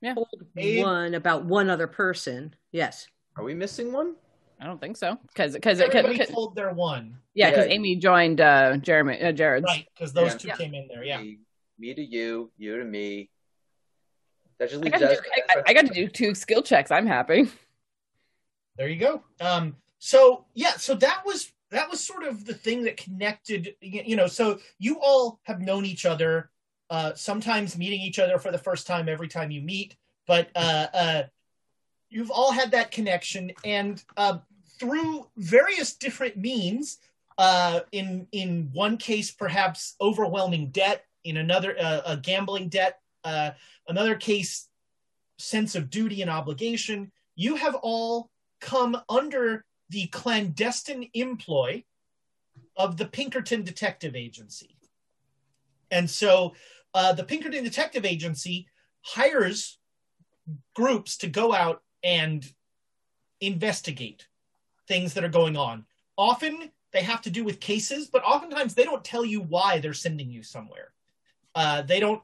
[0.02, 0.14] Yeah.
[0.14, 0.28] Told
[0.58, 0.84] Abe?
[0.84, 2.54] one about one other person.
[2.72, 3.08] Yes.
[3.38, 4.16] Are we missing one?
[4.60, 5.18] I don't think so.
[5.28, 7.74] Because because Everybody told their one, yeah, because Yeah.
[7.74, 9.66] Amy joined uh, Jeremy uh, Jared's.
[9.66, 9.86] right?
[9.94, 10.38] Because those Yeah.
[10.38, 10.56] two Yeah.
[10.56, 11.04] came in there.
[11.04, 11.22] Yeah.
[11.22, 11.40] Me,
[11.80, 13.30] me to you, you to me.
[14.60, 15.26] That just I leaves got, to do, us.
[15.50, 16.92] I, I got to do two skill checks.
[16.92, 17.50] I'm happy.
[18.78, 19.24] There you go.
[19.42, 23.76] Um, so yeah, so that was that was sort of the thing that connected.
[23.82, 26.50] You know, so you all have known each other.
[26.90, 30.88] Uh, sometimes meeting each other for the first time every time you meet, but uh,
[30.94, 31.24] uh,
[32.10, 34.38] you've all had that connection, and uh,
[34.80, 37.00] through various different means.
[37.38, 41.04] Uh, in in one case, perhaps overwhelming debt.
[41.26, 43.00] In another, uh, a gambling debt.
[43.26, 43.52] Uh,
[43.90, 44.70] another case,
[45.40, 47.12] sense of duty and obligation.
[47.36, 48.30] You have all
[48.62, 51.84] come under the clandestine employ
[52.76, 54.76] of the Pinkerton Detective Agency.
[55.92, 56.54] And so
[56.94, 58.68] uh, the Pinkerton Detective Agency
[59.02, 59.78] hires
[60.76, 62.46] groups to go out and
[63.42, 64.28] investigate
[64.88, 65.86] things that are going on.
[66.18, 69.94] Often they have to do with cases, but oftentimes they don't tell you why they're
[69.94, 70.94] sending you somewhere.
[71.54, 72.22] Uh, they don't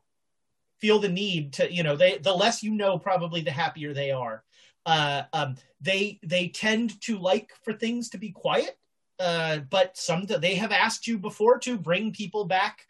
[0.80, 4.12] feel the need to, you know, they the less you know, probably the happier they
[4.12, 4.44] are.
[4.86, 8.78] Uh, um, they they tend to like for things to be quiet,
[9.20, 12.86] uh, but some they have asked you before to bring people back,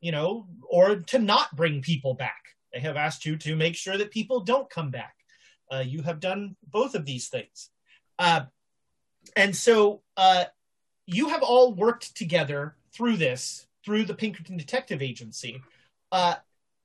[0.00, 2.42] you know, or to not bring people back.
[2.72, 5.14] They have asked you to make sure that people don't come back.
[5.72, 7.70] Uh, you have done both of these things,
[8.18, 8.42] uh,
[9.36, 10.44] and so uh,
[11.06, 15.62] you have all worked together through this through the Pinkerton Detective Agency,
[16.10, 16.34] uh,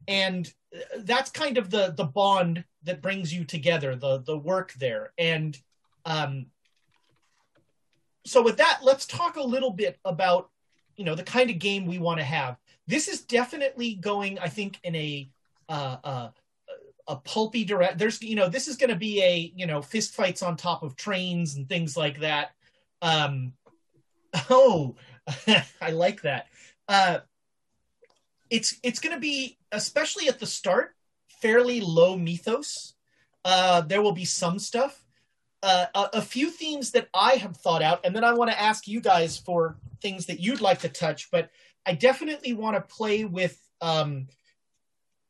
[0.07, 0.51] and
[0.99, 5.57] that's kind of the the bond that brings you together the the work there and
[6.05, 6.45] um
[8.25, 10.49] so with that, let's talk a little bit about
[10.95, 12.57] you know the kind of game we want to have.
[12.87, 15.29] This is definitely going, I think, in a
[15.69, 16.29] uh, uh,
[17.07, 17.97] a pulpy direct.
[17.97, 20.83] There's you know this is going to be a you know fist fights on top
[20.83, 22.51] of trains and things like that.
[23.01, 23.53] Um,
[24.49, 24.95] oh,
[25.81, 26.47] I like that.
[26.87, 27.19] Uh,
[28.51, 30.93] it's it's going to be especially at the start
[31.41, 32.93] fairly low mythos.
[33.43, 35.03] Uh, there will be some stuff.
[35.63, 38.59] Uh, a, a, few themes that I have thought out, and then I want to
[38.59, 41.29] ask you guys for things that you'd like to touch.
[41.31, 41.49] But
[41.85, 44.27] I definitely want to play with um,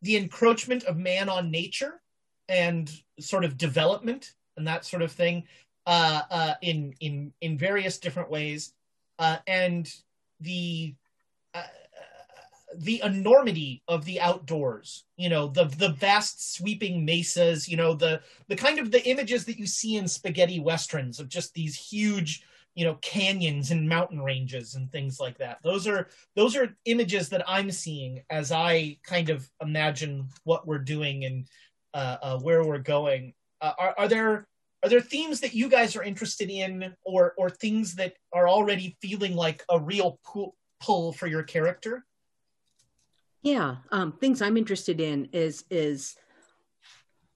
[0.01, 2.01] the encroachment of man on nature
[2.47, 2.89] and
[3.19, 5.43] sort of development and that sort of thing
[5.85, 8.73] uh, uh, in in in various different ways,
[9.19, 9.93] uh, and
[10.39, 10.95] the
[12.77, 18.21] the enormity of the outdoors you know the the vast sweeping mesas you know the
[18.47, 22.43] the kind of the images that you see in spaghetti westerns of just these huge
[22.75, 25.59] you know canyons and mountain ranges and things like that.
[25.63, 30.79] Those are those are images that i'm seeing as i kind of imagine what we're
[30.79, 31.47] doing and
[31.93, 33.33] uh, uh, where we're going.
[33.59, 34.47] Uh, are, are there
[34.83, 38.95] are there themes that you guys are interested in or or things that are already
[39.01, 42.05] feeling like a real pull, pull for your character
[43.41, 46.15] yeah, um, things I'm interested in is is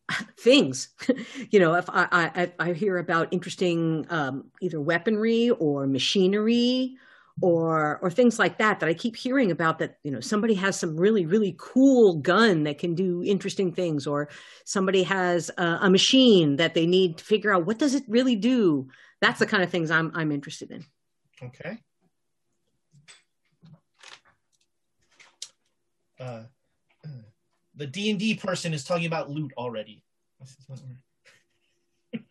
[0.40, 0.90] things.
[1.50, 6.98] you know, if I, I I hear about interesting um, either weaponry or machinery
[7.42, 10.80] or or things like that that I keep hearing about that you know somebody has
[10.80, 14.30] some really really cool gun that can do interesting things or
[14.64, 18.36] somebody has a, a machine that they need to figure out what does it really
[18.36, 18.88] do.
[19.22, 20.86] That's the kind of things I'm I'm interested in.
[21.44, 21.80] Okay.
[26.20, 26.44] Uh,
[27.76, 30.04] the D and D person is talking about loot already.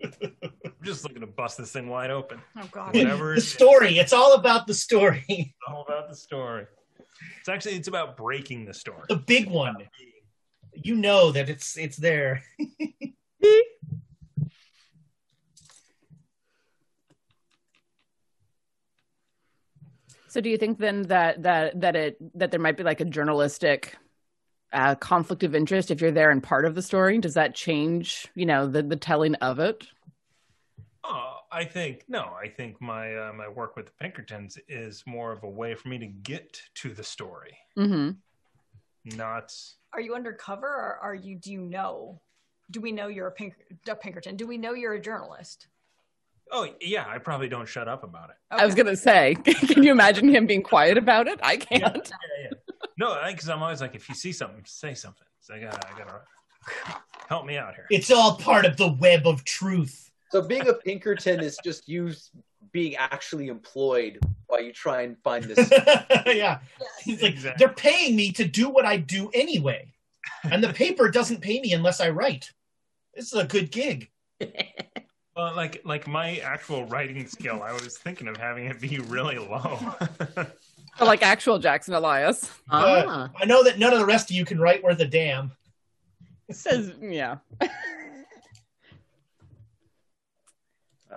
[0.03, 2.41] I'm just looking to bust this thing wide open.
[2.57, 2.95] Oh god!
[2.95, 3.99] Whatever the story.
[3.99, 5.25] It's all about the story.
[5.29, 6.67] It's all about the story.
[7.41, 9.03] It's actually it's about breaking the story.
[9.09, 9.77] The big one.
[10.73, 12.43] You know that it's it's there.
[20.35, 23.05] So do you think then that that that it that there might be like a
[23.05, 23.97] journalistic
[24.73, 27.19] uh, conflict of interest if you're there and part of the story?
[27.19, 29.87] Does that change, you know, the the telling of it?
[31.05, 32.33] Oh, I think no.
[32.37, 35.87] I think my uh, my work with the Pinkertons is more of a way for
[35.87, 37.57] me to get to the story.
[37.79, 39.17] Mm-hmm.
[39.17, 39.55] Not.
[39.93, 41.37] Are you undercover, or are you?
[41.37, 42.21] Do you know?
[42.73, 43.55] Do we know you're a, Pink,
[43.89, 44.35] a Pinkerton?
[44.35, 45.69] Do we know you're a journalist?
[46.51, 48.37] Oh yeah, I probably don't shut up about it.
[48.53, 48.63] Okay.
[48.63, 51.41] I was gonna say, can you imagine him being quiet about it?
[51.43, 51.83] I can't.
[51.83, 52.03] Yeah,
[52.43, 52.75] yeah, yeah.
[52.99, 55.27] No, because I'm always like, if you see something, say something.
[55.41, 57.87] So ah, I gotta, I gotta help me out here.
[57.91, 60.11] It's all part of the web of truth.
[60.31, 62.13] So being a Pinkerton is just you
[62.73, 65.71] being actually employed while you try and find this.
[66.27, 66.59] yeah,
[67.03, 67.65] he's like, exactly.
[67.65, 69.93] they're paying me to do what I do anyway,
[70.43, 72.53] and the paper doesn't pay me unless I write.
[73.15, 74.11] This is a good gig.
[75.37, 79.39] Well, like like my actual writing skill, I was thinking of having it be really
[79.39, 79.95] low.
[81.01, 82.45] like actual Jackson Elias.
[82.71, 83.31] Uh, ah.
[83.37, 85.51] I know that none of the rest of you can write worth a damn.
[86.49, 87.39] It says, yeah.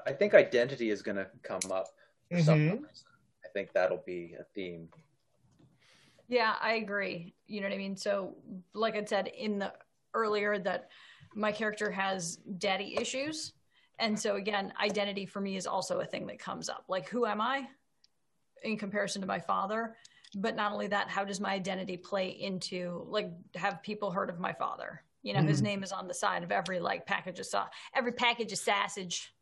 [0.05, 1.87] I think identity is going to come up
[2.29, 2.45] for mm-hmm.
[2.45, 2.85] some reason.
[3.43, 4.87] I think that'll be a theme.
[6.27, 7.35] Yeah, I agree.
[7.45, 7.97] You know what I mean?
[7.97, 8.35] So,
[8.73, 9.73] like I said in the
[10.13, 10.89] earlier, that
[11.35, 13.53] my character has daddy issues
[13.99, 16.85] and so again, identity for me is also a thing that comes up.
[16.87, 17.67] Like, who am I
[18.63, 19.95] in comparison to my father?
[20.35, 24.39] But not only that, how does my identity play into like have people heard of
[24.39, 25.03] my father?
[25.23, 25.47] You know, mm.
[25.47, 28.59] his name is on the side of every like package of sauce, every package of
[28.59, 29.33] sausage.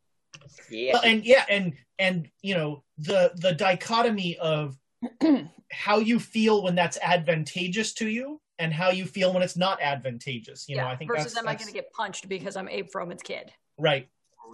[0.69, 0.99] Yeah.
[1.03, 4.77] and yeah, and and you know, the the dichotomy of
[5.71, 9.81] how you feel when that's advantageous to you and how you feel when it's not
[9.81, 10.67] advantageous.
[10.67, 10.83] You yeah.
[10.83, 11.61] know, I think versus that's, am that's...
[11.61, 13.51] I going to get punched because I'm Abe Froman's kid?
[13.77, 14.07] Right.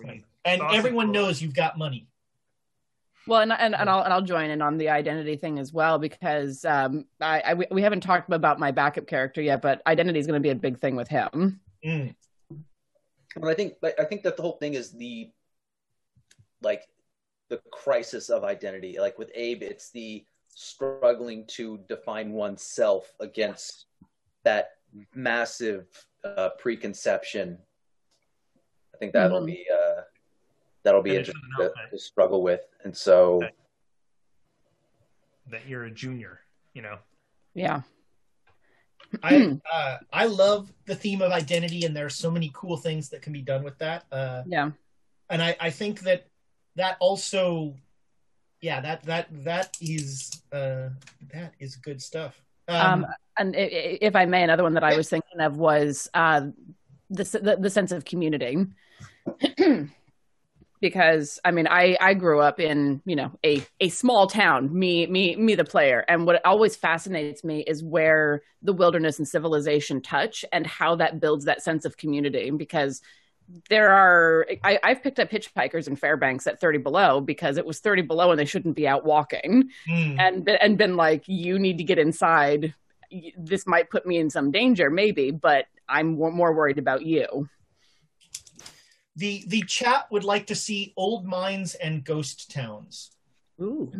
[0.03, 0.23] Right.
[0.45, 2.07] And everyone knows you've got money.
[3.27, 5.99] Well, and, and, and I'll and I'll join in on the identity thing as well
[5.99, 10.25] because um, I, I we haven't talked about my backup character yet, but identity is
[10.25, 11.59] going to be a big thing with him.
[11.85, 12.15] Mm.
[13.35, 15.29] But I think I think that the whole thing is the
[16.61, 16.87] like
[17.49, 18.97] the crisis of identity.
[18.99, 23.85] Like with Abe, it's the struggling to define oneself against
[24.43, 24.71] that
[25.13, 25.85] massive
[26.23, 27.59] uh, preconception
[29.01, 29.47] think that'll mm-hmm.
[29.47, 30.01] be uh,
[30.83, 33.53] that'll be interesting to, to, struggle with, and so that,
[35.49, 36.39] that you're a junior,
[36.73, 36.99] you know.
[37.55, 37.81] Yeah.
[39.23, 43.09] I uh, I love the theme of identity, and there are so many cool things
[43.09, 44.05] that can be done with that.
[44.11, 44.69] Uh, yeah,
[45.29, 46.27] and I, I think that
[46.75, 47.75] that also
[48.61, 50.89] yeah, that that that is uh,
[51.33, 52.39] that is good stuff.
[52.67, 53.05] Um,
[53.37, 56.47] and i- i- if I may, another one that I was thinking of was uh,
[57.11, 58.65] the, the the sense of community.
[60.81, 65.05] because I mean, I I grew up in you know a a small town, me
[65.05, 70.01] me me the player, and what always fascinates me is where the wilderness and civilization
[70.01, 72.49] touch and how that builds that sense of community.
[72.49, 73.01] Because
[73.69, 77.79] there are I, I've picked up hitchhikers in Fairbanks at 30 below because it was
[77.79, 80.19] 30 below and they shouldn't be out walking hmm.
[80.19, 82.73] and and been like you need to get inside
[83.37, 87.47] this might put me in some danger maybe but i'm more more worried about you
[89.17, 93.11] the the chat would like to see old mines and ghost towns,
[93.61, 93.91] Ooh,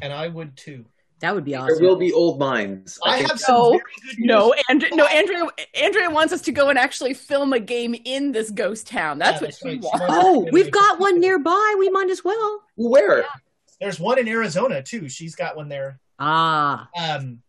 [0.00, 0.86] and I would too.
[1.20, 1.76] that would be awesome.
[1.78, 2.98] There will be old mines.
[3.04, 3.52] I, think have so.
[3.52, 4.26] No, very good news.
[4.26, 5.46] no andrea andrea
[5.80, 9.40] andrea wants us to go and actually film a game in this ghost town that's
[9.42, 9.80] Yeah, what that's she right.
[9.82, 11.74] Wants wants- Oh, we've got one nearby.
[11.78, 12.62] We might as well.
[12.76, 13.26] where?
[13.78, 15.08] There's one in Arizona too.
[15.10, 16.00] She's got one there.
[16.18, 17.42] Ah, Um,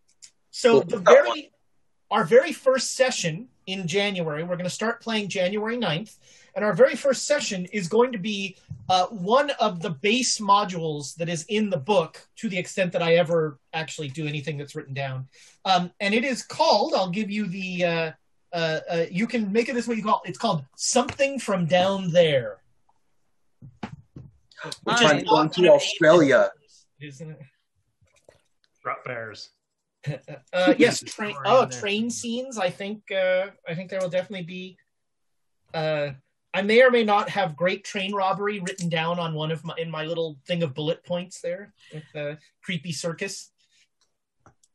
[0.56, 1.52] so the very
[2.10, 6.18] our very first session in January, we're going to start playing January 9th,
[6.56, 8.56] and our very first session is going to be
[8.88, 13.02] uh, one of the base modules that is in the book, to the extent that
[13.02, 15.28] I ever actually do anything that's written down.
[15.66, 16.94] Um, and it is called.
[16.94, 17.84] I'll give you the.
[17.84, 18.12] Uh,
[18.54, 19.96] uh, uh, you can make it this way.
[19.96, 22.62] You call it's called something from down there.
[24.84, 25.18] Which Fine.
[25.18, 26.52] I'm going to Australia.
[27.02, 27.42] Isn't it?
[28.82, 29.50] Drop bears.
[30.54, 31.36] Uh, yes, train.
[31.46, 32.58] Oh, train scenes.
[32.58, 33.12] I think.
[33.12, 34.78] Uh, I think there will definitely be.
[35.74, 36.12] Uh,
[36.54, 39.74] I may or may not have great train robbery written down on one of my
[39.78, 43.52] in my little thing of bullet points there with uh, creepy circus.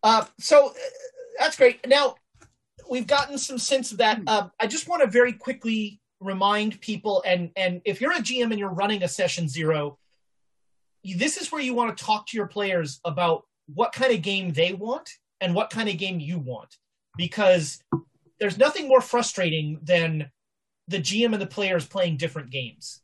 [0.02, 0.72] Uh, so uh,
[1.38, 1.86] that's great.
[1.86, 2.16] Now
[2.90, 4.20] we've gotten some sense of that.
[4.26, 8.50] Uh, I just want to very quickly remind people, and and if you're a GM
[8.50, 9.98] and you're running a session zero,
[11.02, 14.20] you- this is where you want to talk to your players about what kind of
[14.20, 15.08] game they want
[15.40, 16.76] and what kind of game you want
[17.16, 17.82] because
[18.38, 20.30] there's nothing more frustrating than
[20.88, 23.00] the GM and the players playing different games.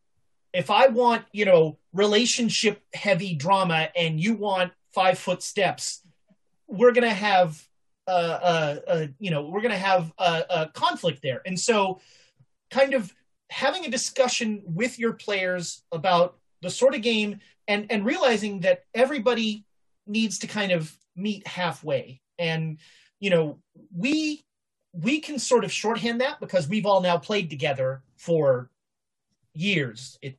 [0.53, 6.01] If I want, you know, relationship heavy drama and you want five foot steps,
[6.67, 7.63] we're going to have,
[8.09, 11.43] uh, uh, uh, you know, we're going to have a, a conflict there.
[11.45, 12.01] And so,
[12.71, 13.13] kind of
[13.51, 17.39] having a discussion with your players about the sort of game
[17.69, 19.65] and and realizing that everybody
[20.07, 22.79] needs to kind of meet halfway and
[23.21, 23.59] you know
[23.95, 24.45] we
[24.93, 28.71] we can sort of shorthand that because we've all now played together for
[29.55, 30.39] years it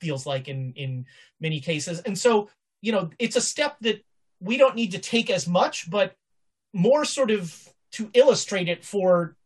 [0.00, 1.06] feels like in in
[1.40, 2.00] many cases.
[2.00, 2.48] And so
[2.80, 4.04] you know it's a step that
[4.40, 6.14] we don't need to take as much but
[6.72, 9.36] more sort of to illustrate it for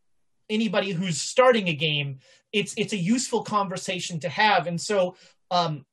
[0.51, 2.19] anybody who's starting a game
[2.53, 4.67] it's it's a useful conversation to have.
[4.67, 5.17] And so
[5.51, 5.85] um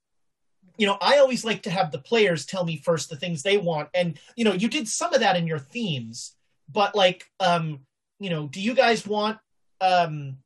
[0.80, 3.58] you know i always like to have the players tell me first the things they
[3.58, 3.90] want.
[3.94, 6.36] And you know you did some of that in your themes
[6.72, 7.82] but like um
[8.20, 9.38] you know do you guys want
[9.82, 10.38] um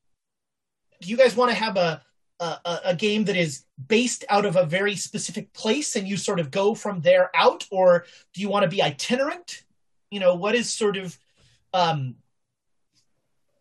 [1.01, 2.01] do you guys want to have a
[2.39, 6.41] a, a- game that is based out of a very specific place and you sort
[6.41, 7.65] of go from there out?
[7.71, 9.63] Or do you want to be itinerant?
[10.11, 11.17] You know what is sort of
[11.73, 12.15] um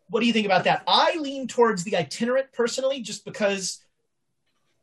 [0.08, 0.82] what do you think about that?
[0.86, 3.78] I lean towards the itinerant personally just because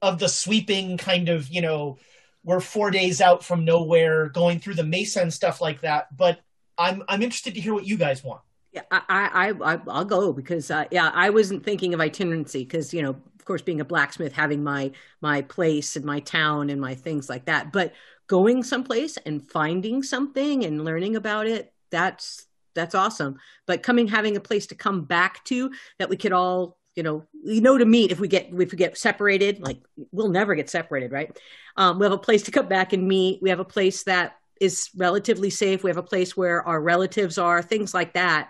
[0.01, 1.97] of the sweeping kind of you know
[2.43, 6.39] we're four days out from nowhere going through the mesa and stuff like that but
[6.77, 10.31] i'm i'm interested to hear what you guys want yeah, I, I, I, I'll go
[10.31, 13.85] because, uh, yeah, I wasn't thinking of itinerancy because, you know, of course, being a
[13.85, 17.71] blacksmith, having my my place and my town and my things like that.
[17.71, 17.93] But
[18.27, 22.45] going someplace and finding something and learning about it, that's
[22.75, 23.39] that's awesome.
[23.65, 27.23] But coming, having a place to come back to that we could all, you know,
[27.45, 29.61] we know to meet if we get if we get separated.
[29.61, 29.79] Like
[30.11, 31.31] we'll never get separated, right?
[31.77, 33.41] Um, we have a place to come back and meet.
[33.41, 35.81] We have a place that is relatively safe.
[35.81, 38.49] We have a place where our relatives are, things like that.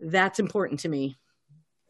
[0.00, 1.18] That's important to me.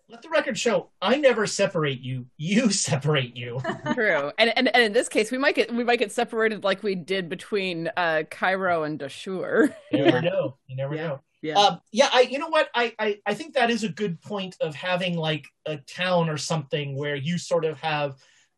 [0.09, 3.61] let the record show i never separate you you separate you
[3.95, 6.83] True, and, and and in this case, we might get we might get separated like
[6.83, 9.73] we did between uh, Cairo and Dashur.
[9.93, 11.07] you never know you never Yeah.
[11.09, 11.59] know Yeah.
[11.59, 12.69] um, yeah i you know what?
[12.75, 16.39] I, I i think that is a good point of having like a town or
[16.39, 18.17] something where you sort of have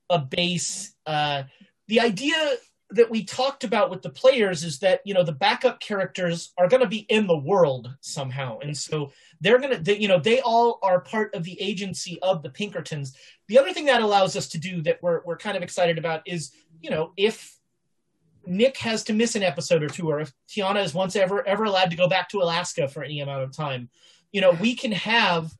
[0.09, 1.43] a base uh
[1.89, 2.57] the idea
[2.91, 6.69] that we talked about with the players is that you know the backup characters are
[6.69, 8.59] going to be in the world somehow.
[8.61, 12.21] And so they're going to they, you know they all are part of the agency
[12.23, 13.17] of the pinkertons.
[13.49, 16.23] The other thing that allows us to do that we're, we're kind of excited about
[16.27, 17.56] is you know if
[18.47, 21.65] nick has to miss an episode or two or if tiana is once ever ever
[21.65, 23.89] allowed to go back to alaska for any amount of time
[24.33, 25.53] you know we can have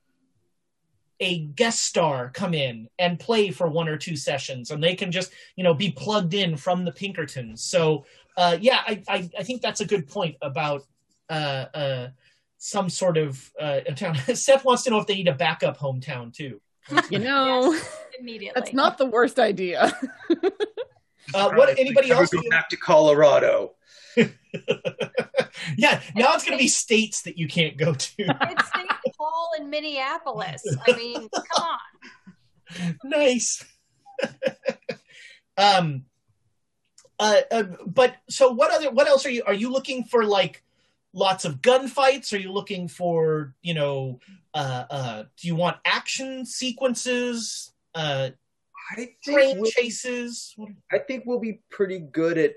[1.21, 5.11] a guest star come in and play for one or two sessions, and they can
[5.11, 7.63] just you know be plugged in from the Pinkertons.
[7.63, 8.05] So
[8.37, 10.83] uh, yeah, I, I, I think that's a good point about
[11.31, 12.09] uh, uh,
[12.59, 14.17] some sort of uh, town.
[14.35, 16.61] Seth wants to know if they need a backup hometown too.
[17.11, 18.61] You know, Yes, immediately.
[18.61, 19.99] that's not the worst idea.
[21.35, 22.31] Uh, what anybody else?
[22.31, 23.73] go back to Colorado.
[25.77, 28.13] yeah, now it's going to be states that you can't go to.
[28.19, 28.89] It's St.
[29.17, 30.63] Paul in Minneapolis.
[30.87, 32.99] I mean, come on.
[33.05, 33.65] nice.
[35.59, 36.05] um,
[37.19, 38.91] uh, uh, but so what other?
[38.91, 39.43] What else are you?
[39.47, 40.63] Are you looking for like
[41.13, 42.33] lots of gunfights?
[42.33, 44.21] Are you looking for you know?
[44.55, 47.73] Uh, uh, do you want action sequences?
[47.95, 48.31] Uh,
[48.91, 50.55] I think, we'll, chases?
[50.93, 52.55] I think we'll be pretty good at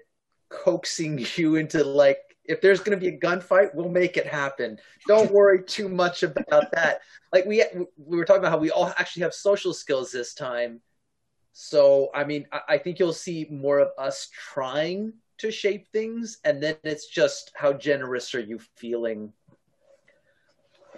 [0.49, 4.79] coaxing you into like if there's going to be a gunfight, we'll make it happen.
[5.07, 7.01] Don't worry too much about that.
[7.31, 7.63] Like we
[7.97, 10.81] we were talking about how we all actually have social skills this time.
[11.53, 16.39] So I mean, I, I think you'll see more of us trying to shape things,
[16.43, 19.31] and then it's just how generous are you feeling.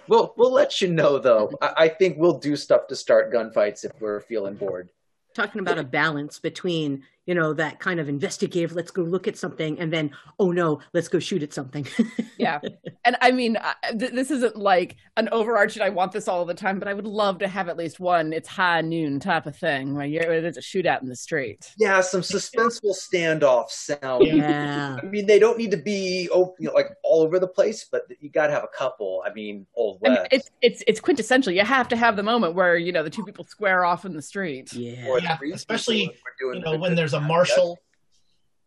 [0.07, 1.51] We'll we'll let you know though.
[1.61, 4.89] I, I think we'll do stuff to start gunfights if we're feeling bored.
[5.33, 9.37] Talking about a balance between you know that kind of investigative let's go look at
[9.37, 11.87] something and then oh no let's go shoot at something.
[12.37, 12.59] Yeah.
[13.05, 13.55] And i mean
[13.99, 17.05] th- this isn't like an overarching i want this all the time but i would
[17.05, 20.57] love to have at least one it's high noon type of thing where you're, there's
[20.57, 21.73] a shootout in the street.
[21.77, 24.25] Yeah, some suspenseful standoff sound.
[24.25, 24.97] yeah.
[25.01, 27.85] I mean, they don't need to be oh, you know, like all over the place,
[27.89, 29.23] but you got to have a couple.
[29.25, 30.27] I mean, Old I mean, West.
[30.31, 31.53] it's it's it's quintessential.
[31.53, 34.13] You have to have the moment where you know the two people square off in
[34.13, 34.73] the street.
[34.73, 35.07] Yeah.
[35.07, 37.79] Or Yeah, especially, people if we're you know when there's a marshal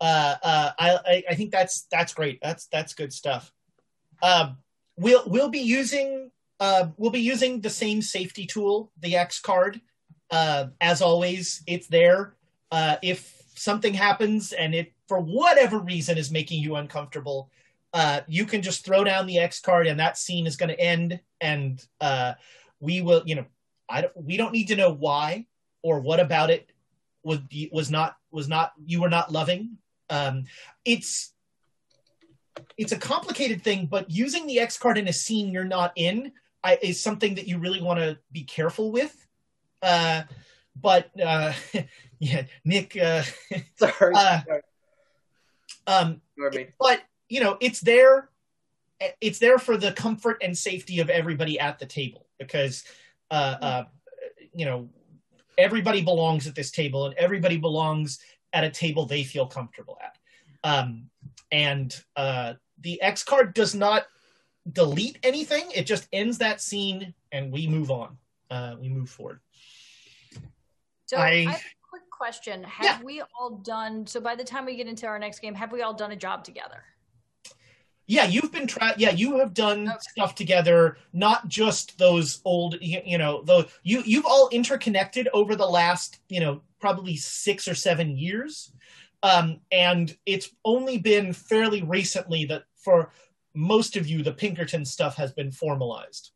[0.00, 2.38] uh uh I, I i think that's that's great.
[2.42, 3.52] That's that's good stuff.
[4.22, 4.58] Um
[4.96, 6.30] we'll we'll be using
[6.60, 9.80] uh we'll be using the same safety tool the x card.
[10.30, 12.34] Uh as always it's there.
[12.70, 17.50] Uh if something happens and it for whatever reason is making you uncomfortable
[17.92, 20.80] uh you can just throw down the x card and that scene is going to
[20.80, 21.20] end.
[21.40, 22.34] And uh
[22.80, 23.46] we will you know
[23.88, 25.46] i don't we don't need to know why
[25.82, 26.70] or what about it
[27.24, 27.40] was
[27.72, 29.78] was not was not you were not loving.
[30.10, 30.44] Um
[30.84, 31.32] it's
[32.76, 36.32] it's a complicated thing but using the x card in a scene you're not in
[36.62, 39.26] I, is something that you really want to be careful with.
[39.82, 40.22] Uh
[40.80, 41.52] but uh
[42.18, 43.22] yeah nick uh,
[43.76, 44.62] Sorry, Uh, sorry.
[45.86, 48.28] um I mean, but you know it's there
[49.20, 52.84] it's there for the comfort and safety of everybody at the table because
[53.30, 53.84] uh, uh,
[54.54, 54.88] you know
[55.58, 58.18] everybody belongs at this table and everybody belongs
[58.52, 60.16] at a table they feel comfortable at.
[60.62, 61.10] Um,
[61.50, 64.06] and uh, the x card does not
[64.72, 65.64] delete anything.
[65.74, 68.16] It just ends that scene and we move on.
[68.50, 69.40] Uh, we move forward.
[71.06, 72.62] So I- I, have a quick question.
[72.64, 75.72] Have we all done so by the time we get into our next game, have
[75.72, 76.82] we all done a job together?
[78.06, 78.94] Yeah, you've been trying.
[78.98, 79.98] Yeah, you have done Okay.
[80.10, 80.98] stuff together.
[81.12, 86.18] Not just those old, you, you know, the you you've all interconnected over the last,
[86.28, 88.72] you know, probably six or seven years,
[89.22, 93.10] um, and it's only been fairly recently that for
[93.54, 96.32] most of you the Pinkerton stuff has been formalized,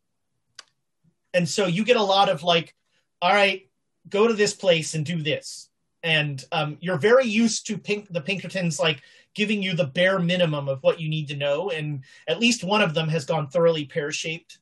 [1.35, 2.75] and so you get a lot of like,
[3.21, 3.69] all right,
[4.09, 5.69] go to this place and do this,
[6.03, 9.03] and um, you're very used to Pink the Pinkertons like
[9.39, 12.83] giving you the bare minimum of what you need to know and at least one
[12.83, 14.59] of them has gone thoroughly pear-shaped.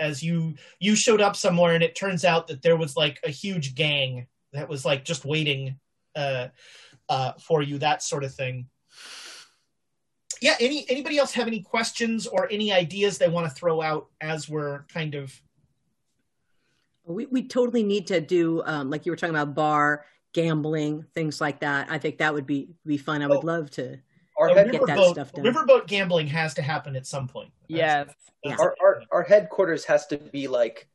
[0.00, 3.30] As you you showed up somewhere and it turns out that there was like a
[3.30, 5.78] huge gang that was like just waiting
[6.16, 6.48] uh
[7.08, 8.66] uh for you that sort of thing.
[10.40, 14.08] Yeah any anybody else have any questions or any ideas they want to throw out
[14.20, 15.40] as we're kind of
[17.04, 20.04] we, we totally need to do um, like you were talking about bar
[20.34, 21.90] gambling things like that.
[21.90, 23.22] I think that would be be fun.
[23.22, 23.54] I would Oh.
[23.54, 23.98] love to
[24.38, 25.44] our, head, get that riverboat, stuff done.
[25.44, 28.06] riverboat gambling has to happen at some point yes
[28.44, 30.88] That's- our, our, our headquarters has to be like,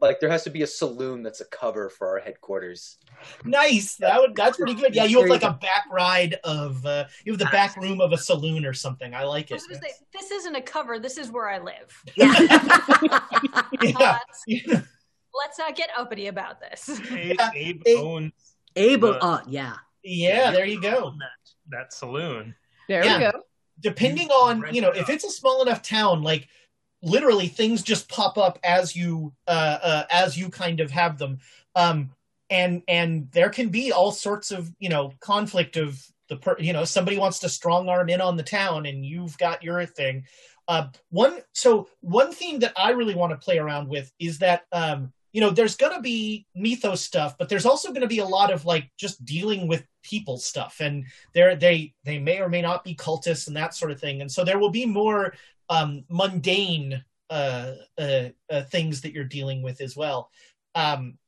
[0.00, 2.98] like there has to be a saloon that's a cover for our headquarters.
[3.44, 3.94] Nice.
[3.96, 4.92] That would that's pretty good.
[4.96, 8.10] Yeah, you have like a back ride of uh, you have the back room of
[8.12, 9.14] a saloon or something.
[9.14, 9.58] I like I it.
[9.58, 10.98] was gonna say, this isn't a cover.
[10.98, 12.02] This is where I live.
[12.16, 12.34] yeah
[13.80, 14.18] Yeah.
[14.74, 14.80] Uh,
[15.40, 17.00] let's not get uppity about this.
[17.12, 18.32] Abe, Abe Abe- owns
[18.74, 21.14] able Uh, uh yeah yeah, there you go.
[21.20, 21.30] that,
[21.68, 22.56] that saloon.
[22.88, 23.18] There Yeah.
[23.18, 23.42] we go
[23.80, 26.46] Depending on, you know, if it's a small enough town, like
[27.02, 31.38] literally things just pop up as you uh, uh as you kind of have them.
[31.74, 32.10] Um
[32.48, 36.72] and and there can be all sorts of, you know, conflict of the per, you
[36.72, 40.24] know, somebody wants to strong arm in on the town and you've got your thing.
[40.68, 44.64] Uh one so one theme that I really want to play around with is that
[44.70, 48.18] um you know, there's going to be mythos stuff, but there's also going to be
[48.18, 52.48] a lot of like just dealing with people stuff, and there they they may or
[52.48, 55.34] may not be cultists and that sort of thing, and so there will be more
[55.68, 60.30] um, mundane uh, uh, uh, things that you're dealing with as well.
[60.74, 61.18] Um,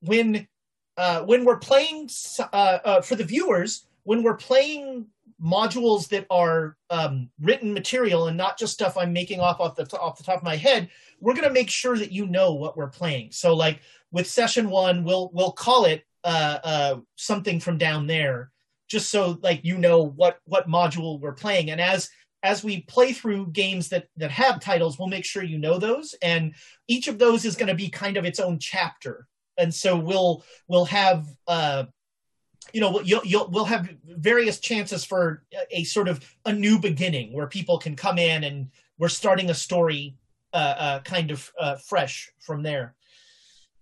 [0.00, 0.48] when
[0.96, 2.08] uh, when we're playing
[2.40, 5.06] uh, uh, for the viewers, when we're playing
[5.44, 9.84] modules that are um, written material and not just stuff I'm making off off the
[9.98, 10.88] off the top of my head,
[11.20, 13.30] we're going to make sure that you know what we're playing.
[13.32, 13.80] So, like
[14.10, 18.50] with session one, we'll we'll call it uh, uh, something from down there,
[18.88, 21.70] just so like you know what what module we're playing.
[21.70, 22.08] And as
[22.42, 26.14] as we play through games that that have titles, we'll make sure you know those.
[26.22, 26.54] And
[26.88, 29.26] each of those is going to be kind of its own chapter.
[29.58, 31.84] And so we'll we'll have uh,
[32.72, 37.32] you know you'll, you'll we'll have various chances for a, sort of a new beginning
[37.32, 40.16] where people can come in and we're starting a story
[40.52, 42.94] uh, uh, kind of uh, fresh from there.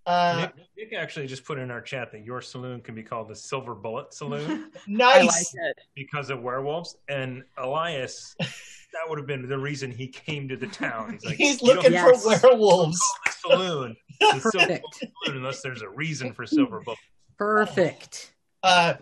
[0.05, 3.29] Uh, Nick, Nick, actually just put in our chat that your saloon can be called
[3.29, 4.69] the Silver Bullet Saloon.
[4.87, 6.97] nice, like because of werewolves.
[7.07, 11.13] And Elias, that would have been the reason he came to the town.
[11.13, 12.25] He's, like, He's looking for yes.
[12.25, 12.99] werewolves.
[13.39, 16.99] saloon, the Silver Saloon, unless there's a reason for Silver Bullet.
[17.37, 18.32] Perfect.
[18.63, 18.95] Uh,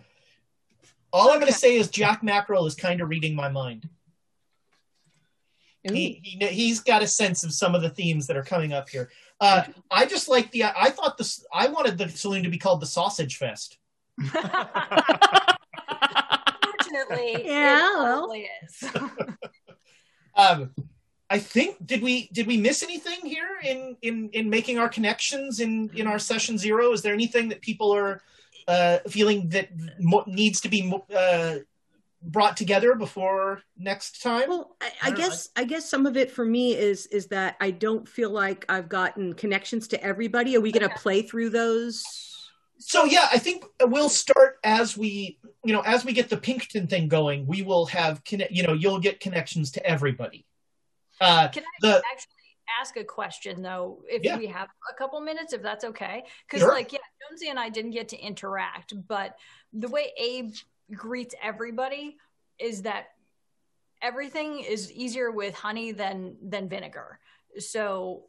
[1.14, 3.88] all I'm going to say is Jack Mackerel is kind of reading my mind.
[5.84, 8.88] He, he he's got a sense of some of the themes that are coming up
[8.90, 9.10] here.
[9.40, 10.66] Uh, I just like the.
[10.66, 11.44] I thought this.
[11.52, 13.80] I wanted the saloon to be called the Sausage Fest.
[14.20, 14.66] Unfortunately,
[17.46, 18.84] yeah, it probably is.
[20.36, 20.70] um,
[21.32, 25.60] I think did we did we miss anything here in in in making our connections
[25.60, 26.92] in in our session zero?
[26.92, 28.22] Is there anything that people are
[28.68, 29.70] uh, feeling that
[30.00, 31.56] mo- needs to be uh,
[32.22, 34.50] brought together before next time?
[34.50, 37.28] Well, I, I, I guess I, I guess some of it for me is is
[37.28, 40.56] that I don't feel like I've gotten connections to everybody.
[40.56, 42.04] Are we going to play through those?
[42.78, 46.88] So yeah, I think we'll start as we you know as we get the Pinkerton
[46.88, 47.46] thing going.
[47.46, 48.52] We will have connect.
[48.52, 50.46] You know, you'll get connections to everybody.
[51.20, 52.41] Uh, Can I the, actually
[52.80, 54.38] ask a question though, if yeah.
[54.38, 56.24] we have a couple minutes, if that's okay?
[56.48, 56.74] Because sure.
[56.74, 57.00] like yeah,
[57.30, 59.38] Jonesy and I didn't get to interact, but
[59.74, 60.54] the way Abe
[60.94, 62.18] greets everybody
[62.60, 63.08] is that
[64.02, 67.20] everything is easier with honey than than vinegar.
[67.58, 68.26] So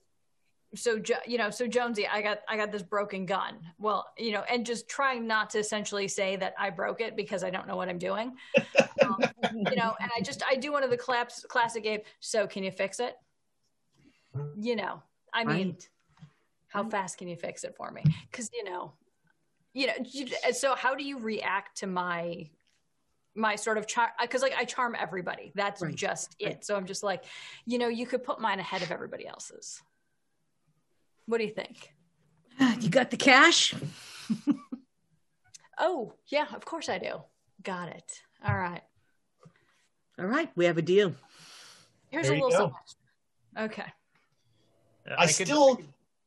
[0.74, 4.42] so you know so jonesy i got i got this broken gun well you know
[4.50, 7.76] and just trying not to essentially say that i broke it because i don't know
[7.76, 8.34] what i'm doing
[9.04, 9.18] um,
[9.52, 12.00] you know and i just i do one of the claps classic Abe.
[12.20, 13.16] so can you fix it
[14.58, 15.02] you know
[15.32, 15.88] i mean right.
[16.68, 18.02] how fast can you fix it for me?
[18.30, 18.92] Because you know
[19.74, 22.48] you know you, so how do you react to my
[23.34, 25.52] my sort of charm because like i charm everybody.
[25.54, 25.94] That's right.
[25.94, 26.46] just it.
[26.46, 26.64] Right.
[26.64, 27.24] so i'm just like
[27.66, 29.80] you know you could put mine ahead of everybody else's.
[31.26, 31.94] What do you think?
[32.60, 33.74] Ah, you got the cash?
[35.78, 37.22] Oh yeah of course i do.
[37.62, 38.22] Got it.
[38.46, 38.82] All right.
[40.18, 41.14] All right we have a deal.
[42.10, 42.72] Here's there a little
[43.58, 43.86] okay
[45.06, 45.80] I, I still,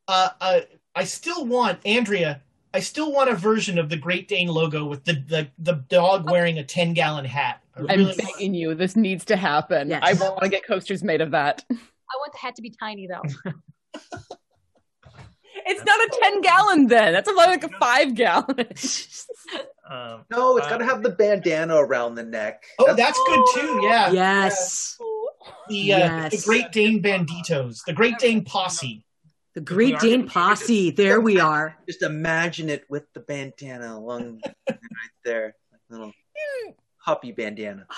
[0.08, 0.60] uh, uh,
[0.96, 2.42] I still want Andrea.
[2.74, 6.30] I still want a version of the Great Dane logo with the the, the dog
[6.30, 7.62] wearing a ten gallon hat.
[7.76, 8.56] I am really begging want...
[8.56, 9.90] you, this needs to happen.
[9.90, 10.02] Yes.
[10.04, 11.64] I want to get coasters made of that.
[11.72, 13.22] I want the hat to be tiny though.
[15.66, 17.14] it's not a 10 gallon then.
[17.14, 18.60] That's about like a five gallon.
[19.90, 22.64] um, no, it's uh, got to have the bandana around the neck.
[22.80, 23.80] Oh, that's, that's good too.
[23.84, 24.12] Yeah.
[24.12, 24.98] Yes.
[25.00, 25.15] Yeah
[25.68, 26.32] the uh, yes.
[26.32, 29.06] the Great Dane Banditos, the Great Dane Posse.
[29.54, 30.92] The Great Dane Posse.
[30.92, 31.78] There we are.
[31.88, 34.80] Just imagine it with the bandana along right
[35.24, 35.56] there,
[35.90, 36.12] little
[37.04, 37.88] puppy bandana.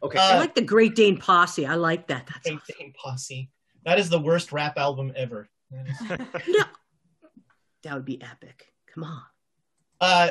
[0.00, 1.66] Okay, uh, I like the Great Dane Posse.
[1.66, 2.28] I like that.
[2.28, 2.76] That's Great awesome.
[2.78, 3.50] Dane Posse.
[3.84, 5.48] That is the worst rap album ever.
[5.72, 6.64] no.
[7.82, 8.72] That would be epic.
[8.94, 9.22] Come on.
[10.00, 10.30] Uh,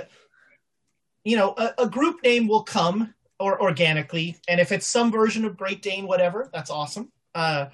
[1.25, 4.38] you know, a, a group name will come or organically.
[4.47, 7.11] And if it's some version of Great Dane, whatever, that's awesome.
[7.35, 7.68] Uh,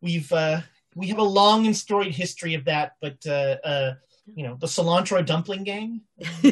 [0.00, 0.60] we've uh,
[0.94, 3.94] we have a long and storied history of that, but uh, uh,
[4.34, 6.02] you know, the cilantro dumpling gang.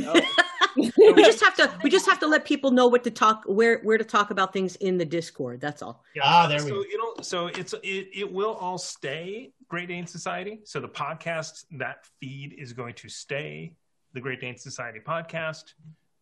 [0.96, 3.80] we just have to we just have to let people know what to talk where
[3.80, 5.60] where to talk about things in the Discord.
[5.60, 6.02] That's all.
[6.22, 6.80] Ah, there so, we go.
[6.82, 10.60] You know, so it's it, it will all stay Great Dane Society.
[10.64, 13.74] So the podcast that feed is going to stay
[14.12, 15.74] the Great Dane Society podcast.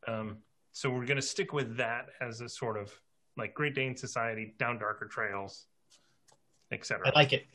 [0.07, 0.39] Um,
[0.75, 2.93] so we're going to stick with that as a sort of
[3.37, 5.67] like Great Dane Society, Down Darker Trails,
[6.73, 7.09] etc.
[7.15, 7.47] I like it.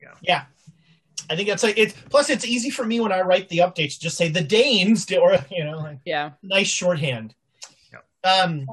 [0.00, 0.12] Yeah.
[0.22, 0.44] Yeah.
[1.30, 3.98] I think that's like it's plus it's easy for me when I write the updates
[3.98, 7.34] just say the Danes or you know like yeah nice shorthand.
[7.90, 8.42] Yeah.
[8.42, 8.66] Um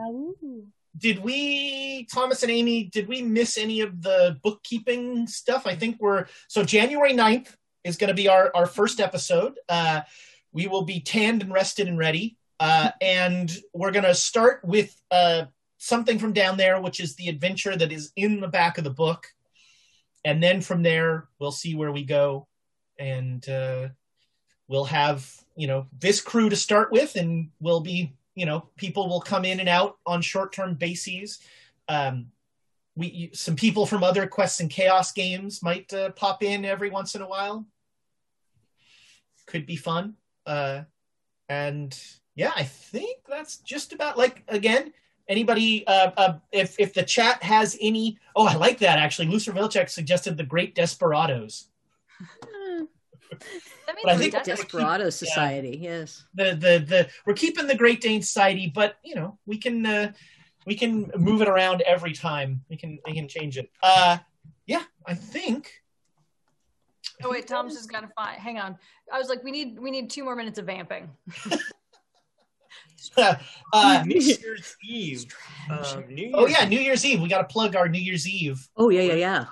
[0.98, 5.66] did we Thomas and Amy did we miss any of the bookkeeping stuff?
[5.66, 9.58] I think we're so January 9th is going to be our, our first episode.
[9.68, 10.02] Uh,
[10.52, 12.38] we will be tanned and rested and ready.
[12.62, 15.46] Uh, and we're going to start with uh,
[15.80, 18.92] something from down there, which is the adventure that is in the back of the
[18.92, 19.26] book.
[20.24, 22.48] And then from there, we'll see where we go.
[23.00, 23.88] And uh,
[24.68, 29.10] we'll have, you know, this crew to start with, and we'll be, you know, people
[29.10, 31.40] will come in and out on short term bases.
[31.90, 32.28] Um,
[32.96, 37.16] we some people from other quests and chaos games might uh, pop in every once
[37.16, 37.66] in a while
[39.48, 40.16] could be fun
[40.46, 40.82] uh
[41.48, 41.98] and
[42.36, 44.94] yeah i think that's just about like again
[45.28, 49.52] anybody uh, uh if if the chat has any oh i like that actually lucer
[49.52, 51.68] vilcek suggested the great desperados
[54.04, 54.58] But I think desperate.
[54.58, 56.26] Desperado Society, yes.
[56.34, 60.12] the the the we're keeping the great dane society but you know we can uh
[60.66, 64.18] we can move it around every time we can we can change it uh
[64.66, 65.82] yeah i think
[67.24, 68.40] Oh wait, Tom's just got to find.
[68.40, 68.78] Hang on.
[69.12, 71.10] I was like, we need we need two more minutes of vamping.
[73.74, 75.26] uh, New Year's Eve.
[75.70, 78.28] Um, New Year's oh yeah new year's eve we got to plug our new year's
[78.28, 79.46] eve Oh yeah, yeah, yeah.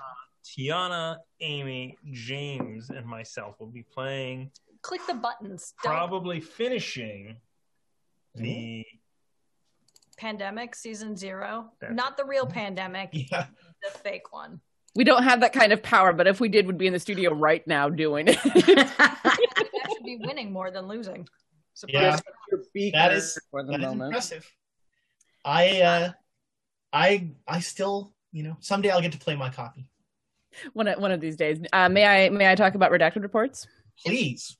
[0.44, 4.50] Tiana, Amy, James, and myself will be playing,
[4.82, 5.74] Click the buttons.
[5.82, 7.36] Don't- probably finishing
[8.34, 8.84] the.
[10.18, 13.46] Pandemic season zero, That's- not the real pandemic, yeah
[13.82, 14.60] the fake one.
[14.94, 16.98] We don't have that kind of power, but if we did, we'd be in the
[17.00, 18.36] studio right now doing it.
[18.42, 21.28] That should be winning more than losing.
[21.88, 22.18] Yeah.
[22.50, 22.98] Your beaker.
[22.98, 24.08] that is For the that is moment.
[24.08, 24.46] impressive
[25.44, 26.12] i uh
[26.92, 29.86] i i still you know someday i'll get to play my copy
[30.72, 31.60] one of, one of these days.
[31.72, 33.66] Uh, may I may I talk about redacted reports?
[34.04, 34.56] please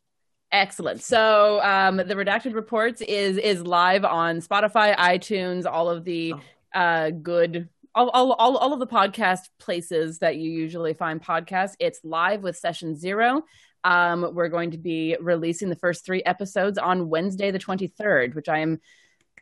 [0.53, 1.01] Excellent.
[1.01, 6.35] So um, the redacted reports is is live on Spotify, iTunes, all of the
[6.75, 7.69] uh, good.
[7.95, 11.75] All, all, all, all of the podcast places that you usually find podcasts.
[11.81, 13.43] It's live with session zero.
[13.85, 18.49] Um, we're going to be releasing the first three episodes on Wednesday, the 23rd, which
[18.49, 18.81] I am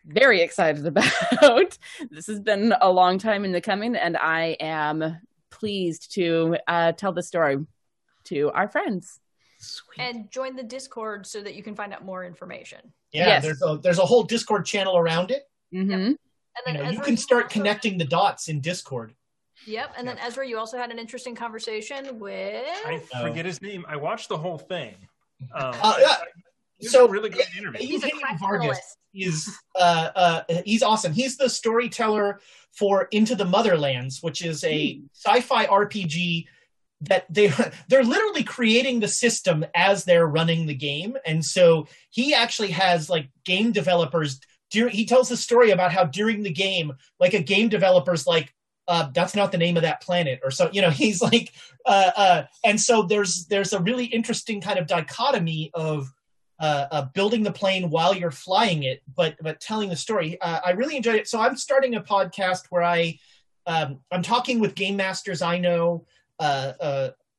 [0.06, 1.77] very excited about.
[2.10, 5.20] this has been a long time in the coming, and I am
[5.51, 7.59] pleased to uh, tell the story
[8.24, 9.19] to our friends.
[9.60, 9.98] Sweet.
[9.98, 12.78] And join the Discord so that you can find out more information.
[13.12, 13.43] yeah Yes.
[13.43, 15.43] there's a there's a whole discord channel around it
[15.74, 15.93] Mm-hmm.
[15.93, 16.16] And you
[16.65, 19.15] then know you can start also- connecting the dots in discord
[19.66, 19.94] Yep.
[19.98, 22.64] And then Ezra, you also had an interesting conversation with.
[22.86, 23.85] I forget his name.
[23.89, 24.94] I watched the whole thing.
[25.55, 26.14] Um, Uh, yeah.
[26.14, 27.80] it was So, a really great interview.
[27.86, 31.12] He's a Eugenio Vargas is uh, uh, he's awesome.
[31.12, 32.40] He's the storyteller
[32.72, 36.47] for Into the Motherlands, which is a sci-fi RPG
[37.02, 37.52] that they
[37.89, 43.09] they're literally creating the system as they're running the game, and so he actually has
[43.10, 44.40] like game developers.
[44.70, 48.52] During, he tells the story about how during the game, like a game developer's like,
[48.89, 50.70] uh, "That's not the name of that planet," or so.
[50.73, 51.52] You know, he's like,
[51.86, 56.12] uh, uh, and so there's there's a really interesting kind of dichotomy of
[56.59, 60.40] uh, uh, building the plane while you're flying it, but but telling the story.
[60.40, 61.28] Uh, I really enjoyed it.
[61.28, 63.19] So I'm starting a podcast where I
[63.66, 66.06] um, I'm talking with game masters I know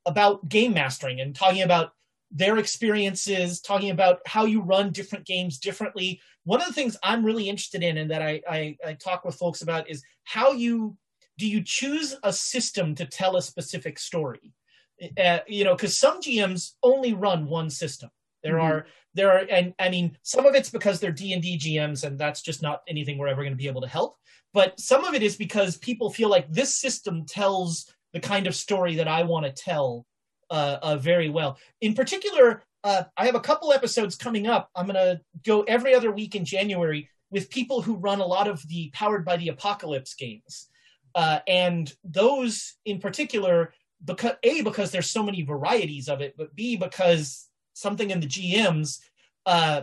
[0.06, 1.94] about game mastering and talking about
[2.32, 6.22] their experiences, talking about how you run different games differently.
[6.44, 9.36] One of the things I'm really interested in and that I, I, I talk with
[9.36, 10.96] folks about is how you
[11.40, 14.53] do you choose a system to tell a specific story.
[15.18, 18.10] Uh, you know, because some GMs only run one system.
[18.44, 18.64] There Mhm.
[18.64, 18.86] are
[19.16, 22.61] there are and i mean some of it's because they're d&d gms and that's just
[22.61, 24.18] not anything we're ever going to be able to help
[24.53, 28.56] but some of it is because people feel like this system tells the kind of
[28.56, 30.06] story that i want to tell
[30.52, 34.86] uh, uh, very well in particular uh, i have a couple episodes coming up i'm
[34.86, 38.66] going to go every other week in january with people who run a lot of
[38.68, 40.70] the powered by the apocalypse games
[41.15, 43.73] uh, and those in particular
[44.06, 47.49] because a because there's so many varieties of it but b because
[47.80, 48.99] something in the GMs,
[49.45, 49.81] uh,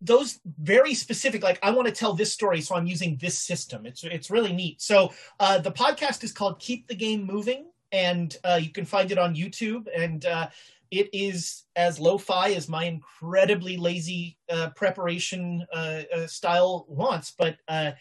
[0.00, 3.86] those very specific, like I want to tell this story, so I'm using this system.
[3.86, 4.82] It's it's really neat.
[4.82, 9.12] So uh, the podcast is called Keep the Game Moving, and uh, you can find
[9.12, 9.86] it on YouTube.
[9.96, 10.48] And uh,
[10.90, 17.32] it is as lo-fi as my incredibly lazy uh, preparation uh, uh, style wants.
[17.38, 17.92] But uh,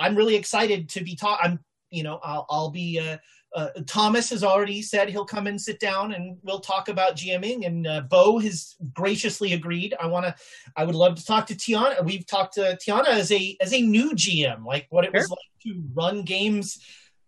[0.00, 1.40] I'm really excited to be taught.
[1.42, 1.60] I'm
[1.90, 2.98] you know I'll, I'll be.
[2.98, 3.18] Uh,
[3.54, 7.66] uh, Thomas has already said he'll come and sit down and we'll talk about GMing.
[7.66, 9.94] And uh, Bo has graciously agreed.
[10.00, 10.34] I want to.
[10.76, 12.04] I would love to talk to Tiana.
[12.04, 15.38] We've talked to Tiana as a as a new GM, like what it was like
[15.64, 16.78] to run games.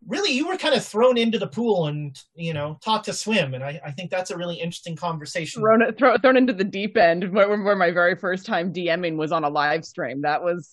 [0.07, 3.55] Really, you were kind of thrown into the pool and you know taught to swim,
[3.55, 5.63] and I, I think that's a really interesting conversation.
[5.63, 9.45] Thrown, thrown into the deep end where, where my very first time DMing was on
[9.45, 10.23] a live stream.
[10.23, 10.71] That was,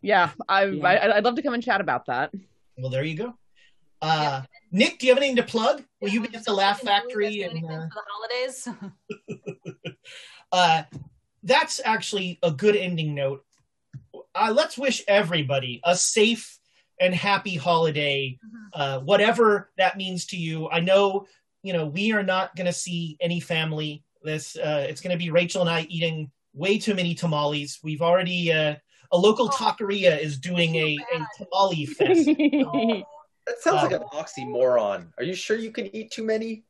[0.00, 0.86] yeah, I, Yeah.
[0.86, 2.32] I I'd love to come and chat about that.
[2.76, 3.34] Well, there you go.
[4.00, 5.82] Uh, Nick, do you have anything to plug?
[6.00, 7.42] Will you be at the Laugh Factory?
[7.42, 8.68] And, And uh, uh, for the holidays.
[10.52, 10.82] uh,
[11.42, 13.44] that's actually a good ending note.
[14.34, 16.58] Uh, let's wish everybody a safe
[17.00, 18.38] and happy holiday,
[18.72, 20.68] uh, whatever that means to you.
[20.68, 21.26] I know,
[21.62, 24.04] you know, we are not going to see any family.
[24.22, 27.78] This uh, it's going to be Rachel and I eating way too many tamales.
[27.82, 28.76] We've already uh,
[29.12, 29.56] a local Oh.
[29.56, 32.28] taqueria is doing a, a tamale fest.
[32.28, 33.02] Oh,
[33.46, 35.12] That sounds like Uh, an oxymoron.
[35.16, 36.64] Are you sure you can eat too many?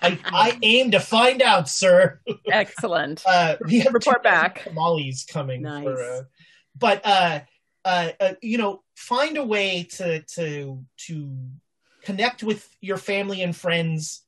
[0.00, 2.20] I, I aim to find out, sir.
[2.50, 3.22] Excellent.
[3.26, 4.62] Uh, we have Report 2,000 back.
[4.64, 5.60] tamales coming.
[5.62, 5.84] Nice.
[5.84, 6.22] For, uh,
[6.78, 7.40] but uh,
[7.84, 11.36] uh, uh, you know, find a way to to to
[12.02, 14.22] connect with your family and friends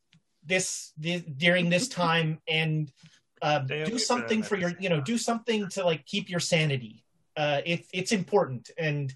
[0.44, 2.92] this, this during this time, and
[3.40, 6.40] uh, Stay away do something for your you know do something to like keep your
[6.40, 7.04] sanity.
[7.38, 9.14] Uh, it, it's important, and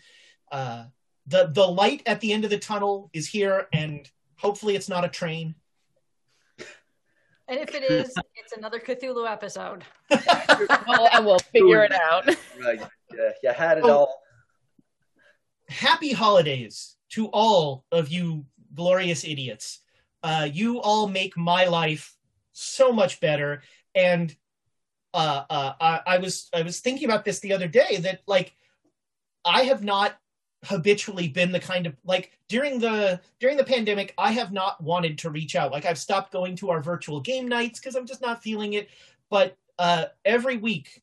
[0.52, 0.84] uh,
[1.26, 4.08] the the light at the end of the tunnel is here, and
[4.38, 5.56] hopefully it's not a train.
[7.48, 9.82] and if it is, it's another Cthulhu episode.
[10.10, 12.26] well, I will figure it out.
[12.60, 12.80] Right.
[13.12, 13.90] Yeah, you had it Oh.
[13.90, 14.22] all.
[15.68, 19.80] happy holidays to all of you glorious idiots.
[20.22, 22.14] Uh, you all make my life
[22.52, 23.62] so much better.
[23.94, 24.34] And
[25.14, 28.55] uh, uh, I, I was I was thinking about this the other day that like
[29.44, 30.16] I have not
[30.64, 35.18] habitually been the kind of like during the during the pandemic I have not wanted
[35.18, 35.72] to reach out.
[35.72, 38.89] Like I've stopped going to our virtual game nights because I'm just not feeling it.
[39.28, 41.02] But uh, every week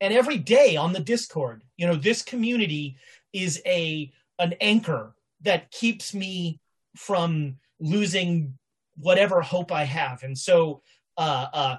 [0.00, 2.96] and every day on the Discord, you know, this community
[3.32, 6.60] is a an anchor that keeps me
[6.96, 8.54] from losing
[8.96, 10.22] whatever hope I have.
[10.22, 10.82] And so,
[11.16, 11.76] uh, uh,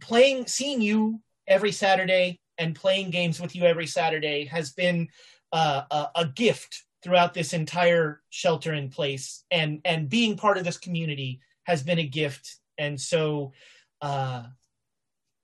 [0.00, 5.08] playing, seeing you every Saturday and playing games with you every Saturday has been
[5.52, 10.64] uh, a, a gift throughout this entire shelter in place, and and being part of
[10.64, 12.56] this community has been a gift.
[12.78, 13.52] And so,
[14.00, 14.44] uh,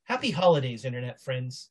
[0.05, 1.71] happy holidays, internet friends.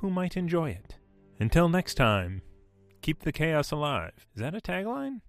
[0.00, 0.96] who might enjoy it.
[1.40, 2.42] Until next time,
[3.02, 4.12] keep the chaos alive.
[4.34, 5.20] Is that a tagline?